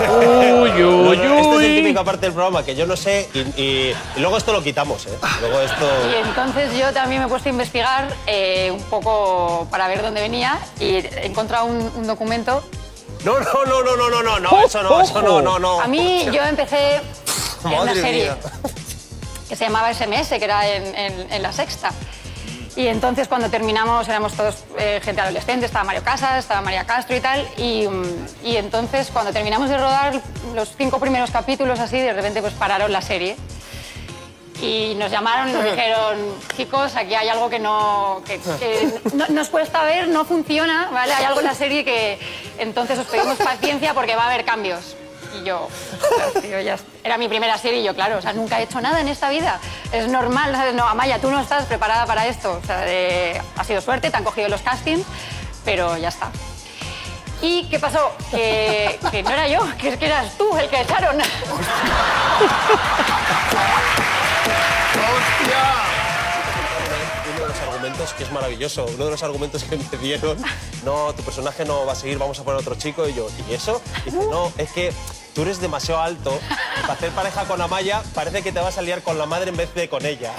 Uy, 0.00 0.70
uy, 0.84 1.16
Este 1.16 1.40
es 1.40 1.46
uy. 1.46 1.64
Sí. 1.64 1.74
típica 1.82 2.04
parte 2.04 2.26
del 2.26 2.32
programa 2.32 2.64
que 2.64 2.74
yo 2.76 2.86
no 2.86 2.96
sé 2.96 3.28
y, 3.34 3.38
y- 3.60 3.94
y 4.16 4.20
luego 4.20 4.36
esto 4.36 4.52
lo 4.52 4.62
quitamos, 4.62 5.06
¿eh? 5.06 5.10
Luego 5.40 5.60
esto... 5.60 5.86
Y 6.12 6.28
entonces 6.28 6.70
yo 6.78 6.92
también 6.92 7.20
me 7.20 7.26
he 7.26 7.28
puesto 7.28 7.48
a 7.48 7.52
investigar 7.52 8.08
eh, 8.26 8.70
un 8.72 8.82
poco 8.84 9.66
para 9.70 9.88
ver 9.88 10.02
dónde 10.02 10.20
venía 10.20 10.58
y 10.78 10.96
he 10.96 11.26
encontrado 11.26 11.66
un, 11.66 11.90
un 11.96 12.06
documento. 12.06 12.62
No, 13.24 13.40
no, 13.40 13.64
no, 13.66 13.82
no, 13.82 13.96
no, 13.96 14.08
no, 14.08 14.22
no, 14.22 14.38
no, 14.38 14.64
eso 14.64 14.82
no, 14.84 15.00
eso 15.00 15.20
no, 15.20 15.42
no, 15.42 15.58
no. 15.58 15.80
A 15.80 15.88
mí 15.88 16.24
yo 16.32 16.42
empecé 16.44 17.00
en 17.64 17.72
una 17.80 17.92
serie 17.94 18.24
mía. 18.24 18.36
que 19.48 19.56
se 19.56 19.64
llamaba 19.64 19.92
SMS, 19.92 20.28
que 20.28 20.44
era 20.44 20.68
en, 20.68 20.94
en- 20.94 21.32
en 21.32 21.42
la 21.42 21.52
sexta. 21.52 21.90
Y 22.78 22.86
entonces 22.86 23.26
cuando 23.26 23.50
terminamos 23.50 24.06
éramos 24.08 24.34
todos 24.34 24.62
eh, 24.78 25.00
gente 25.02 25.20
adolescente, 25.20 25.66
estaba 25.66 25.84
Mario 25.84 26.04
Casas, 26.04 26.38
estaba 26.38 26.60
María 26.60 26.84
Castro 26.86 27.16
y 27.16 27.20
tal. 27.20 27.44
Y, 27.56 27.88
mm, 27.88 28.26
y 28.44 28.56
entonces 28.56 29.10
cuando 29.12 29.32
terminamos 29.32 29.68
de 29.68 29.76
rodar 29.76 30.20
los 30.54 30.76
cinco 30.78 31.00
primeros 31.00 31.32
capítulos 31.32 31.80
así, 31.80 31.98
de 31.98 32.12
repente 32.12 32.40
pues 32.40 32.54
pararon 32.54 32.92
la 32.92 33.02
serie. 33.02 33.34
Y 34.62 34.94
nos 34.96 35.10
llamaron 35.10 35.48
y 35.48 35.52
nos 35.54 35.64
dijeron, 35.70 36.18
chicos, 36.56 36.94
aquí 36.94 37.16
hay 37.16 37.28
algo 37.28 37.50
que 37.50 37.58
no, 37.58 38.22
que, 38.24 38.38
que 38.60 39.00
no- 39.12 39.26
nos 39.28 39.48
cuesta 39.48 39.82
ver, 39.82 40.06
no 40.06 40.24
funciona, 40.24 40.88
¿vale? 40.92 41.12
Hay 41.14 41.24
algo 41.24 41.40
en 41.40 41.46
la 41.46 41.54
serie 41.54 41.84
que 41.84 42.16
entonces 42.58 42.96
os 42.96 43.06
pedimos 43.08 43.38
paciencia 43.38 43.92
porque 43.92 44.14
va 44.14 44.22
a 44.22 44.26
haber 44.28 44.44
cambios. 44.44 44.94
Y 45.34 45.44
yo, 45.44 45.68
"Ostras, 46.02 46.42
tío, 46.42 46.60
ya 46.60 46.74
es- 46.74 46.84
era 47.04 47.18
mi 47.18 47.28
primera 47.28 47.56
serie 47.58 47.80
y 47.80 47.84
yo, 47.84 47.94
claro, 47.94 48.18
o 48.18 48.22
sea, 48.22 48.32
nunca 48.32 48.58
he 48.60 48.64
hecho 48.64 48.80
nada 48.80 49.00
en 49.00 49.08
esta 49.08 49.28
vida. 49.30 49.58
Es 49.92 50.08
normal, 50.08 50.52
¿sabes? 50.54 50.74
No, 50.74 50.86
Amaya, 50.88 51.18
tú 51.20 51.30
no 51.30 51.40
estás 51.40 51.64
preparada 51.66 52.06
para 52.06 52.26
esto. 52.26 52.60
O 52.62 52.66
sea, 52.66 52.84
ha 53.56 53.64
sido 53.64 53.80
suerte, 53.80 54.10
te 54.10 54.16
han 54.16 54.24
cogido 54.24 54.48
los 54.48 54.60
castings, 54.62 55.06
pero 55.64 55.96
ya 55.96 56.08
está. 56.08 56.30
¿Y 57.40 57.68
qué 57.68 57.78
pasó? 57.78 58.12
Que, 58.30 58.98
no 59.24 59.30
era 59.30 59.46
yo, 59.48 59.60
que 59.78 59.96
eras 60.00 60.36
tú 60.36 60.56
el 60.58 60.68
que 60.68 60.80
echaron. 60.80 61.18
argumentos 67.98 68.14
que 68.16 68.24
es 68.24 68.32
maravilloso, 68.32 68.86
uno 68.94 69.04
de 69.06 69.10
los 69.10 69.22
argumentos 69.22 69.64
que 69.64 69.76
me 69.76 69.98
dieron, 69.98 70.38
no, 70.84 71.12
tu 71.14 71.22
personaje 71.22 71.64
no 71.64 71.84
va 71.84 71.92
a 71.92 71.96
seguir, 71.96 72.18
vamos 72.18 72.38
a 72.38 72.44
poner 72.44 72.60
otro 72.60 72.76
chico. 72.76 73.08
Y 73.08 73.14
yo, 73.14 73.28
¿y 73.48 73.54
eso? 73.54 73.82
Y 74.06 74.10
dice, 74.10 74.26
no, 74.30 74.52
es 74.56 74.70
que 74.70 74.92
tú 75.38 75.42
eres 75.42 75.60
demasiado 75.60 76.00
alto 76.00 76.36
y 76.78 76.80
para 76.80 76.94
hacer 76.94 77.10
pareja 77.10 77.44
con 77.44 77.62
Amaya 77.62 78.02
parece 78.12 78.42
que 78.42 78.50
te 78.50 78.58
vas 78.58 78.76
a 78.76 78.82
liar 78.82 79.02
con 79.02 79.18
la 79.18 79.24
madre 79.24 79.50
en 79.50 79.56
vez 79.56 79.72
de 79.72 79.88
con 79.88 80.04
ella. 80.04 80.32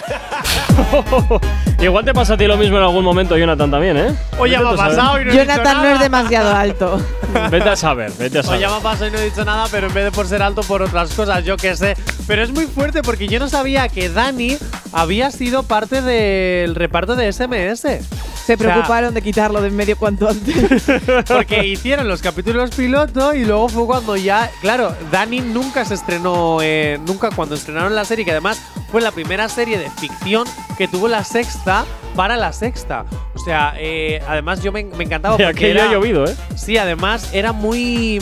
Igual 1.80 2.04
te 2.04 2.14
pasa 2.14 2.34
a 2.34 2.38
ti 2.38 2.46
lo 2.48 2.58
mismo 2.58 2.76
en 2.76 2.84
algún 2.84 3.06
momento, 3.06 3.38
Jonathan, 3.38 3.72
también, 3.72 3.96
¿eh? 3.96 4.14
Oye, 4.38 4.58
me 4.58 4.68
ha 4.68 4.76
pasado 4.76 5.22
y 5.22 5.24
no 5.24 5.32
he 5.32 5.34
dicho 5.36 5.46
Jonathan 5.46 5.78
no 5.78 5.84
nada. 5.84 5.94
es 5.94 6.00
demasiado 6.02 6.54
alto. 6.54 7.02
Vete 7.50 7.70
a 7.70 7.76
saber, 7.78 8.12
vete 8.20 8.40
a 8.40 8.42
Oye, 8.42 8.48
saber. 8.50 8.68
me 8.68 8.76
ha 8.76 8.80
pasado 8.80 9.08
y 9.08 9.12
no 9.12 9.18
he 9.20 9.24
dicho 9.24 9.46
nada, 9.46 9.68
pero 9.72 9.88
en 9.88 9.94
vez 9.94 10.04
de 10.04 10.12
por 10.12 10.28
ser 10.28 10.42
alto, 10.42 10.64
por 10.64 10.82
otras 10.82 11.14
cosas, 11.14 11.46
yo 11.46 11.56
qué 11.56 11.78
sé. 11.78 11.96
Pero 12.28 12.44
es 12.44 12.52
muy 12.52 12.66
fuerte 12.66 13.02
porque 13.02 13.30
yo 13.30 13.40
no 13.40 13.48
sabía 13.48 13.88
que 13.88 14.10
Dani 14.10 14.58
había 14.92 15.32
sido 15.32 15.64
parte 15.64 16.02
del 16.02 16.76
reparto 16.76 17.16
de 17.16 17.32
SMS. 17.32 17.86
Se 18.50 18.56
O 18.56 18.58
sea, 18.58 18.74
preocuparon 18.74 19.14
de 19.14 19.22
quitarlo 19.22 19.62
de 19.62 19.68
en 19.68 19.76
medio 19.76 19.96
cuanto 19.96 20.28
antes. 20.28 20.84
Porque 21.28 21.68
hicieron 21.68 22.08
los 22.08 22.20
capítulos 22.24 22.72
piloto 22.72 23.36
y 23.36 23.46
luego 23.46 23.70
fue 23.70 23.86
cuando 23.86 24.16
ya. 24.18 24.50
Claro, 24.62 24.96
Dani 25.12 25.40
nunca 25.42 25.86
se 25.86 25.94
estrenó. 25.94 26.58
eh, 26.62 27.00
nunca 27.06 27.30
cuando 27.30 27.54
estrenaron 27.54 27.94
la 27.94 28.06
serie, 28.06 28.26
que 28.26 28.32
además 28.32 28.60
fue 28.92 29.02
la 29.02 29.12
primera 29.12 29.48
serie 29.50 29.78
de 29.78 29.88
ficción 29.92 30.48
que 30.80 30.88
tuvo 30.88 31.08
la 31.08 31.24
sexta 31.24 31.86
para 32.16 32.38
la 32.38 32.52
sexta. 32.52 33.06
O 33.36 33.40
sea, 33.40 33.76
eh, 33.78 34.20
además 34.28 34.64
yo 34.64 34.72
me, 34.72 34.84
me 34.84 35.04
encantaba 35.04 35.38
porque. 35.38 35.46
aquello 35.46 35.80
era- 35.82 35.90
ha 35.90 35.94
llovido, 35.94 36.26
¿eh? 36.26 36.36
Sí, 36.56 36.76
además 36.78 37.30
era 37.34 37.52
muy. 37.54 38.20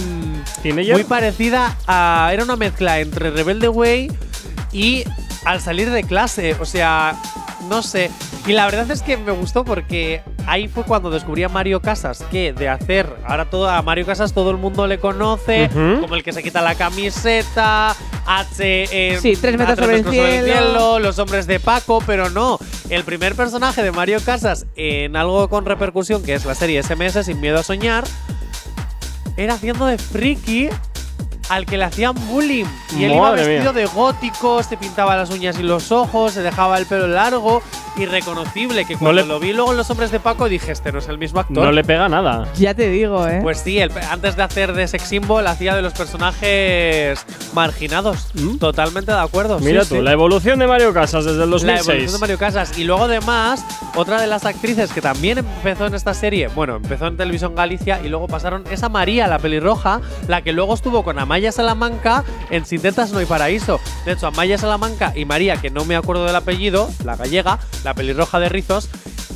¿Teenager? 0.62 0.94
Muy 0.94 1.04
parecida 1.06 1.78
a. 1.88 2.32
Era 2.34 2.44
una 2.44 2.58
mezcla 2.58 3.00
entre 3.00 3.32
Rebelde 3.32 3.70
Way 3.70 4.12
y 4.74 5.06
Al 5.46 5.62
salir 5.62 5.90
de 5.90 6.04
clase. 6.04 6.58
O 6.60 6.66
sea, 6.66 7.16
no 7.70 7.82
sé. 7.82 8.12
Y 8.48 8.54
la 8.54 8.66
verdad 8.66 8.90
es 8.92 9.02
que 9.02 9.18
me 9.18 9.34
gustó 9.34 9.66
porque 9.66 10.22
ahí 10.46 10.70
fue 10.70 10.84
cuando 10.86 11.10
descubrí 11.10 11.44
a 11.44 11.50
Mario 11.50 11.82
Casas 11.82 12.24
que 12.32 12.54
de 12.54 12.70
hacer. 12.70 13.14
Ahora 13.26 13.50
todo 13.50 13.70
a 13.70 13.82
Mario 13.82 14.06
Casas 14.06 14.32
todo 14.32 14.52
el 14.52 14.58
mundo 14.58 14.88
le 14.88 15.00
conoce. 15.00 15.70
Como 15.74 16.16
el 16.16 16.24
que 16.24 16.32
se 16.32 16.42
quita 16.42 16.62
la 16.62 16.76
camiseta. 16.76 17.94
H. 18.26 18.56
eh, 18.60 19.20
Sí, 19.22 19.36
tres 19.36 19.58
metros 19.58 19.78
sobre 19.78 19.98
el 19.98 20.06
cielo. 20.10 21.00
Los 21.00 21.20
hombres 21.20 21.46
de 21.46 21.60
Paco. 21.60 22.02
Pero 22.08 22.30
no. 22.30 22.58
El 22.90 23.04
primer 23.04 23.36
personaje 23.36 23.84
de 23.84 23.92
Mario 23.92 24.20
Casas 24.24 24.66
en 24.78 25.18
algo 25.18 25.50
con 25.50 25.66
repercusión, 25.66 26.24
que 26.24 26.34
es 26.34 26.46
la 26.46 26.56
serie 26.56 26.82
SMS 26.82 27.26
Sin 27.26 27.42
Miedo 27.42 27.60
a 27.60 27.64
Soñar 27.64 28.06
era 29.38 29.54
haciendo 29.54 29.86
de 29.86 29.98
friki 30.00 30.70
al 31.50 31.66
que 31.66 31.78
le 31.78 31.84
hacían 31.86 32.14
bullying. 32.28 32.66
Y 32.98 33.04
él 33.06 33.12
iba 33.14 33.30
Madre 33.30 33.46
vestido 33.48 33.74
mía. 33.74 33.82
de 33.82 33.88
gótico, 33.88 34.64
se 34.64 34.78
pintaba 34.78 35.16
las 35.16 35.30
uñas 35.30 35.58
y 35.60 35.64
los 35.64 35.92
ojos, 35.92 36.34
se 36.34 36.42
dejaba 36.42 36.78
el 36.78 36.86
pelo 36.86 37.08
largo, 37.08 37.62
irreconocible. 37.98 38.86
Que 38.86 38.96
cuando 38.96 39.14
le- 39.22 39.26
lo 39.28 39.40
vi 39.40 39.54
luego 39.54 39.72
en 39.72 39.78
Los 39.78 39.90
Hombres 39.90 40.12
de 40.12 40.20
Paco 40.20 40.48
dije, 40.50 40.72
este 40.72 40.92
no 40.92 41.00
es 41.00 41.08
el 41.08 41.18
mismo 41.18 41.40
actor. 41.40 41.64
No 41.64 41.72
le 41.72 41.84
pega 41.84 42.08
nada. 42.10 42.48
ya 42.56 42.74
te 42.74 42.90
digo, 42.90 43.28
¿eh? 43.28 43.40
Pues 43.42 43.60
sí, 43.60 43.80
el- 43.80 43.92
antes 44.12 44.36
de 44.36 44.44
hacer 44.44 44.74
de 44.74 44.88
sex 44.88 45.04
symbol 45.04 45.46
hacía 45.48 45.76
de 45.76 45.82
los 45.82 45.94
personajes 45.94 47.26
marginados. 47.54 48.30
¿Mm? 48.34 48.58
Totalmente 48.58 49.12
de 49.12 49.20
acuerdo. 49.20 49.60
Mira 49.60 49.84
sí, 49.84 49.90
tú, 49.90 49.96
sí. 49.96 50.02
la 50.02 50.12
evolución 50.12 50.60
de 50.60 50.68
Mario 50.68 50.94
Casas 50.94 51.26
desde 51.26 51.44
el 51.44 51.50
La 51.50 51.54
2006. 51.56 51.88
evolución 51.88 52.14
de 52.14 52.20
Mario 52.20 52.38
Casas. 52.38 52.78
Y 52.78 52.84
luego, 52.84 53.06
además, 53.06 53.64
otra 53.96 54.20
de 54.22 54.28
las 54.28 54.46
actrices 54.46 54.92
que 54.92 55.02
también 55.02 55.38
empezó 55.40 55.86
en 55.88 55.96
esta 55.96 56.14
serie, 56.14 56.48
bueno, 56.50 56.76
empezó 56.78 57.08
en 57.08 57.18
Televisión 57.18 57.56
Galicia 57.56 58.00
y 58.04 58.10
luego 58.10 58.28
pasaron, 58.28 58.64
esa 58.72 58.90
María, 58.90 59.28
la 59.28 59.40
pelirroja, 59.40 60.02
la 60.28 60.42
que 60.42 60.52
luego 60.54 60.74
estuvo 60.74 61.04
con 61.04 61.20
Amaya 61.20 61.37
Salamanca 61.52 62.24
en 62.50 62.66
Sin 62.66 62.82
Tetas 62.82 63.12
No 63.12 63.20
hay 63.20 63.26
Paraíso. 63.26 63.80
De 64.06 64.14
hecho, 64.14 64.28
Amaya 64.28 64.58
Salamanca 64.58 65.14
y 65.16 65.26
María, 65.26 65.58
que 65.58 65.70
no 65.70 65.86
me 65.86 65.96
acuerdo 65.96 66.26
del 66.26 66.36
apellido, 66.36 66.90
la 67.04 67.16
gallega, 67.16 67.60
la 67.84 67.94
pelirroja 67.94 68.40
de 68.40 68.50
rizos, 68.50 68.90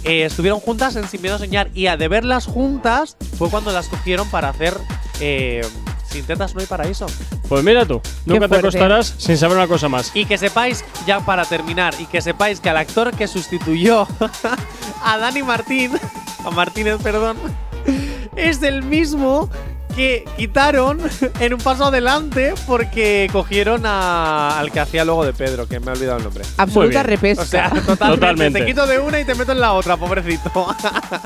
eh, 0.03 0.25
estuvieron 0.25 0.59
juntas 0.59 0.95
en 0.95 1.07
Sin 1.07 1.21
Miedo 1.21 1.35
a 1.35 1.39
Soñar. 1.39 1.69
Y 1.73 1.87
a 1.87 1.97
de 1.97 2.07
verlas 2.07 2.45
juntas 2.45 3.17
fue 3.37 3.49
cuando 3.49 3.71
las 3.71 3.87
cogieron 3.87 4.29
para 4.29 4.49
hacer 4.49 4.75
eh, 5.19 5.61
Sin 6.09 6.25
Tetas 6.25 6.55
No 6.55 6.61
hay 6.61 6.67
Paraíso. 6.67 7.05
Pues 7.47 7.63
mira 7.63 7.85
tú, 7.85 8.01
nunca 8.25 8.47
te 8.47 8.55
acostarás 8.55 9.13
sin 9.17 9.37
saber 9.37 9.57
una 9.57 9.67
cosa 9.67 9.89
más. 9.89 10.11
Y 10.13 10.25
que 10.25 10.37
sepáis, 10.37 10.85
ya 11.05 11.19
para 11.19 11.45
terminar, 11.45 11.93
y 11.99 12.05
que 12.05 12.21
sepáis 12.21 12.59
que 12.59 12.69
al 12.69 12.77
actor 12.77 13.11
que 13.13 13.27
sustituyó 13.27 14.07
a 15.03 15.17
Dani 15.17 15.43
Martín, 15.43 15.91
a 16.45 16.51
Martínez, 16.51 16.97
perdón, 17.03 17.37
es 18.35 18.63
el 18.63 18.83
mismo 18.83 19.49
que 19.91 20.25
quitaron 20.37 20.99
en 21.39 21.53
un 21.53 21.59
paso 21.59 21.85
adelante 21.85 22.53
porque 22.67 23.29
cogieron 23.31 23.85
a- 23.85 24.59
al 24.59 24.71
que 24.71 24.79
hacía 24.79 25.05
luego 25.05 25.25
de 25.25 25.33
Pedro, 25.33 25.67
que 25.67 25.79
me 25.79 25.87
he 25.87 25.95
olvidado 25.95 26.17
el 26.17 26.23
nombre. 26.23 26.43
Absoluta 26.57 27.03
repesca. 27.03 27.43
O 27.43 27.45
sea, 27.45 27.69
totalmente, 27.69 27.95
Totalmente. 28.15 28.59
Te 28.59 28.65
quito 28.65 28.87
de 28.87 28.99
una 28.99 29.19
y 29.19 29.25
te 29.25 29.35
meto 29.35 29.51
en 29.51 29.59
la 29.59 29.73
otra, 29.73 29.97
pobrecito. 29.97 30.51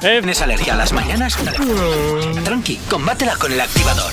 Eh, 0.01 0.17
¿Tienes 0.19 0.41
alergia 0.41 0.73
a 0.73 0.77
las 0.77 0.91
mañanas? 0.93 1.37
Tranqui, 2.43 2.77
combátela 2.89 3.35
con 3.37 3.51
el 3.51 3.61
activador. 3.61 4.11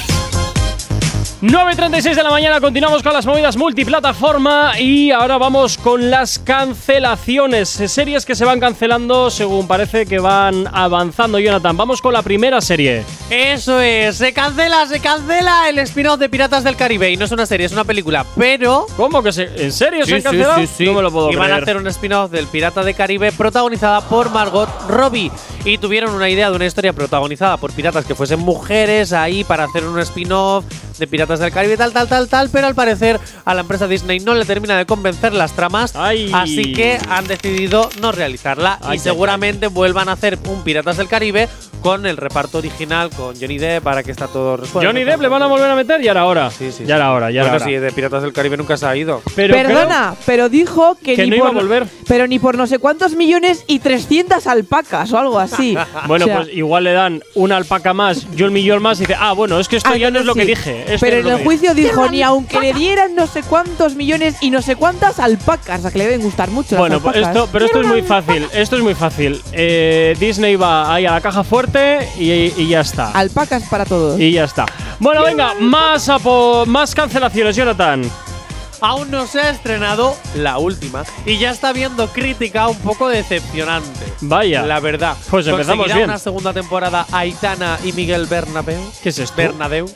9.36 1.43 2.15
de 2.15 2.23
la 2.23 2.31
mañana, 2.31 2.61
continuamos 2.61 3.03
con 3.03 3.13
las 3.13 3.27
movidas 3.27 3.57
multiplataforma 3.57 4.79
y 4.79 5.11
ahora 5.11 5.39
vamos 5.39 5.77
con 5.77 6.09
las 6.09 6.39
cancelaciones. 6.39 7.69
Series 7.69 8.25
que 8.25 8.37
se 8.37 8.45
van 8.45 8.61
cancelando 8.61 9.29
según 9.29 9.67
parece 9.67 10.07
que 10.07 10.21
van 10.21 10.69
avanzando, 10.73 11.41
Jonathan. 11.41 11.77
Vamos 11.77 12.01
con 12.01 12.13
la 12.13 12.23
primera 12.23 12.61
serie. 12.61 13.03
Eso 13.29 13.81
es, 13.81 14.19
se 14.19 14.33
cancela, 14.33 14.87
se 14.87 15.01
cancela 15.01 15.69
el 15.69 15.81
spin-off 15.81 16.21
de 16.21 16.29
Piratas 16.29 16.63
del 16.63 16.77
Caribe. 16.77 17.11
Y 17.11 17.17
no 17.17 17.25
es 17.25 17.33
una 17.33 17.45
serie, 17.45 17.67
es 17.67 17.73
una 17.73 17.83
película, 17.83 18.25
pero 18.39 18.87
¿Cómo 18.97 19.21
que 19.21 19.33
se.? 19.33 19.51
¿En 19.65 19.73
serio 19.73 20.07
se 20.07 20.15
han 20.15 20.23
cancelado? 20.23 20.63
No 20.79 20.93
me 20.95 21.03
lo 21.03 21.11
puedo 21.11 21.33
y 21.33 21.35
van 21.35 21.47
a 21.47 21.57
creer. 21.57 21.63
hacer 21.65 21.77
un 21.77 21.89
spin-off 21.89 22.31
del 22.31 22.47
Pirata 22.47 22.85
de 22.85 22.95
Caribe 22.95 23.33
protagonizada 23.33 24.01
por 24.03 24.31
Margot 24.31 24.69
Robbie. 24.89 25.33
Y 25.65 25.79
tuvieron 25.79 26.15
una 26.15 26.29
idea 26.29 26.51
de 26.51 26.57
una 26.57 26.67
historia 26.67 26.93
protagonizada 26.93 27.57
por 27.57 27.73
piratas 27.73 28.05
que 28.05 28.15
fuesen 28.15 28.39
mujeres 28.39 29.13
ahí 29.13 29.43
para 29.43 29.65
hacer 29.65 29.85
un 29.85 29.99
spin-off 29.99 30.65
de 31.03 31.09
Piratas 31.09 31.41
del 31.41 31.51
Caribe, 31.51 31.77
tal, 31.77 31.93
tal, 31.93 32.07
tal, 32.07 32.29
tal. 32.29 32.49
Pero 32.49 32.69
al 32.69 32.77
parecer 32.77 33.19
a 33.45 33.55
la 33.55 33.63
empresa 33.63 33.89
Disney 33.89 34.21
no 34.21 34.35
le 34.35 34.45
termina 34.45 34.79
de 34.79 34.87
convencer 34.87 35.33
las 35.33 35.53
tramas. 35.53 35.97
Ay. 35.97 36.31
Así 36.33 36.73
que 36.75 36.97
han 37.09 37.27
decidido 37.27 37.91
no 38.01 38.13
realizarla. 38.13 38.79
Ay, 38.81 38.89
y 38.89 38.93
ay, 38.93 38.99
seguramente 39.01 39.67
vuelvan 39.67 40.09
a 40.09 40.13
hacer 40.13 40.39
un 40.49 40.63
Piratas 40.63 40.99
del 40.99 41.09
Caribe 41.09 41.49
con 41.83 42.07
el 42.07 42.17
reparto 42.17 42.59
original, 42.59 43.11
con 43.11 43.35
Johnny 43.39 43.59
Depp, 43.59 43.83
para 43.83 44.03
que 44.03 44.11
está 44.13 44.29
todo 44.29 44.57
resuelto. 44.57 44.89
Johnny 44.89 45.05
Depp 45.05 45.21
le 45.21 45.29
van 45.29 45.43
a 45.43 45.47
volver 45.47 45.71
a 45.71 45.75
meter, 45.75 46.01
ya 46.01 46.13
era 46.13 46.25
hora. 46.25 46.51
Sí, 46.51 46.71
sí, 46.73 46.85
Ya 46.85 46.87
sí. 46.87 46.93
era 46.93 47.13
hora, 47.13 47.31
ya 47.31 47.41
era 47.43 47.51
Bueno, 47.51 47.65
hora. 47.65 47.65
sí, 47.67 47.81
de 47.81 47.93
Piratas 47.93 48.23
del 48.23 48.33
Caribe 48.33 48.57
nunca 48.57 48.77
se 48.77 48.87
ha 48.87 48.97
ido. 48.97 49.21
Pero 49.35 49.55
Perdona, 49.55 50.15
pero 50.25 50.49
dijo 50.49 50.97
que, 51.03 51.17
que 51.17 51.25
ni 51.25 51.31
no 51.31 51.37
por 51.37 51.51
iba 51.53 51.61
a 51.61 51.63
volver. 51.63 51.87
Pero 52.09 52.27
ni 52.27 52.39
por 52.39 52.57
no 52.57 52.67
sé 52.67 52.79
cuántos 52.79 53.15
millones 53.15 53.65
y 53.67 53.81
300 53.81 54.47
alpacas 54.47 55.13
o 55.13 55.19
algo 55.19 55.39
así. 55.39 55.77
Bueno, 56.07 56.25
O 56.25 56.29
sea, 56.29 56.37
pues 56.39 56.49
igual 56.55 56.85
le 56.85 56.93
dan 56.93 57.23
una 57.35 57.57
alpaca 57.57 57.93
más 57.95 58.27
y 58.37 58.43
un 58.43 58.53
millón 58.53 58.83
más 58.83 58.99
y 58.99 59.03
dice, 59.03 59.17
ah, 59.19 59.33
bueno, 59.33 59.59
es 59.61 59.69
que 59.69 59.77
esto 59.77 59.91
ah, 59.93 59.97
ya 59.97 60.11
no 60.11 60.19
es 60.19 60.25
lo 60.25 60.35
sí. 60.35 60.41
que 60.41 60.47
dije. 60.47 60.85
esto 60.95 61.07
Pero 61.07 61.23
no 61.23 61.29
en 61.31 61.37
el 61.39 61.45
juicio 61.45 61.75
dijo 61.75 62.09
ni 62.09 62.23
aunque 62.23 62.61
le 62.61 62.73
dieran 62.73 63.15
no 63.15 63.27
sé 63.27 63.43
cuántos 63.43 63.95
millones 63.95 64.37
y 64.41 64.51
no 64.51 64.63
sé 64.63 64.77
cuántas 64.77 65.19
alpacas, 65.19 65.85
a 65.85 65.91
que 65.91 65.99
le 65.99 66.05
deben 66.05 66.23
gustar 66.23 66.51
mucho 66.51 66.77
Bueno, 66.77 66.97
las 66.97 67.03
pues 67.03 67.17
alpacas. 67.17 67.37
esto, 67.37 67.49
pero 67.53 67.65
esto 67.67 67.81
es 67.83 67.87
muy 67.87 68.03
fácil. 68.03 68.47
Esto 68.53 68.77
es 68.77 68.83
muy 68.83 68.95
fácil. 68.95 69.41
Eh, 69.53 70.17
Disney 70.19 70.57
va 70.57 70.93
ahí 70.95 71.07
a 71.07 71.13
la 71.13 71.21
caja 71.21 71.45
fuerte 71.45 71.72
suerte 71.73 72.09
y, 72.19 72.31
y 72.63 72.69
ya 72.69 72.81
está. 72.81 73.11
Alpacas 73.13 73.65
para 73.69 73.85
todos. 73.85 74.19
Y 74.21 74.33
ya 74.33 74.45
está. 74.45 74.67
Bueno, 74.99 75.23
venga, 75.23 75.55
más, 75.61 76.09
apo- 76.09 76.67
más 76.67 76.95
cancelaciones, 76.95 77.57
Jonathan. 77.57 78.03
Aún 78.81 79.11
no 79.13 79.27
se 79.29 79.41
ha 79.41 79.51
estrenado 79.51 80.17
la 80.35 80.59
última 80.59 81.05
y 81.25 81.39
ya 81.39 81.53
está 81.53 81.73
viendo 81.73 82.09
crítica 82.09 82.67
un 82.67 82.77
poco 82.79 83.09
decepcionante. 83.09 84.01
Vaya. 84.23 84.63
La 84.67 84.81
verdad. 84.81 85.17
Pues 85.31 85.47
empezamos 85.47 85.85
¿Conseguirá 85.85 85.95
bien. 85.99 86.11
una 86.11 86.19
segunda 86.19 86.53
temporada 86.53 87.07
Aitana 87.13 87.79
y 87.85 87.93
Miguel 87.93 88.27
Bernabeu? 88.27 88.83
¿Qué 89.03 89.11
es 89.11 89.19
esto? 89.21 89.37
Bernadeu. 89.37 89.89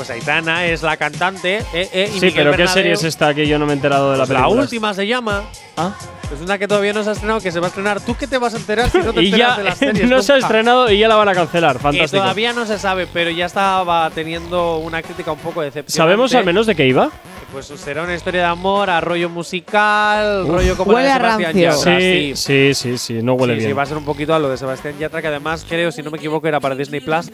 Pues 0.00 0.08
Aitana 0.08 0.64
es 0.64 0.82
la 0.82 0.96
cantante 0.96 1.58
eh, 1.74 1.90
eh, 1.92 2.06
y 2.08 2.20
Sí, 2.20 2.26
Miguel 2.26 2.32
pero 2.46 2.56
¿qué 2.56 2.66
serie 2.66 2.92
es 2.92 3.04
esta 3.04 3.34
que 3.34 3.46
yo 3.46 3.58
no 3.58 3.66
me 3.66 3.72
he 3.72 3.76
enterado 3.76 4.12
de 4.12 4.16
la 4.16 4.22
pues 4.24 4.30
la 4.30 4.36
película? 4.44 4.62
última 4.62 4.94
se 4.94 5.06
llama. 5.06 5.42
Ah. 5.76 5.92
Es 6.34 6.40
una 6.40 6.56
que 6.56 6.66
todavía 6.66 6.94
no 6.94 7.04
se 7.04 7.10
ha 7.10 7.12
estrenado, 7.12 7.40
que 7.40 7.52
se 7.52 7.60
va 7.60 7.66
a 7.66 7.68
estrenar. 7.68 8.00
¿Tú 8.00 8.16
qué 8.16 8.26
te 8.26 8.38
vas 8.38 8.54
a 8.54 8.56
enterar 8.56 8.88
si 8.88 8.96
no 8.96 9.12
te 9.12 9.20
Y 9.24 9.26
enteras 9.26 9.50
ya 9.50 9.58
de 9.58 9.64
las 9.64 9.76
series? 9.78 10.08
no 10.08 10.22
se 10.22 10.32
ha 10.32 10.36
nunca? 10.36 10.46
estrenado 10.46 10.90
y 10.90 10.98
ya 11.00 11.06
la 11.08 11.16
van 11.16 11.28
a 11.28 11.34
cancelar. 11.34 11.76
Que 11.76 11.82
Fantástico. 11.82 12.22
todavía 12.22 12.54
no 12.54 12.64
se 12.64 12.78
sabe, 12.78 13.06
pero 13.12 13.28
ya 13.28 13.44
estaba 13.44 14.08
teniendo 14.14 14.78
una 14.78 15.02
crítica 15.02 15.32
un 15.32 15.38
poco 15.40 15.60
decepcionante. 15.60 15.92
¿Sabemos 15.92 16.34
al 16.34 16.46
menos 16.46 16.66
de 16.66 16.74
qué 16.74 16.86
iba? 16.86 17.10
Pues 17.52 17.66
será 17.66 18.04
una 18.04 18.14
historia 18.14 18.42
de 18.42 18.46
amor, 18.46 18.88
a 18.88 19.00
rollo 19.02 19.28
musical, 19.28 20.44
Uf. 20.44 20.50
rollo 20.50 20.76
como 20.78 20.92
Huele 20.92 21.08
la 21.08 21.14
a 21.16 21.18
de 21.36 21.44
Sebastián. 21.44 21.74
Yatra. 21.74 22.00
Sí, 22.00 22.32
sí, 22.36 22.74
sí, 22.74 22.96
sí, 22.98 23.14
no 23.22 23.34
huele 23.34 23.54
sí, 23.54 23.58
bien. 23.58 23.70
sí, 23.70 23.74
va 23.74 23.82
a 23.82 23.86
ser 23.86 23.96
un 23.98 24.04
poquito 24.04 24.32
a 24.34 24.38
lo 24.38 24.48
de 24.48 24.56
Sebastián 24.56 24.94
Yatra, 24.98 25.20
que 25.20 25.28
además 25.28 25.66
creo, 25.68 25.92
si 25.92 26.00
no 26.02 26.10
me 26.10 26.16
equivoco, 26.16 26.46
era 26.48 26.60
para 26.60 26.74
Disney 26.76 27.00
Plus 27.00 27.30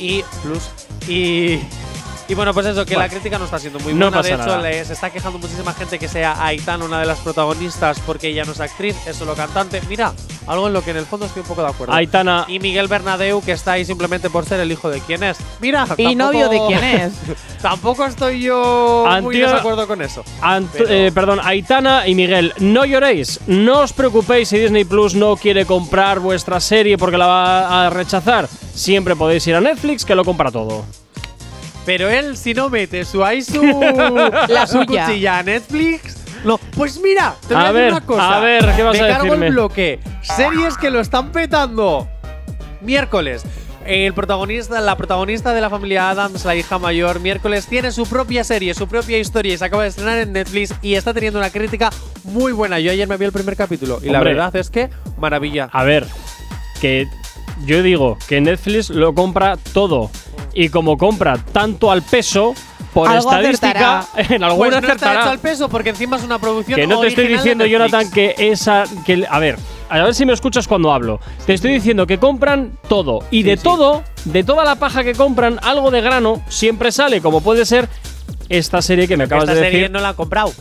y 0.00 0.22
Plus. 0.42 0.70
Y, 1.08 1.60
y 2.28 2.34
bueno, 2.34 2.54
pues 2.54 2.66
eso, 2.66 2.84
que 2.86 2.94
Bueno, 2.94 3.06
la 3.06 3.08
crítica 3.12 3.38
no 3.38 3.44
está 3.44 3.58
siendo 3.58 3.78
muy 3.80 3.92
no 3.92 4.06
buena. 4.10 4.22
pasa 4.22 4.36
de 4.36 4.42
hecho, 4.42 4.58
le- 4.62 4.84
se 4.84 4.92
está 4.94 5.10
quejando 5.10 5.38
muchísima 5.38 5.72
gente 5.74 5.98
que 5.98 6.08
sea 6.08 6.44
Aitana 6.44 6.84
una 6.84 7.00
de 7.00 7.06
las 7.06 7.18
protagonistas 7.20 8.00
porque 8.00 8.28
ella 8.28 8.44
no 8.44 8.52
es 8.52 8.60
actriz, 8.60 8.96
es 9.06 9.16
solo 9.16 9.34
cantante. 9.34 9.80
Mira, 9.88 10.12
algo 10.46 10.66
en 10.68 10.72
lo 10.72 10.82
que 10.82 10.90
en 10.92 10.96
el 10.98 11.06
fondo 11.06 11.26
estoy 11.26 11.42
un 11.42 11.48
poco 11.48 11.62
de 11.62 11.68
acuerdo. 11.68 11.92
Aitana. 11.94 12.44
Y 12.48 12.58
Miguel 12.60 12.88
Bernadeu, 12.88 13.42
que 13.42 13.52
está 13.52 13.72
ahí 13.72 13.84
simplemente 13.84 14.30
por 14.30 14.44
ser 14.46 14.60
el 14.60 14.70
hijo 14.72 14.88
de 14.90 15.00
quién 15.00 15.22
es. 15.22 15.36
Mira, 15.60 15.86
Y 15.98 16.14
novio 16.14 16.48
de 16.48 16.60
quién 16.66 16.84
es. 16.84 17.12
tampoco 17.62 18.04
estoy 18.06 18.40
yo 18.42 19.04
muy 19.22 19.36
Antio- 19.36 19.48
desacuerdo 19.50 19.86
con 19.86 20.02
eso. 20.02 20.24
Ant- 20.42 20.68
Pero- 20.72 20.88
eh, 20.88 21.12
perdón, 21.12 21.40
Aitana 21.42 22.06
y 22.08 22.14
Miguel, 22.14 22.52
no 22.58 22.84
lloréis, 22.84 23.40
no 23.46 23.80
os 23.80 23.92
preocupéis 23.92 24.48
si 24.48 24.58
Disney 24.58 24.84
Plus 24.84 25.14
no 25.14 25.36
quiere 25.36 25.66
comprar 25.66 26.20
vuestra 26.20 26.60
serie 26.60 26.96
porque 26.98 27.18
la 27.18 27.26
va 27.26 27.86
a 27.86 27.90
rechazar. 27.90 28.48
Siempre 28.74 29.14
podéis 29.14 29.46
ir 29.46 29.54
a 29.54 29.60
Netflix 29.60 30.04
que 30.04 30.14
lo 30.14 30.24
compra 30.24 30.50
todo. 30.50 30.84
Pero 31.86 32.08
él, 32.08 32.36
si 32.36 32.54
no 32.54 32.70
mete 32.70 33.04
su 33.04 33.24
ahí 33.24 33.42
su, 33.42 33.62
La 34.48 34.66
su 34.66 34.82
suya. 34.82 35.06
cuchilla 35.06 35.38
a 35.38 35.42
Netflix. 35.42 36.16
No, 36.44 36.58
pues 36.58 37.00
mira, 37.00 37.34
te 37.48 37.54
voy 37.54 37.62
a, 37.62 37.68
A 37.68 37.72
decir 37.72 37.82
ver, 37.84 37.92
una 37.92 38.00
cosa. 38.06 38.36
a 38.36 38.40
ver, 38.40 38.72
¿qué 38.76 38.82
vas 38.82 38.98
Me 38.98 39.04
a 39.04 39.08
cargo 39.08 39.24
decirme? 39.24 39.46
el 39.46 39.52
bloque. 39.52 40.00
Series 40.22 40.76
que 40.76 40.90
lo 40.90 41.00
están 41.00 41.32
petando. 41.32 42.06
Miércoles. 42.80 43.42
El 43.86 44.14
protagonista, 44.14 44.80
la 44.80 44.96
protagonista 44.96 45.52
de 45.52 45.60
la 45.60 45.68
familia 45.68 46.08
Adams, 46.08 46.44
la 46.46 46.54
hija 46.56 46.78
mayor, 46.78 47.20
miércoles 47.20 47.66
tiene 47.66 47.92
su 47.92 48.06
propia 48.06 48.42
serie, 48.42 48.72
su 48.72 48.88
propia 48.88 49.18
historia 49.18 49.52
y 49.52 49.58
se 49.58 49.64
acaba 49.66 49.82
de 49.82 49.90
estrenar 49.90 50.18
en 50.18 50.32
Netflix 50.32 50.74
y 50.80 50.94
está 50.94 51.12
teniendo 51.12 51.38
una 51.38 51.50
crítica 51.50 51.90
muy 52.24 52.52
buena. 52.52 52.80
Yo 52.80 52.90
ayer 52.92 53.06
me 53.06 53.18
vi 53.18 53.26
el 53.26 53.32
primer 53.32 53.56
capítulo 53.56 53.98
y 54.02 54.06
la 54.08 54.18
Hombre. 54.20 54.32
verdad 54.34 54.56
es 54.56 54.70
que 54.70 54.88
maravilla. 55.18 55.68
A 55.70 55.84
ver, 55.84 56.06
que 56.80 57.06
yo 57.66 57.82
digo 57.82 58.16
que 58.26 58.40
Netflix 58.40 58.88
lo 58.88 59.14
compra 59.14 59.58
todo. 59.74 60.10
Y 60.54 60.68
como 60.68 60.96
compra 60.96 61.36
tanto 61.52 61.90
al 61.90 62.02
peso, 62.02 62.54
por 62.92 63.08
Algo 63.08 63.28
estadística, 63.30 63.98
acertará. 64.00 64.34
en 64.36 64.44
alguna 64.44 64.70
Pues 64.70 64.70
no 64.70 64.78
está 64.78 64.92
acertará. 64.92 65.20
hecho 65.20 65.30
al 65.30 65.38
peso 65.40 65.68
porque 65.68 65.90
encima 65.90 66.16
es 66.16 66.22
una 66.22 66.38
producción 66.38 66.78
Que 66.78 66.86
no 66.86 67.00
te 67.00 67.08
estoy 67.08 67.26
diciendo. 67.26 67.66
Jonathan, 67.66 68.08
que 68.10 68.34
esa. 68.38 68.84
Que, 69.04 69.26
a 69.28 69.38
ver, 69.40 69.58
a 69.88 70.02
ver 70.02 70.14
si 70.14 70.24
me 70.24 70.32
escuchas 70.32 70.68
cuando 70.68 70.92
hablo. 70.92 71.18
Te 71.44 71.54
estoy 71.54 71.72
diciendo 71.72 72.06
que 72.06 72.18
compran 72.18 72.78
todo. 72.88 73.20
Y 73.32 73.42
de 73.42 73.56
sí. 73.56 73.64
todo, 73.64 74.04
de 74.26 74.44
toda 74.44 74.64
la 74.64 74.76
paja 74.76 75.02
que 75.02 75.14
compran, 75.14 75.58
algo 75.62 75.90
de 75.90 76.00
grano 76.02 76.40
siempre 76.48 76.92
sale, 76.92 77.20
como 77.20 77.40
puede 77.40 77.66
ser 77.66 77.88
esta 78.48 78.80
serie 78.80 79.08
que 79.08 79.16
me 79.16 79.24
acabas 79.24 79.44
Esta 79.44 79.54
de 79.54 79.60
serie 79.60 79.78
decir. 79.80 79.90
no 79.90 80.00
la 80.00 80.10
ha 80.10 80.14
comprado. 80.14 80.52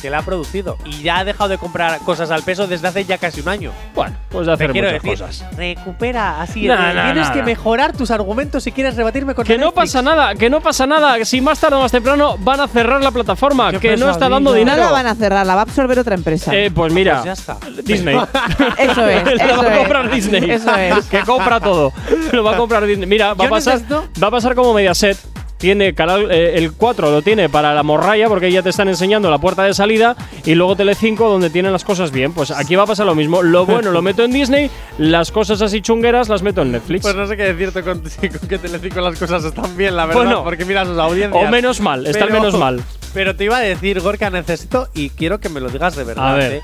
Que 0.00 0.10
la 0.10 0.18
ha 0.18 0.22
producido. 0.22 0.76
Y 0.84 1.02
ya 1.02 1.18
ha 1.18 1.24
dejado 1.24 1.48
de 1.48 1.58
comprar 1.58 1.98
cosas 2.00 2.30
al 2.30 2.42
peso 2.42 2.66
desde 2.66 2.88
hace 2.88 3.04
ya 3.04 3.18
casi 3.18 3.40
un 3.40 3.48
año. 3.48 3.72
Bueno, 3.94 4.16
pues 4.28 4.46
de 4.46 4.52
hacer 4.52 4.72
muchas 4.74 4.92
decir, 4.92 5.10
cosas. 5.10 5.44
recupera 5.56 6.40
así. 6.40 6.66
No, 6.66 6.74
eh, 6.74 6.92
tienes 7.12 7.30
que 7.30 7.42
mejorar 7.42 7.96
tus 7.96 8.10
argumentos 8.10 8.62
si 8.62 8.72
quieres 8.72 8.96
rebatirme 8.96 9.34
con 9.34 9.44
Que 9.44 9.58
no 9.58 9.72
pasa 9.72 10.02
nada, 10.02 10.34
que 10.34 10.50
no 10.50 10.60
pasa 10.60 10.86
nada. 10.86 11.24
Si 11.24 11.40
más 11.40 11.58
tarde 11.60 11.76
o 11.76 11.80
más 11.82 11.92
temprano 11.92 12.36
van 12.38 12.60
a 12.60 12.68
cerrar 12.68 13.02
la 13.02 13.10
plataforma, 13.10 13.70
Qué 13.72 13.78
que 13.80 13.96
no 13.96 14.10
está 14.10 14.28
dando 14.28 14.52
dinero. 14.52 14.76
No 14.76 14.84
la 14.84 14.90
van 14.92 15.06
a 15.06 15.14
cerrar, 15.14 15.46
la 15.46 15.54
va 15.54 15.60
a 15.60 15.64
absorber 15.64 15.98
otra 15.98 16.14
empresa. 16.14 16.54
Eh, 16.54 16.70
pues 16.70 16.92
mira, 16.92 17.22
Pues 17.22 17.24
ya 17.24 17.32
está. 17.32 17.56
Disney. 17.84 18.16
eso 18.78 19.06
es, 19.08 19.24
La 19.36 19.44
eso 19.46 19.56
va 19.62 19.68
a 19.68 19.72
es. 19.72 19.78
comprar 19.78 20.10
Disney. 20.10 20.50
Eso 20.50 20.74
es. 20.76 21.04
Que 21.10 21.20
compra 21.20 21.60
todo. 21.60 21.92
Lo 22.32 22.42
va 22.44 22.54
a 22.54 22.56
comprar 22.56 22.84
Disney. 22.86 23.06
Mira, 23.06 23.34
va 23.34 23.46
a 23.46 23.48
pasar, 23.48 23.80
va 24.22 24.28
a 24.28 24.30
pasar 24.30 24.54
como 24.54 24.72
Mediaset. 24.74 25.16
Tiene 25.58 25.94
canal, 25.94 26.30
eh, 26.30 26.58
el 26.58 26.72
4 26.72 27.10
lo 27.10 27.22
tiene 27.22 27.48
para 27.48 27.72
la 27.74 27.82
morralla 27.82 28.28
porque 28.28 28.52
ya 28.52 28.62
te 28.62 28.68
están 28.68 28.88
enseñando 28.88 29.30
la 29.30 29.38
puerta 29.38 29.64
de 29.64 29.72
salida 29.72 30.14
y 30.44 30.54
luego 30.54 30.76
Telecinco 30.76 31.28
donde 31.30 31.48
tienen 31.48 31.72
las 31.72 31.82
cosas 31.84 32.10
bien. 32.12 32.34
Pues 32.34 32.50
aquí 32.50 32.74
va 32.76 32.82
a 32.82 32.86
pasar 32.86 33.06
lo 33.06 33.14
mismo. 33.14 33.42
Lo 33.42 33.64
bueno 33.66 33.90
lo 33.90 34.02
meto 34.02 34.22
en 34.22 34.32
Disney, 34.32 34.70
las 34.98 35.32
cosas 35.32 35.62
así 35.62 35.80
chungueras 35.80 36.28
las 36.28 36.42
meto 36.42 36.60
en 36.62 36.72
Netflix. 36.72 37.02
Pues 37.02 37.14
no 37.16 37.26
sé 37.26 37.36
qué 37.38 37.44
decirte 37.54 37.82
con, 37.82 38.00
con 38.00 38.48
que 38.48 38.58
Telecinco 38.58 39.00
las 39.00 39.18
cosas 39.18 39.44
están 39.44 39.76
bien, 39.76 39.96
la 39.96 40.04
verdad. 40.06 40.22
Bueno. 40.22 40.44
porque 40.44 40.64
mira 40.66 40.84
sus 40.84 40.98
audiencias. 40.98 41.42
o 41.46 41.50
menos 41.50 41.80
mal, 41.80 42.06
están 42.06 42.28
Pero- 42.28 42.40
menos 42.40 42.54
mal. 42.58 42.82
Pero 43.14 43.34
te 43.34 43.44
iba 43.44 43.56
a 43.56 43.60
decir, 43.60 43.98
Gorka, 44.02 44.28
necesito, 44.28 44.88
y 44.92 45.08
quiero 45.08 45.40
que 45.40 45.48
me 45.48 45.58
lo 45.60 45.70
digas 45.70 45.96
de 45.96 46.04
verdad. 46.04 46.34
A 46.34 46.36
ver. 46.36 46.52
¿eh? 46.52 46.62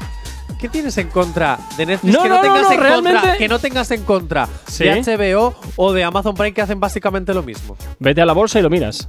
¿Qué 0.62 0.68
tienes 0.68 0.96
en 0.96 1.08
contra 1.08 1.58
de 1.76 1.86
Netflix 1.86 2.14
No, 2.14 2.22
que 2.22 2.28
no, 2.28 2.40
tengas 2.40 2.70
en 2.70 2.80
realmente- 2.80 3.18
contra, 3.20 3.36
que 3.36 3.48
no 3.48 3.58
tengas 3.58 3.90
en 3.90 4.04
contra 4.04 4.48
Sí. 4.68 4.84
de 4.84 5.02
HBO 5.02 5.54
o 5.74 5.92
de 5.92 6.04
Amazon 6.04 6.36
Prime 6.36 6.54
que 6.54 6.62
hacen 6.62 6.78
básicamente 6.78 7.34
lo 7.34 7.42
mismo? 7.42 7.76
Vete 7.98 8.22
a 8.22 8.26
la 8.26 8.32
bolsa 8.32 8.60
y 8.60 8.62
lo 8.62 8.70
miras. 8.70 9.08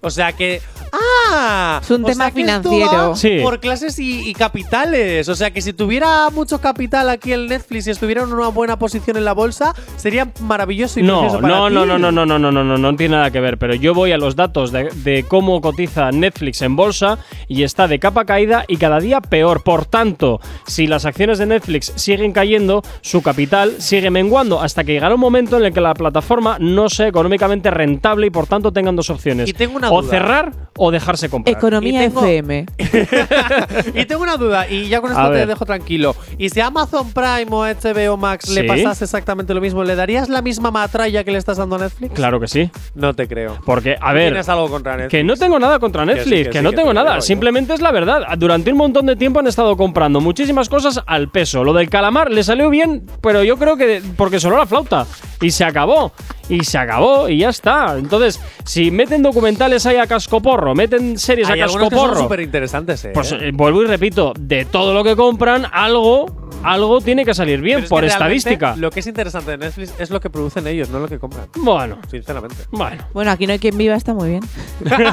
O 0.00 0.10
sea 0.10 0.32
que. 0.32 0.62
¡Ah! 0.92 1.80
Es 1.82 1.90
un 1.90 2.04
O 2.04 2.08
tema 2.08 2.24
sea 2.24 2.30
que 2.32 2.40
esto 2.42 2.70
financiero. 2.70 3.16
Sí. 3.16 3.38
Por 3.42 3.60
clases 3.60 3.98
y, 3.98 4.28
y 4.28 4.34
capitales. 4.34 5.28
O 5.28 5.34
sea 5.34 5.50
que 5.52 5.60
si 5.62 5.72
tuviera 5.72 6.30
mucho 6.30 6.60
capital 6.60 7.08
aquí 7.08 7.32
en 7.32 7.46
Netflix 7.46 7.86
y 7.86 7.90
estuviera 7.90 8.22
en 8.22 8.32
una 8.32 8.48
buena 8.48 8.78
posición 8.78 9.16
en 9.16 9.24
la 9.24 9.32
bolsa, 9.32 9.74
sería 9.96 10.30
maravilloso 10.40 11.00
y 11.00 11.02
No, 11.02 11.20
para 11.28 11.40
no, 11.48 11.68
ti. 11.68 11.74
no, 11.74 11.86
no, 11.86 11.98
no, 11.98 12.10
no, 12.12 12.26
no, 12.26 12.38
no, 12.38 12.50
no, 12.52 12.64
no, 12.64 12.78
no 12.78 12.96
tiene 12.96 13.16
nada 13.16 13.30
que 13.30 13.40
ver. 13.40 13.58
Pero 13.58 13.74
yo 13.74 13.94
voy 13.94 14.12
a 14.12 14.18
los 14.18 14.36
datos 14.36 14.72
de, 14.72 14.84
de 15.04 15.24
cómo 15.24 15.60
cotiza 15.60 16.10
Netflix 16.10 16.62
en 16.62 16.76
bolsa 16.76 17.18
y 17.48 17.62
está 17.62 17.86
de 17.88 17.98
capa 17.98 18.24
caída 18.24 18.64
y 18.68 18.76
cada 18.76 18.98
día 19.00 19.20
peor. 19.20 19.62
Por 19.62 19.84
tanto, 19.86 20.40
si 20.66 20.86
las 20.86 21.04
acciones 21.04 21.38
de 21.38 21.46
Netflix 21.46 21.92
siguen 21.96 22.32
cayendo, 22.32 22.82
su 23.00 23.22
capital 23.22 23.74
sigue 23.78 24.10
menguando 24.10 24.60
hasta 24.60 24.84
que 24.84 24.92
llegará 24.92 25.14
un 25.14 25.20
momento 25.20 25.56
en 25.58 25.64
el 25.64 25.72
que 25.72 25.80
la 25.80 25.94
plataforma 25.94 26.56
no 26.60 26.88
sea 26.88 27.08
económicamente 27.08 27.70
rentable 27.70 28.26
y 28.26 28.30
por 28.30 28.46
tanto 28.46 28.72
tengan 28.72 28.96
dos 28.96 29.10
opciones: 29.10 29.48
Y 29.48 29.52
tengo 29.52 29.76
una 29.76 29.90
o 29.90 30.02
duda. 30.02 30.10
cerrar 30.10 30.52
o 30.82 30.90
dejarse 30.90 31.28
comprar. 31.28 31.54
Economía 31.56 32.02
Y 32.04 32.08
tengo- 32.08 32.24
FM. 32.24 32.66
y 33.94 34.04
tengo 34.06 34.22
una 34.22 34.36
duda, 34.38 34.66
y 34.68 34.88
ya 34.88 35.00
con 35.02 35.10
A 35.10 35.14
esto 35.14 35.26
te 35.26 35.38
ver. 35.40 35.46
dejo 35.48 35.66
tranquilo. 35.66 36.16
¿Y 36.38 36.48
si 36.48 36.60
a 36.60 36.66
Amazon 36.68 37.12
Prime 37.12 37.46
o 37.50 37.64
HBO 37.66 38.16
Max 38.16 38.48
le 38.48 38.62
Sí. 38.62 38.66
pasase 38.66 39.04
exactamente 39.04 39.52
lo 39.52 39.60
mismo, 39.60 39.84
¿le 39.84 39.94
darías 39.94 40.28
la 40.30 40.40
misma 40.40 40.70
matralla 40.70 41.22
que 41.22 41.32
le 41.32 41.38
estás 41.38 41.58
dando 41.58 41.76
a 41.76 41.80
Netflix? 41.80 42.14
Claro 42.14 42.40
que 42.40 42.46
sí. 42.48 42.70
No 42.94 43.14
te 43.14 43.28
creo. 43.28 43.58
Porque, 43.66 43.96
a 44.00 44.12
ver. 44.14 44.28
Tienes 44.30 44.48
algo 44.48 44.70
contra 44.70 44.92
Netflix. 44.96 45.10
Que 45.10 45.22
no 45.24 45.36
tengo 45.36 45.58
nada 45.58 45.78
contra 45.78 46.04
Que 46.06 46.12
sí, 46.12 46.16
Netflix, 46.18 46.44
que 46.46 46.50
que, 46.52 46.58
sí, 46.58 46.64
no 46.64 46.70
que 46.70 46.76
tengo 46.76 46.88
te 46.88 46.94
nada. 46.94 47.20
Simplemente 47.20 47.74
es 47.74 47.80
la 47.82 47.92
verdad. 47.92 48.22
Durante 48.38 48.70
un 48.72 48.78
montón 48.78 49.04
de 49.06 49.16
tiempo 49.16 49.38
han 49.40 49.46
estado 49.46 49.76
comprando 49.76 50.20
muchísimas 50.20 50.68
cosas 50.70 51.00
al 51.06 51.28
peso. 51.30 51.62
Lo 51.62 51.72
del 51.74 51.90
calamar 51.90 52.30
le 52.30 52.42
salió 52.42 52.70
bien, 52.70 53.04
pero 53.20 53.44
yo 53.44 53.56
creo 53.58 53.76
que 53.76 54.02
porque 54.16 54.40
sonó 54.40 54.56
la 54.56 54.66
flauta. 54.66 55.06
Y 55.42 55.50
se 55.50 55.64
acabó. 55.64 56.12
Y 56.50 56.64
se 56.64 56.76
acabó 56.78 57.28
y 57.28 57.38
ya 57.38 57.48
está. 57.50 57.96
Entonces, 57.96 58.40
si 58.64 58.90
meten 58.90 59.22
documentales 59.22 59.86
ahí 59.86 59.96
a 59.96 60.06
cascoporro, 60.06 60.74
meten 60.74 61.16
series 61.18 61.48
Hay 61.48 61.60
a 61.60 61.64
cascoporro. 61.64 62.16
súper 62.20 62.40
interesantes, 62.40 63.04
¿eh? 63.04 63.12
Pues 63.14 63.32
eh, 63.32 63.50
vuelvo 63.54 63.82
y 63.82 63.86
repito, 63.86 64.32
de 64.38 64.64
todo 64.64 64.92
lo 64.92 65.02
que 65.04 65.14
compran, 65.16 65.66
algo, 65.72 66.26
algo 66.64 67.00
tiene 67.00 67.24
que 67.24 67.32
salir 67.34 67.60
bien 67.60 67.76
Pero 67.76 67.84
es 67.84 67.90
por 67.90 68.00
que 68.02 68.06
estadística. 68.08 68.74
Lo 68.76 68.90
que 68.90 69.00
es 69.00 69.06
interesante 69.06 69.52
de 69.52 69.58
Netflix 69.58 69.94
es 69.98 70.10
lo 70.10 70.20
que 70.20 70.28
producen 70.28 70.66
ellos, 70.66 70.90
no 70.90 70.98
lo 70.98 71.08
que 71.08 71.18
compran. 71.18 71.46
Bueno, 71.56 71.98
Sinceramente. 72.10 72.56
bueno. 72.70 73.02
Bueno, 73.14 73.30
aquí 73.30 73.46
no 73.46 73.52
hay 73.52 73.58
quien 73.58 73.78
viva, 73.78 73.94
está 73.94 74.12
muy 74.12 74.30
bien. 74.30 74.42
Pero 74.84 75.04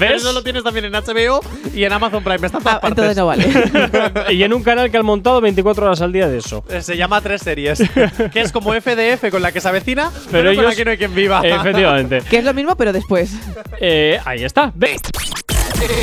¿Ves? 0.00 0.22
eso 0.22 0.32
lo 0.32 0.42
tienes 0.42 0.62
también 0.64 0.84
en 0.86 0.92
HBO 0.92 1.40
y 1.74 1.84
en 1.84 1.92
Amazon 1.92 2.22
Prime. 2.22 2.44
Está 2.46 2.58
en 2.58 2.64
todas 2.64 2.76
Ah, 2.76 2.80
partes. 2.80 3.04
entonces 3.04 3.16
no 3.16 3.26
vale. 3.26 4.32
y 4.34 4.42
en 4.42 4.52
un 4.52 4.62
canal 4.62 4.90
que 4.90 4.96
han 4.98 5.06
montado 5.06 5.40
24 5.40 5.86
horas 5.86 6.00
al 6.02 6.12
día 6.12 6.28
de 6.28 6.38
eso. 6.38 6.62
Eh, 6.68 6.82
Se 6.82 6.96
llama 6.96 7.20
Tres 7.20 7.42
Series, 7.42 7.78
que 8.32 8.40
es 8.40 8.52
como 8.52 8.72
FDF 8.72 9.30
con 9.30 9.40
la 9.42 9.50
que 9.52 9.60
se 9.60 9.68
avecina, 9.68 10.10
pero, 10.30 10.50
Pero 10.50 10.50
ellos- 10.50 10.73
que 10.74 10.84
no 10.84 10.90
hay 10.90 10.98
quien 10.98 11.14
viva. 11.14 11.40
Efectivamente. 11.42 12.22
que 12.28 12.38
es 12.38 12.44
lo 12.44 12.54
mismo, 12.54 12.76
pero 12.76 12.92
después. 12.92 13.32
Eh, 13.80 14.18
ahí 14.24 14.44
está. 14.44 14.72
Ve. 14.74 14.96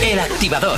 El 0.03 0.19
activador. 0.19 0.77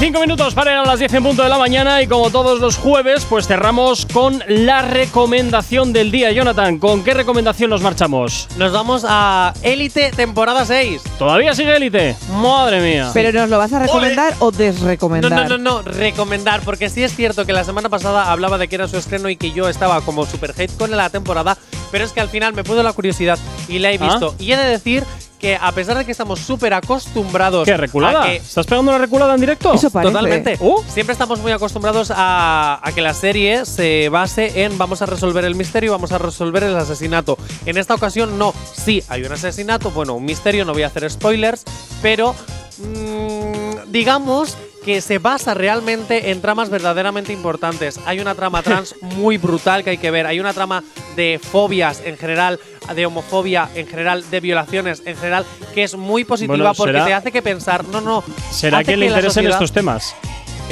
Cinco 0.00 0.20
minutos 0.20 0.54
para 0.54 0.72
ir 0.72 0.78
a 0.78 0.84
las 0.84 0.98
10 0.98 1.12
en 1.12 1.22
punto 1.22 1.42
de 1.42 1.50
la 1.50 1.58
mañana 1.58 2.00
y 2.00 2.06
como 2.06 2.30
todos 2.30 2.58
los 2.58 2.78
jueves, 2.78 3.26
pues 3.26 3.46
cerramos 3.46 4.06
con 4.06 4.42
la 4.48 4.80
recomendación 4.80 5.92
del 5.92 6.10
día. 6.10 6.32
Jonathan, 6.32 6.78
¿con 6.78 7.04
qué 7.04 7.12
recomendación 7.12 7.68
nos 7.68 7.82
marchamos? 7.82 8.48
Nos 8.56 8.72
vamos 8.72 9.04
a 9.06 9.52
Élite 9.60 10.10
temporada 10.12 10.64
6. 10.64 11.02
¿Todavía 11.18 11.54
sigue 11.54 11.76
élite? 11.76 12.16
Madre 12.32 12.80
mía. 12.80 13.10
¿Pero 13.12 13.30
nos 13.40 13.50
lo 13.50 13.58
vas 13.58 13.74
a 13.74 13.80
recomendar 13.80 14.32
o 14.38 14.46
No, 14.46 14.50
desrecomendar? 14.52 15.50
no, 15.50 15.58
no, 15.58 15.82
no, 15.82 15.82
recomendar, 15.82 16.62
porque 16.62 16.88
sí 16.88 17.02
es 17.04 17.14
cierto 17.14 17.44
que 17.44 17.52
la 17.52 17.64
semana 17.64 17.90
pasada 17.90 18.32
hablaba 18.32 18.56
de 18.56 18.68
que 18.68 18.76
era 18.76 18.88
su 18.88 18.96
estreno 18.96 19.28
y 19.28 19.36
que 19.36 19.52
yo 19.52 19.68
estaba 19.68 20.00
como 20.00 20.24
super 20.24 20.54
hate 20.56 20.74
con 20.78 20.90
la 20.92 21.10
temporada, 21.10 21.58
pero 21.92 22.06
es 22.06 22.12
que 22.12 22.20
al 22.20 22.30
final 22.30 22.54
me 22.54 22.64
pudo 22.64 22.82
la 22.82 22.94
curiosidad 22.94 23.38
y 23.68 23.78
la 23.80 23.92
he 23.92 23.98
¿Ah? 24.00 24.04
visto. 24.06 24.34
Y 24.38 24.50
he 24.52 24.56
de 24.56 24.64
decir 24.64 25.04
que 25.40 25.56
a 25.60 25.72
pesar 25.72 25.96
de 25.96 26.04
que 26.04 26.12
estamos 26.12 26.38
súper 26.38 26.74
acostumbrados 26.74 27.64
¿Qué, 27.64 27.76
reculada? 27.76 28.22
a 28.22 28.26
que 28.26 28.36
¿Estás 28.36 28.66
pegando 28.66 28.92
una 28.92 28.98
reculada 28.98 29.34
en 29.34 29.40
directo? 29.40 29.72
Eso 29.72 29.90
parece. 29.90 30.12
Totalmente. 30.12 30.56
Uh. 30.60 30.82
Siempre 30.88 31.14
estamos 31.14 31.40
muy 31.40 31.50
acostumbrados 31.50 32.12
a, 32.14 32.78
a 32.82 32.92
que 32.92 33.00
la 33.00 33.14
serie 33.14 33.64
se 33.64 34.08
base 34.10 34.62
en 34.62 34.76
vamos 34.78 35.02
a 35.02 35.06
resolver 35.06 35.44
el 35.44 35.54
misterio, 35.54 35.92
vamos 35.92 36.12
a 36.12 36.18
resolver 36.18 36.62
el 36.62 36.76
asesinato. 36.76 37.38
En 37.66 37.78
esta 37.78 37.94
ocasión 37.94 38.38
no. 38.38 38.54
Sí, 38.72 39.02
hay 39.08 39.24
un 39.24 39.32
asesinato, 39.32 39.90
bueno, 39.90 40.14
un 40.14 40.24
misterio, 40.24 40.64
no 40.64 40.72
voy 40.72 40.82
a 40.82 40.88
hacer 40.88 41.10
spoilers, 41.10 41.64
pero 42.02 42.34
mm, 42.78 43.90
digamos 43.90 44.56
que 44.84 45.00
se 45.00 45.18
basa 45.18 45.54
realmente 45.54 46.30
en 46.30 46.40
tramas 46.40 46.70
verdaderamente 46.70 47.32
importantes. 47.32 48.00
Hay 48.06 48.20
una 48.20 48.34
trama 48.34 48.62
trans 48.62 48.94
muy 49.02 49.36
brutal 49.38 49.84
que 49.84 49.90
hay 49.90 49.98
que 49.98 50.10
ver. 50.10 50.26
Hay 50.26 50.40
una 50.40 50.52
trama 50.52 50.82
de 51.16 51.40
fobias 51.42 52.02
en 52.04 52.16
general, 52.16 52.58
de 52.94 53.06
homofobia 53.06 53.68
en 53.74 53.86
general, 53.86 54.24
de 54.30 54.40
violaciones 54.40 55.02
en 55.04 55.16
general, 55.16 55.44
que 55.74 55.82
es 55.84 55.96
muy 55.96 56.24
positiva 56.24 56.56
Bueno, 56.56 56.74
porque 56.74 56.92
será- 56.92 57.06
te 57.06 57.14
hace 57.14 57.32
que 57.32 57.42
pensar, 57.42 57.84
no, 57.84 58.00
no. 58.00 58.22
¿Será 58.50 58.78
hace 58.78 58.92
que 58.92 58.96
le 58.96 59.06
interesen 59.06 59.30
sociedad- 59.32 59.52
estos 59.54 59.72
temas? 59.72 60.14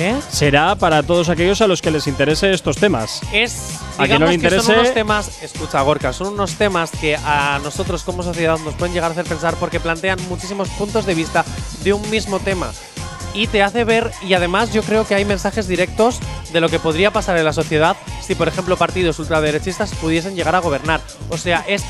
¿Eh? 0.00 0.14
Será 0.30 0.76
para 0.76 1.02
todos 1.02 1.28
aquellos 1.28 1.60
a 1.60 1.66
los 1.66 1.82
que 1.82 1.90
les 1.90 2.06
interese 2.06 2.52
estos 2.52 2.76
temas. 2.76 3.20
Es, 3.32 3.80
A 3.98 4.06
quien 4.06 4.18
digamos 4.18 4.20
no 4.20 4.26
le 4.26 4.30
que 4.38 4.46
interese- 4.46 4.62
son 4.62 4.78
unos 4.78 4.94
temas, 4.94 5.42
escucha 5.42 5.80
Gorka, 5.80 6.12
son 6.12 6.28
unos 6.34 6.52
temas 6.54 6.90
que 6.92 7.16
a 7.16 7.58
nosotros 7.64 8.04
como 8.04 8.22
sociedad 8.22 8.58
nos 8.64 8.74
pueden 8.74 8.94
llegar 8.94 9.10
a 9.10 9.12
hacer 9.12 9.24
pensar 9.24 9.56
porque 9.56 9.80
plantean 9.80 10.18
muchísimos 10.28 10.68
puntos 10.68 11.04
de 11.04 11.14
vista 11.16 11.44
de 11.82 11.92
un 11.94 12.08
mismo 12.10 12.38
tema. 12.38 12.70
Y 13.34 13.48
te 13.48 13.62
hace 13.62 13.82
ver, 13.84 14.10
y 14.22 14.34
además 14.34 14.72
yo 14.72 14.82
creo 14.82 15.04
que 15.06 15.14
hay 15.16 15.24
mensajes 15.24 15.66
directos 15.66 16.20
de 16.52 16.60
lo 16.60 16.68
que 16.68 16.78
podría 16.78 17.10
pasar 17.12 17.36
en 17.36 17.44
la 17.44 17.52
sociedad 17.52 17.96
si, 18.24 18.34
por 18.36 18.46
ejemplo, 18.46 18.76
partidos 18.76 19.18
ultraderechistas 19.18 19.94
pudiesen 19.96 20.36
llegar 20.36 20.54
a 20.54 20.60
gobernar. 20.60 21.00
O 21.28 21.36
sea, 21.36 21.64
es 21.66 21.82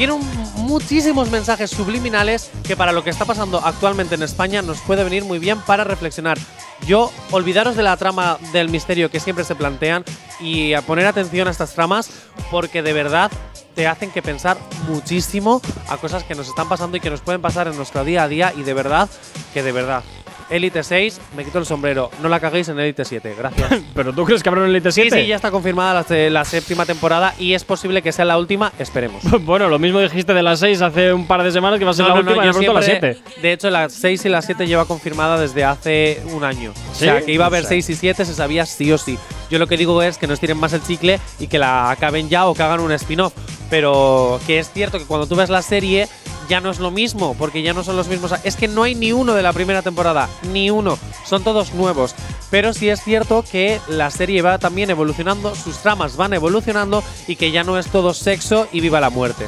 tiene 0.00 0.14
un- 0.14 0.26
muchísimos 0.56 1.30
mensajes 1.30 1.68
subliminales 1.68 2.50
que 2.64 2.74
para 2.74 2.90
lo 2.90 3.04
que 3.04 3.10
está 3.10 3.26
pasando 3.26 3.60
actualmente 3.62 4.14
en 4.14 4.22
España 4.22 4.62
nos 4.62 4.78
puede 4.80 5.04
venir 5.04 5.26
muy 5.26 5.38
bien 5.38 5.60
para 5.60 5.84
reflexionar. 5.84 6.38
Yo, 6.86 7.12
olvidaros 7.32 7.76
de 7.76 7.82
la 7.82 7.98
trama 7.98 8.38
del 8.54 8.70
misterio 8.70 9.10
que 9.10 9.20
siempre 9.20 9.44
se 9.44 9.54
plantean 9.54 10.06
y 10.40 10.72
a 10.72 10.80
poner 10.80 11.04
atención 11.04 11.48
a 11.48 11.50
estas 11.50 11.74
tramas 11.74 12.08
porque 12.50 12.80
de 12.80 12.94
verdad 12.94 13.30
te 13.74 13.86
hacen 13.86 14.10
que 14.10 14.22
pensar 14.22 14.56
muchísimo 14.88 15.60
a 15.90 15.98
cosas 15.98 16.24
que 16.24 16.34
nos 16.34 16.48
están 16.48 16.70
pasando 16.70 16.96
y 16.96 17.00
que 17.00 17.10
nos 17.10 17.20
pueden 17.20 17.42
pasar 17.42 17.68
en 17.68 17.76
nuestro 17.76 18.02
día 18.02 18.22
a 18.22 18.28
día 18.28 18.54
y 18.56 18.62
de 18.62 18.72
verdad, 18.72 19.06
que 19.52 19.62
de 19.62 19.72
verdad. 19.72 20.02
Elite 20.50 20.82
6, 20.82 21.20
me 21.36 21.44
quito 21.44 21.58
el 21.58 21.66
sombrero. 21.66 22.10
No 22.22 22.28
la 22.28 22.40
caguéis 22.40 22.68
en 22.68 22.78
Elite 22.78 23.04
7, 23.04 23.34
gracias. 23.38 23.80
¿Pero 23.94 24.12
tú 24.12 24.24
crees 24.24 24.42
que 24.42 24.48
habrá 24.48 24.62
un 24.62 24.68
Elite 24.68 24.90
Sí, 24.92 25.02
7? 25.02 25.22
sí, 25.22 25.26
ya 25.28 25.36
está 25.36 25.50
confirmada 25.50 26.04
la, 26.08 26.30
la 26.30 26.44
séptima 26.44 26.84
temporada 26.86 27.34
y 27.38 27.54
es 27.54 27.64
posible 27.64 28.02
que 28.02 28.12
sea 28.12 28.24
la 28.24 28.36
última, 28.38 28.72
esperemos. 28.78 29.22
Bueno, 29.40 29.68
lo 29.68 29.78
mismo 29.78 30.00
dijiste 30.00 30.34
de 30.34 30.42
las 30.42 30.60
6 30.60 30.82
hace 30.82 31.12
un 31.12 31.26
par 31.26 31.42
de 31.42 31.50
semanas 31.52 31.78
que 31.78 31.84
va 31.84 31.92
a 31.92 31.94
ser 31.94 32.04
No, 32.06 32.08
la 32.10 32.14
no, 32.16 32.22
no, 32.22 32.30
última 32.30 32.44
y 32.44 32.46
yo 32.46 32.52
de 32.52 32.64
pronto 32.64 32.80
la 32.80 32.82
siempre- 32.86 33.14
7. 33.24 33.40
De 33.42 33.52
hecho, 33.52 33.70
las 33.70 33.92
6 33.94 34.24
y 34.24 34.28
la 34.28 34.42
7 34.42 34.66
lleva 34.66 34.84
confirmada 34.84 35.40
desde 35.40 35.64
hace 35.64 36.20
un 36.32 36.44
año. 36.44 36.70
O 36.72 36.94
¿Sí? 36.94 37.04
sea, 37.04 37.20
que 37.22 37.32
iba 37.32 37.44
a 37.44 37.48
haber 37.48 37.60
O 37.60 37.62
sea. 37.62 37.70
6 37.70 37.90
y 37.90 37.94
7 37.94 38.24
se 38.24 38.34
sabía 38.34 38.66
sí 38.66 38.90
o 38.92 38.98
sí. 38.98 39.18
Yo 39.50 39.58
lo 39.58 39.66
que 39.66 39.76
digo 39.76 40.02
es 40.02 40.18
que 40.18 40.26
no 40.26 40.34
estiren 40.34 40.58
más 40.58 40.72
el 40.72 40.82
chicle 40.82 41.18
y 41.40 41.46
que 41.48 41.58
la 41.58 41.90
acaben 41.90 42.28
ya 42.28 42.46
o 42.46 42.54
que 42.54 42.62
hagan 42.62 42.80
un 42.80 42.92
spin-off. 42.92 43.32
Pero 43.70 44.40
que 44.46 44.58
es 44.58 44.70
cierto 44.72 44.98
que 44.98 45.04
cuando 45.04 45.26
tú 45.26 45.36
ves 45.36 45.48
la 45.50 45.62
serie 45.62 46.08
ya 46.48 46.60
no 46.60 46.70
es 46.70 46.80
lo 46.80 46.90
mismo, 46.90 47.36
porque 47.38 47.62
ya 47.62 47.72
no 47.72 47.84
son 47.84 47.96
los 47.96 48.08
mismos. 48.08 48.34
Es 48.42 48.56
que 48.56 48.66
no 48.66 48.82
hay 48.82 48.96
ni 48.96 49.12
uno 49.12 49.34
de 49.34 49.42
la 49.42 49.52
primera 49.52 49.82
temporada, 49.82 50.28
ni 50.52 50.70
uno. 50.70 50.98
Son 51.26 51.42
todos 51.44 51.74
nuevos. 51.74 52.14
Pero 52.50 52.72
sí 52.74 52.88
es 52.88 53.02
cierto 53.02 53.44
que 53.50 53.80
la 53.88 54.10
serie 54.10 54.42
va 54.42 54.58
también 54.58 54.90
evolucionando, 54.90 55.54
sus 55.54 55.78
tramas 55.78 56.16
van 56.16 56.32
evolucionando 56.32 57.02
y 57.28 57.36
que 57.36 57.52
ya 57.52 57.62
no 57.62 57.78
es 57.78 57.86
todo 57.86 58.12
sexo 58.12 58.66
y 58.72 58.80
viva 58.80 59.00
la 59.00 59.10
muerte. 59.10 59.46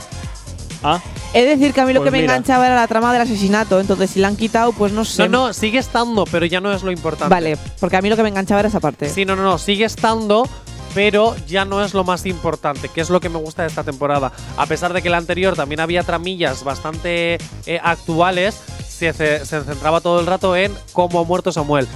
Ah, 0.85 1.01
de 1.33 1.45
decir 1.45 1.73
que 1.73 1.81
a 1.81 1.87
mí 1.87 1.93
lo 1.93 2.01
Pues 2.01 2.09
que 2.09 2.13
me 2.13 2.23
mira. 2.23 2.35
enganchaba 2.35 2.67
era 2.67 2.75
la 2.75 2.87
trama 2.89 3.13
del 3.13 3.23
asesinato, 3.23 3.81
entonces 3.81 4.11
si 4.11 4.21
la 4.21 4.29
han 4.29 4.37
quitado, 4.37 4.73
pues 4.73 4.93
no 4.93 5.05
sé. 5.05 5.29
No, 5.29 5.47
no, 5.47 5.53
sigue 5.53 5.79
estando, 5.79 6.25
pero 6.25 6.45
ya 6.45 6.61
no 6.61 6.73
es 6.73 6.83
lo 6.83 6.91
importante. 6.91 7.33
Vale, 7.33 7.57
porque 7.81 7.97
a 7.97 8.03
mí 8.03 8.09
lo 8.09 8.17
que 8.17 8.23
me 8.23 8.29
enganchaba 8.29 8.61
era 8.61 8.69
esa 8.69 8.81
parte. 8.81 9.09
Sí, 9.09 9.25
no, 9.25 9.37
no, 9.37 9.43
no, 9.43 9.59
sigue 9.59 9.85
estando, 9.85 10.49
pero 10.95 11.35
ya 11.47 11.65
no 11.65 11.85
es 11.85 11.95
lo 11.95 12.05
más 12.05 12.27
importante, 12.27 12.89
que 12.89 13.01
es 13.01 13.11
lo 13.11 13.21
que 13.21 13.29
me 13.29 13.39
gusta 13.39 13.63
de 13.63 13.69
esta 13.69 13.85
temporada. 13.85 14.33
A 14.57 14.67
pesar 14.67 14.93
de 14.93 15.03
que 15.03 15.09
la 15.11 15.17
anterior 15.19 15.55
también 15.55 15.81
había 15.81 16.03
tramillas 16.03 16.65
bastante 16.65 17.39
eh, 17.67 17.81
actuales, 17.83 18.61
se, 19.03 19.39
ce- 19.41 19.47
se 19.47 19.63
centraba 19.65 20.01
todo 20.01 20.21
el 20.21 20.27
rato 20.27 20.55
en 20.55 20.73
cómo 20.93 21.21
ha 21.21 21.25
muerto 21.25 21.51
Samuel. 21.51 21.89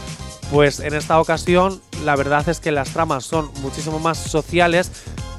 Pues 0.51 0.81
en 0.81 0.95
esta 0.95 1.21
ocasión, 1.21 1.81
la 2.05 2.15
verdad 2.17 2.49
es 2.49 2.61
que 2.61 2.71
las 2.73 2.91
tramas 2.91 3.25
son 3.25 3.51
muchísimo 3.63 3.99
más 3.99 4.17
sociales, 4.19 4.91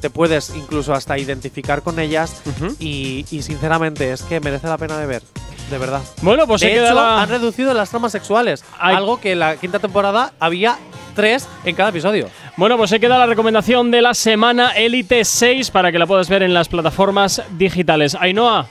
te 0.01 0.09
puedes 0.09 0.51
incluso 0.55 0.93
hasta 0.93 1.18
identificar 1.18 1.82
con 1.82 1.99
ellas 1.99 2.41
y, 2.80 3.26
y 3.32 3.41
sinceramente 3.41 4.11
es 4.11 4.22
que 4.24 4.39
merece 4.41 4.68
la 4.68 4.78
pena 4.78 4.97
de 4.97 5.05
ver, 5.07 5.24
de 5.72 5.78
verdad. 5.78 6.01
Bueno, 6.22 6.45
pues 6.45 6.61
de 6.61 6.74
hecho, 6.84 6.93
la- 6.93 7.22
han 7.22 7.30
reducido 7.30 7.74
las 7.74 7.89
tramas 7.89 8.11
sexuales, 8.11 8.63
Ay. 8.80 8.95
algo 8.95 9.20
que 9.22 9.32
en 9.32 9.39
la 9.39 9.55
quinta 9.55 9.80
temporada 9.80 10.34
había 10.39 10.78
tres 11.15 11.47
en 11.63 11.74
cada 11.76 11.89
episodio. 11.89 12.30
Bueno, 12.57 12.76
pues 12.78 12.89
se 12.89 12.99
queda 12.99 13.18
la 13.18 13.26
recomendación 13.28 13.89
de 13.91 14.01
la 14.01 14.13
semana 14.13 14.72
Elite 14.72 15.24
6 15.24 15.72
para 15.72 15.91
que 15.91 15.99
la 15.99 16.05
puedas 16.05 16.28
ver 16.28 16.43
en 16.43 16.53
las 16.53 16.68
plataformas 16.68 17.41
digitales. 17.57 18.13
Ainhoa, 18.20 18.68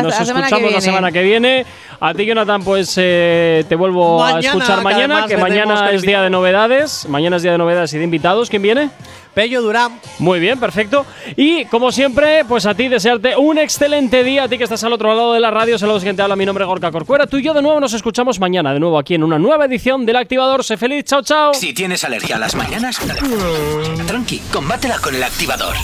nos 0.00 0.18
la 0.18 0.24
semana 0.24 0.46
que 0.46 0.54
escuchamos 0.54 0.72
la 0.72 0.80
semana 0.80 1.12
que 1.12 1.22
viene. 1.22 1.66
A 2.00 2.14
ti, 2.14 2.26
Jonathan, 2.26 2.62
pues 2.64 2.94
eh, 2.96 3.64
te 3.68 3.76
vuelvo 3.76 4.18
Mañana, 4.18 4.36
a 4.36 4.40
escuchar 4.40 4.82
mañana, 4.82 5.26
que 5.26 5.36
mañana 5.36 5.90
es 5.90 6.02
día 6.02 6.20
de 6.22 6.30
novedades. 6.30 7.06
Mañana 7.08 7.36
es 7.36 7.42
día 7.42 7.52
de 7.52 7.58
novedades 7.58 7.92
y 7.94 7.98
de 7.98 8.04
invitados. 8.04 8.50
¿Quién 8.50 8.62
viene? 8.62 8.90
Pello 9.34 9.62
Durán. 9.62 9.98
Muy 10.18 10.40
bien, 10.40 10.58
perfecto. 10.60 11.06
Y 11.36 11.64
como 11.66 11.90
siempre, 11.90 12.44
pues 12.46 12.66
a 12.66 12.74
ti 12.74 12.88
desearte 12.88 13.36
un 13.36 13.58
excelente 13.58 14.24
día, 14.24 14.44
a 14.44 14.48
ti 14.48 14.58
que 14.58 14.64
estás 14.64 14.84
al 14.84 14.92
otro 14.92 15.14
lado 15.14 15.32
de 15.32 15.40
la 15.40 15.50
radio, 15.50 15.78
saludos 15.78 16.02
quien 16.02 16.16
te 16.16 16.22
habla, 16.22 16.36
mi 16.36 16.44
nombre 16.44 16.64
es 16.64 16.68
Gorka 16.68 16.90
Corcuera. 16.90 17.26
Tú 17.26 17.38
y 17.38 17.42
yo 17.42 17.54
de 17.54 17.62
nuevo 17.62 17.80
nos 17.80 17.94
escuchamos 17.94 18.40
mañana, 18.40 18.74
de 18.74 18.80
nuevo 18.80 18.98
aquí 18.98 19.14
en 19.14 19.22
una 19.22 19.38
nueva 19.38 19.64
edición 19.64 20.04
del 20.04 20.16
Activador. 20.16 20.64
Sé 20.64 20.76
feliz, 20.76 21.04
chao, 21.04 21.22
chao. 21.22 21.54
Si 21.54 21.72
tienes 21.72 22.04
alergia 22.04 22.36
a 22.36 22.38
las 22.38 22.54
mañanas, 22.54 22.98
tranqui, 24.06 24.40
combátela 24.52 24.98
con 24.98 25.14
el 25.14 25.22
activador. 25.22 25.76